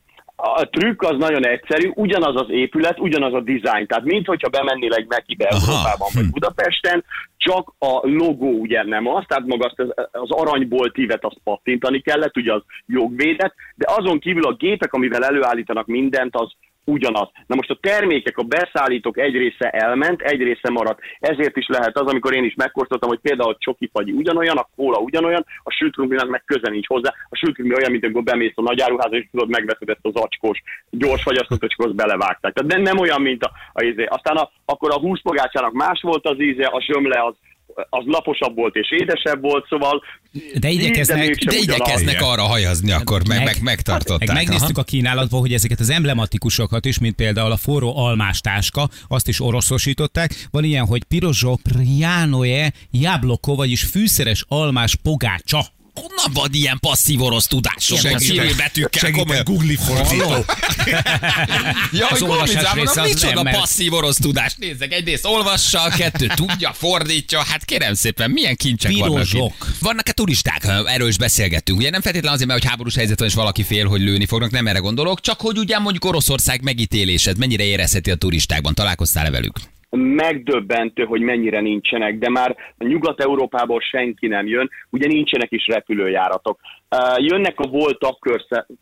A 0.45 0.69
trükk 0.71 1.03
az 1.03 1.17
nagyon 1.19 1.47
egyszerű, 1.47 1.91
ugyanaz 1.95 2.41
az 2.41 2.51
épület, 2.51 2.99
ugyanaz 2.99 3.33
a 3.33 3.41
design. 3.41 3.87
Tehát 3.87 4.05
mint 4.05 4.27
hogyha 4.27 4.49
bemennél 4.49 4.95
egy 4.95 5.07
Mekibe. 5.09 5.47
Európában 5.47 6.09
vagy 6.15 6.31
Budapesten, 6.31 7.05
csak 7.37 7.75
a 7.79 8.01
logó 8.03 8.51
ugye 8.51 8.85
nem 8.85 9.07
az, 9.07 9.25
tehát 9.27 9.47
maga 9.47 9.67
azt 9.67 9.79
az, 9.79 10.07
az 10.13 10.31
aranyból 10.31 10.91
tívet 10.91 11.25
azt 11.25 11.41
pattintani 11.45 12.01
kellett, 12.01 12.37
ugye 12.37 12.53
az 12.53 12.63
jogvédet, 12.87 13.55
de 13.75 13.87
azon 13.99 14.19
kívül 14.19 14.45
a 14.47 14.55
gépek, 14.55 14.93
amivel 14.93 15.25
előállítanak 15.25 15.87
mindent, 15.87 16.37
az 16.37 16.53
ugyanaz. 16.85 17.29
Na 17.47 17.55
most 17.55 17.71
a 17.71 17.79
termékek, 17.81 18.39
a 18.39 18.43
beszállítók 18.43 19.19
egy 19.19 19.35
része 19.35 19.71
elment, 19.71 20.21
egy 20.21 20.43
része 20.43 20.71
maradt. 20.71 21.01
Ezért 21.19 21.57
is 21.57 21.67
lehet 21.69 21.99
az, 21.99 22.07
amikor 22.07 22.35
én 22.35 22.45
is 22.45 22.55
megkóstoltam, 22.55 23.09
hogy 23.09 23.19
például 23.19 23.51
a 23.51 23.57
csoki 23.59 23.91
fagyi 23.93 24.13
ugyanolyan, 24.13 24.57
a 24.57 24.69
kóla 24.77 24.99
ugyanolyan, 24.99 25.45
a 25.63 25.71
sült 25.71 25.95
krumplinak 25.95 26.29
meg 26.29 26.43
köze 26.45 26.71
nincs 26.71 26.87
hozzá. 26.87 27.15
A 27.29 27.37
sült 27.37 27.55
krumpli 27.55 27.77
olyan, 27.77 27.91
mint 27.91 28.05
amikor 28.05 28.23
bemész 28.23 28.53
a 28.55 28.63
nagyáruházba, 28.63 29.17
és 29.17 29.27
tudod, 29.31 29.49
megveszed 29.49 29.89
ezt 29.89 30.01
az 30.03 30.15
acskós, 30.15 30.63
gyors 30.91 31.23
fagyasztót, 31.23 31.63
és 31.63 31.75
akkor 31.75 31.87
azt 31.87 31.97
belevágták. 31.97 32.53
Tehát 32.53 32.73
nem, 32.73 32.83
nem 32.83 32.99
olyan, 32.99 33.23
mint 33.23 33.45
a, 33.45 33.51
a 33.73 33.83
íze. 33.83 34.07
Aztán 34.11 34.37
a, 34.37 34.51
akkor 34.65 34.91
a 34.91 34.99
húspogácsának 34.99 35.73
más 35.73 36.01
volt 36.03 36.27
az 36.27 36.41
íze, 36.41 36.67
a 36.67 36.81
zsömle 36.81 37.25
az 37.25 37.35
az 37.91 38.05
laposabb 38.07 38.55
volt 38.57 38.75
és 38.75 38.91
édesebb 38.91 39.41
volt, 39.41 39.67
szóval 39.69 40.03
De 40.59 40.69
igyekeznek- 40.71 41.19
De 41.19 41.57
ugyanaz. 41.57 41.63
igyekeznek 41.63 42.23
arra 42.23 42.43
hajazni, 42.43 42.91
akkor 42.93 43.23
meg, 43.29 43.37
Meg- 43.37 43.47
meg, 43.47 43.63
megtartották. 43.63 44.29
Meg 44.29 44.37
megnéztük 44.37 44.77
Aha. 44.77 44.81
a 44.81 44.91
kínálatban, 44.91 45.41
hogy 45.41 45.53
ezeket 45.53 45.81
az 45.81 45.91
emblematikusokat 45.91 46.85
is, 46.85 46.99
mint 46.99 47.15
például 47.15 47.53
a 47.53 47.57
forró 47.57 47.97
almás 47.97 48.41
táska, 48.41 48.89
azt 49.09 49.29
is 49.29 49.41
oroszosították. 49.41 50.47
Van 50.51 50.65
ilyen, 50.65 50.87
hogy 50.87 51.05
pirozsó 51.05 51.59
prianoe 51.63 52.73
jabloko, 52.91 53.55
vagyis 53.55 53.83
fűszeres 53.83 54.45
almás 54.49 54.97
pogácsa. 54.97 55.65
Honnan 55.95 56.33
van 56.33 56.49
ilyen 56.53 56.79
passzív 56.81 57.23
orosz 57.23 57.47
tudásod? 57.47 57.99
Segítek. 57.99 58.23
Segítek. 58.23 58.57
betűkkel 58.57 59.01
Segít 59.01 59.19
komolyan. 59.21 59.41
a 59.43 59.51
Google 59.51 59.77
fordító. 59.77 60.45
Ja, 61.93 62.07
Az 62.07 62.23
olvasás 62.23 62.73
része 62.75 63.01
az 63.01 63.09
micsoda 63.09 63.35
nem, 63.35 63.45
mert- 63.45 63.59
passzív 63.59 63.93
orosz 63.93 64.17
tudás. 64.17 64.55
Nézzek, 64.57 64.93
egyrészt 64.93 65.25
olvassa, 65.27 65.89
kettő 65.97 66.27
tudja, 66.35 66.73
fordítja. 66.73 67.43
Hát 67.43 67.65
kérem 67.65 67.95
szépen, 67.95 68.31
milyen 68.31 68.57
kincsek 68.57 68.93
vannak 68.93 69.09
Pirozsok. 69.13 69.53
itt. 69.69 69.75
Vannak-e 69.81 70.13
turisták? 70.13 70.65
Erről 70.87 71.09
is 71.09 71.17
beszélgettünk. 71.17 71.79
Ugye 71.79 71.91
nem 71.91 72.01
feltétlenül 72.01 72.35
azért, 72.35 72.49
mert 72.51 72.61
hogy 72.63 72.71
háborús 72.71 72.95
helyzet 72.95 73.19
van, 73.19 73.29
és 73.29 73.35
valaki 73.35 73.63
fél, 73.63 73.87
hogy 73.87 74.01
lőni 74.01 74.27
fognak, 74.27 74.51
nem 74.51 74.67
erre 74.67 74.79
gondolok, 74.79 75.21
csak 75.21 75.41
hogy 75.41 75.59
ugye 75.59 75.79
mondjuk 75.79 76.05
Oroszország 76.05 76.63
megítélésed, 76.63 77.39
mennyire 77.39 77.65
érezheti 77.65 78.11
a 78.11 78.15
turistákban. 78.15 78.75
Találkoztál-e 78.75 79.31
velük? 79.31 79.53
Megdöbbentő, 79.97 81.05
hogy 81.05 81.21
mennyire 81.21 81.61
nincsenek, 81.61 82.19
de 82.19 82.29
már 82.29 82.57
a 82.79 82.85
Nyugat-Európából 82.85 83.81
senki 83.81 84.27
nem 84.27 84.47
jön, 84.47 84.71
ugye 84.91 85.07
nincsenek 85.07 85.53
is 85.53 85.67
repülőjáratok. 85.67 86.61
Uh, 86.97 87.25
jönnek 87.25 87.61
a 87.61 87.67
volt 87.67 87.99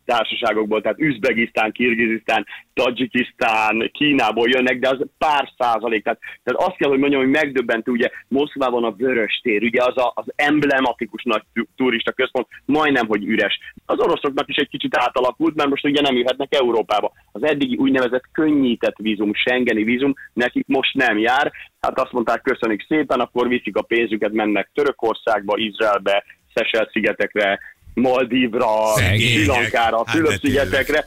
társaságokból, 0.04 0.80
tehát 0.80 1.00
Üzbegisztán, 1.00 1.72
Kirgizisztán, 1.72 2.46
Tadzsikisztán, 2.74 3.90
Kínából 3.92 4.48
jönnek, 4.48 4.78
de 4.78 4.88
az 4.88 4.98
pár 5.18 5.52
százalék. 5.58 6.04
Tehát, 6.04 6.18
tehát 6.42 6.68
azt 6.68 6.76
kell, 6.76 6.88
hogy 6.88 6.98
mondjam, 6.98 7.20
hogy 7.20 7.30
megdöbbentő, 7.30 7.90
ugye 7.90 8.08
Moszkvában 8.28 8.84
a 8.84 8.94
Vörös 8.96 9.40
tér, 9.42 9.62
ugye 9.62 9.82
az 9.84 9.96
a, 9.96 10.12
az 10.14 10.24
emblematikus 10.36 11.22
nagy 11.22 11.42
tu- 11.52 11.68
turista 11.76 12.12
központ, 12.12 12.46
majdnem, 12.64 13.06
hogy 13.06 13.24
üres. 13.24 13.58
Az 13.86 13.98
oroszoknak 13.98 14.48
is 14.48 14.56
egy 14.56 14.68
kicsit 14.68 14.96
átalakult, 14.96 15.54
mert 15.54 15.68
most 15.68 15.84
ugye 15.84 16.00
nem 16.00 16.16
jöhetnek 16.16 16.54
Európába. 16.54 17.12
Az 17.32 17.42
eddigi 17.42 17.76
úgynevezett 17.76 18.24
könnyített 18.32 18.96
vízum, 18.96 19.34
Schengeni 19.34 19.82
vízum, 19.82 20.14
nekik 20.32 20.66
most 20.66 20.94
nem 20.94 21.18
jár. 21.18 21.52
Hát 21.80 22.00
azt 22.00 22.12
mondták, 22.12 22.42
köszönjük 22.42 22.84
szépen, 22.88 23.20
akkor 23.20 23.48
viszik 23.48 23.76
a 23.76 23.82
pénzüket, 23.82 24.32
mennek 24.32 24.70
Törökországba, 24.74 25.56
Izraelbe, 25.56 26.24
Szesel-szigetekre, 26.54 27.58
Maldívra. 27.94 28.66
Sri 28.96 29.46
Lankára, 29.46 29.96
Hát 30.06 30.16
Fülöp-szigetekre. 30.16 31.06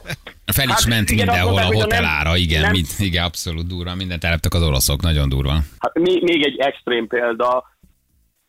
Fel 0.52 0.64
is 0.68 0.72
Hát 0.72 0.86
ment 0.86 1.10
igen, 1.10 1.26
mindenhol 1.26 1.58
a 1.58 1.62
hogy 1.62 1.72
nem- 1.76 1.82
hotelára, 1.82 2.36
igen, 2.36 2.60
nem- 2.60 2.70
mind, 2.70 2.86
igen, 2.98 3.24
abszolút 3.24 3.66
durva, 3.66 3.94
mindent 3.94 4.24
eleptek 4.24 4.54
az 4.54 4.62
oroszok, 4.62 5.02
nagyon 5.02 5.28
durva. 5.28 5.52
Hát 5.78 5.98
még, 5.98 6.22
még 6.22 6.44
egy 6.44 6.58
extrém 6.58 7.06
példa, 7.06 7.64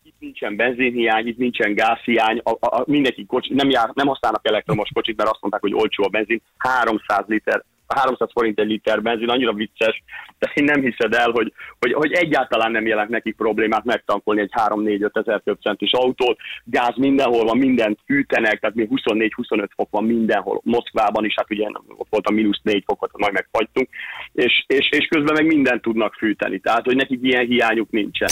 itt 0.04 0.16
nincsen 0.20 0.56
benzinhiány, 0.56 1.28
itt 1.28 1.38
nincsen 1.38 1.74
gázhiány, 1.74 2.42
a, 2.44 2.50
a, 2.50 2.58
a, 2.60 2.84
mindenki 2.88 3.26
kocsi, 3.26 3.54
nem, 3.54 3.70
jár, 3.70 3.90
nem 3.94 4.08
használnak 4.08 4.48
elektromos 4.48 4.90
kocsit, 4.94 5.18
mert 5.18 5.30
azt 5.30 5.42
mondták, 5.42 5.62
hogy 5.62 5.74
olcsó 5.74 6.04
a 6.04 6.08
benzin, 6.10 6.42
300 6.58 7.24
liter 7.28 7.64
300 7.88 8.30
forint 8.34 8.60
egy 8.60 8.68
liter 8.68 9.02
benzin, 9.02 9.30
annyira 9.30 9.54
vicces, 9.54 10.04
de 10.40 10.52
én 10.54 10.64
nem 10.64 10.82
hiszed 10.82 11.14
el, 11.14 11.32
hogy, 11.32 11.54
hogy, 11.80 11.94
hogy 11.94 12.12
egyáltalán 12.12 12.72
nem 12.72 12.86
jelent 12.86 13.10
nekik 13.10 13.36
problémát 13.36 13.84
megtankolni 13.84 14.42
egy 14.42 14.52
3-4-5 14.54 15.18
ezer 15.18 15.42
több 15.44 15.62
centis 15.62 15.92
autót, 15.92 16.38
gáz 16.64 16.96
mindenhol 16.96 17.44
van, 17.44 17.58
mindent 17.58 18.00
fűtenek, 18.06 18.60
tehát 18.60 18.76
még 18.76 18.90
24-25 18.92 19.68
fok 19.76 19.90
van 19.92 20.04
mindenhol, 20.04 20.62
Moszkvában 20.64 21.26
is, 21.26 21.34
hát 21.36 21.52
ugye 21.52 21.68
ott 21.88 22.08
volt 22.10 22.28
a 22.28 22.32
mínusz 22.32 22.62
4 22.64 22.84
fokot, 22.86 23.18
majd 23.18 23.34
megfagytunk, 23.34 23.90
és, 24.34 24.64
és, 24.68 24.90
és 24.92 25.08
közben 25.10 25.34
meg 25.34 25.46
mindent 25.46 25.82
tudnak 25.82 26.14
fűteni, 26.14 26.60
tehát 26.60 26.86
hogy 26.86 26.96
nekik 26.96 27.20
ilyen 27.22 27.46
hiányuk 27.46 27.90
nincsen. 27.90 28.30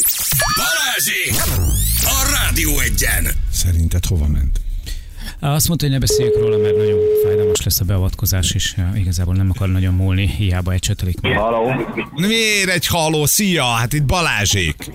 Balázsék! 0.56 1.34
A 2.06 2.20
Rádió 2.36 2.70
egyen! 2.80 3.26
Szerinted 3.52 4.06
hova 4.06 4.28
ment? 4.28 4.63
Azt 5.44 5.68
mondta, 5.68 5.86
hogy 5.86 5.94
ne 5.94 6.00
beszéljük 6.00 6.40
róla, 6.40 6.58
mert 6.58 6.78
nagyon 6.78 7.00
fájdalmas 7.24 7.64
lesz 7.64 7.80
a 7.80 7.86
beavatkozás, 7.86 8.52
és 8.52 8.74
eh, 8.78 9.00
igazából 9.00 9.36
nem 9.36 9.50
akar 9.56 9.70
nagyon 9.70 9.94
múlni, 9.94 10.28
hiába 10.28 10.72
egy 10.72 10.80
csötelik 10.80 11.22
meg. 11.22 11.38
Halló? 11.38 11.72
Miért 12.16 12.70
egy 12.70 12.88
haló? 12.88 13.26
Szia, 13.26 13.64
hát 13.64 13.94
itt 13.94 14.06
Balázsék. 14.06 14.92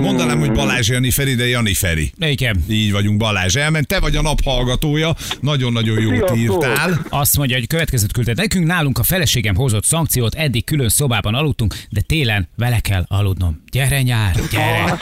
Mondanám, 0.00 0.38
hogy 0.38 0.52
Balázs 0.52 0.88
Jani 0.88 1.10
Feri, 1.10 1.34
de 1.34 1.46
Jani 1.48 1.74
Feri. 1.74 2.12
Igen. 2.18 2.64
Így 2.68 2.92
vagyunk, 2.92 3.18
Balázs 3.18 3.56
elment. 3.56 3.86
Te 3.86 4.00
vagy 4.00 4.16
a 4.16 4.22
naphallgatója, 4.22 5.14
nagyon-nagyon 5.40 6.00
jót 6.00 6.28
Sziasztok! 6.28 6.36
írtál. 6.38 7.06
Azt 7.08 7.36
mondja, 7.36 7.56
hogy 7.56 7.66
következőt 7.66 8.12
küldted 8.12 8.36
nekünk, 8.36 8.66
nálunk 8.66 8.98
a 8.98 9.02
feleségem 9.02 9.54
hozott 9.54 9.84
szankciót, 9.84 10.34
eddig 10.34 10.64
külön 10.64 10.88
szobában 10.88 11.34
aludtunk, 11.34 11.74
de 11.90 12.00
télen 12.00 12.48
vele 12.56 12.80
kell 12.80 13.04
aludnom. 13.08 13.62
Gyere 13.70 14.02
nyár, 14.02 14.34
gyere! 14.50 14.98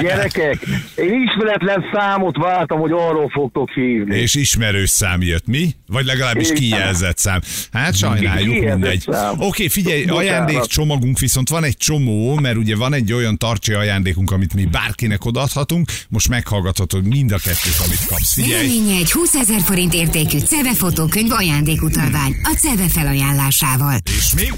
Gyerekek, 0.00 0.66
én 0.96 1.22
ismeretlen 1.22 1.84
számot 1.92 2.36
váltam, 2.36 2.78
hogy 2.80 2.92
arról 2.92 3.28
fogtok 3.28 3.70
hívni. 3.70 4.16
És 4.16 4.34
ismerős 4.34 4.90
szám 4.90 5.22
jött, 5.22 5.46
mi? 5.46 5.70
Vagy 5.86 6.04
legalábbis 6.04 6.50
Igen. 6.50 6.60
kijelzett 6.60 7.18
szám. 7.18 7.40
Hát 7.72 7.96
sajnáljuk, 7.96 8.64
mindegy. 8.64 9.08
Oké, 9.38 9.68
figyelj, 9.68 10.04
ajándékcsomagunk 10.04 11.18
viszont 11.18 11.48
van 11.48 11.64
egy 11.64 11.76
csomó, 11.84 12.34
mert 12.34 12.56
ugye 12.56 12.76
van 12.76 12.94
egy 12.94 13.12
olyan 13.12 13.38
tartsi 13.38 13.72
ajándékunk, 13.72 14.30
amit 14.30 14.54
mi 14.54 14.64
bárkinek 14.64 15.24
odaadhatunk. 15.24 15.90
Most 16.08 16.28
meghallgathatod 16.28 17.06
mind 17.06 17.32
a 17.32 17.38
kettőt, 17.38 17.78
amit 17.86 18.06
kapsz. 18.06 18.36
Nyereménye 18.36 18.96
egy 18.96 19.12
20 19.12 19.34
ezer 19.34 19.60
forint 19.60 19.94
értékű 19.94 20.38
CEVE 20.38 20.74
fotókönyv 20.74 21.32
ajándékutalvány 21.32 22.36
a 22.42 22.54
CEVE 22.58 22.88
felajánlásával. 22.88 23.98
És 24.04 24.34
még? 24.34 24.52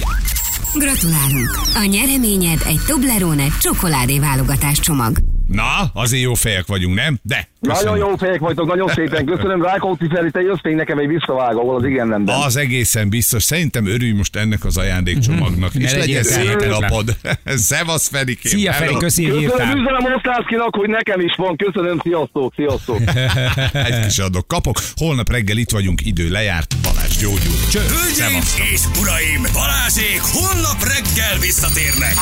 Gratulálunk! 0.75 1.51
A 1.75 1.85
nyereményed 1.85 2.63
egy 2.67 2.81
Toblerone 2.87 3.47
csokoládé 3.61 4.19
válogatás 4.19 4.81
csomag. 4.81 5.36
Na, 5.47 5.91
azért 5.93 6.23
jó 6.23 6.35
fejek 6.35 6.67
vagyunk, 6.67 6.95
nem? 6.95 7.19
De. 7.23 7.49
Nagyon 7.61 7.83
köszönöm. 7.83 8.09
jó 8.09 8.17
fejek 8.17 8.41
vagytok, 8.41 8.67
nagyon 8.67 8.89
szépen 8.89 9.25
köszönöm. 9.35 9.63
Rákóczi 9.63 10.07
Feri, 10.15 10.31
te 10.31 10.41
jössz 10.41 10.63
még 10.63 10.75
nekem 10.75 10.99
egy 10.99 11.07
visszavágó, 11.07 11.61
ahol 11.61 11.77
az 11.77 11.85
igen 11.85 12.09
nemben. 12.09 12.41
Az 12.41 12.57
egészen 12.57 13.09
biztos. 13.09 13.43
Szerintem 13.43 13.87
örülj 13.87 14.13
most 14.13 14.37
ennek 14.37 14.65
az 14.65 14.77
ajándékcsomagnak. 14.77 15.75
Ne 15.75 15.81
És 15.85 15.93
legyél 15.93 16.23
legyen 16.27 16.57
szép 16.57 16.69
napod. 16.69 17.17
Szevasz, 17.69 18.09
Ferikém. 18.09 18.53
Szia 18.53 18.73
Feri, 18.73 18.95
köszi, 18.97 19.25
hogy 19.25 19.45
Köszönöm, 19.45 19.67
írtál. 19.67 19.79
üzenem 19.79 20.15
Osztászkinak, 20.17 20.75
hogy 20.75 20.89
nekem 20.89 21.21
is 21.21 21.35
van. 21.37 21.57
Köszönöm, 21.57 22.01
sziasztok, 22.03 22.53
sziasztok. 22.57 23.01
Egy 23.89 24.01
kis 24.07 24.19
adok, 24.19 24.47
kapok. 24.47 24.77
Holnap 24.97 25.31
reggel 25.31 25.57
itt 25.57 25.71
vagyunk, 25.71 26.07
idő 26.07 26.29
lejárt. 26.29 26.75
Balázs 26.83 27.17
gyógyul. 27.17 27.55
Cső, 27.71 27.81
Hölgyeim 27.81 28.43
és 28.73 28.81
uraim, 29.01 29.43
Balázsék 29.53 30.21
holnap 30.21 30.83
reggel 30.83 31.39
visszatérnek! 31.41 32.15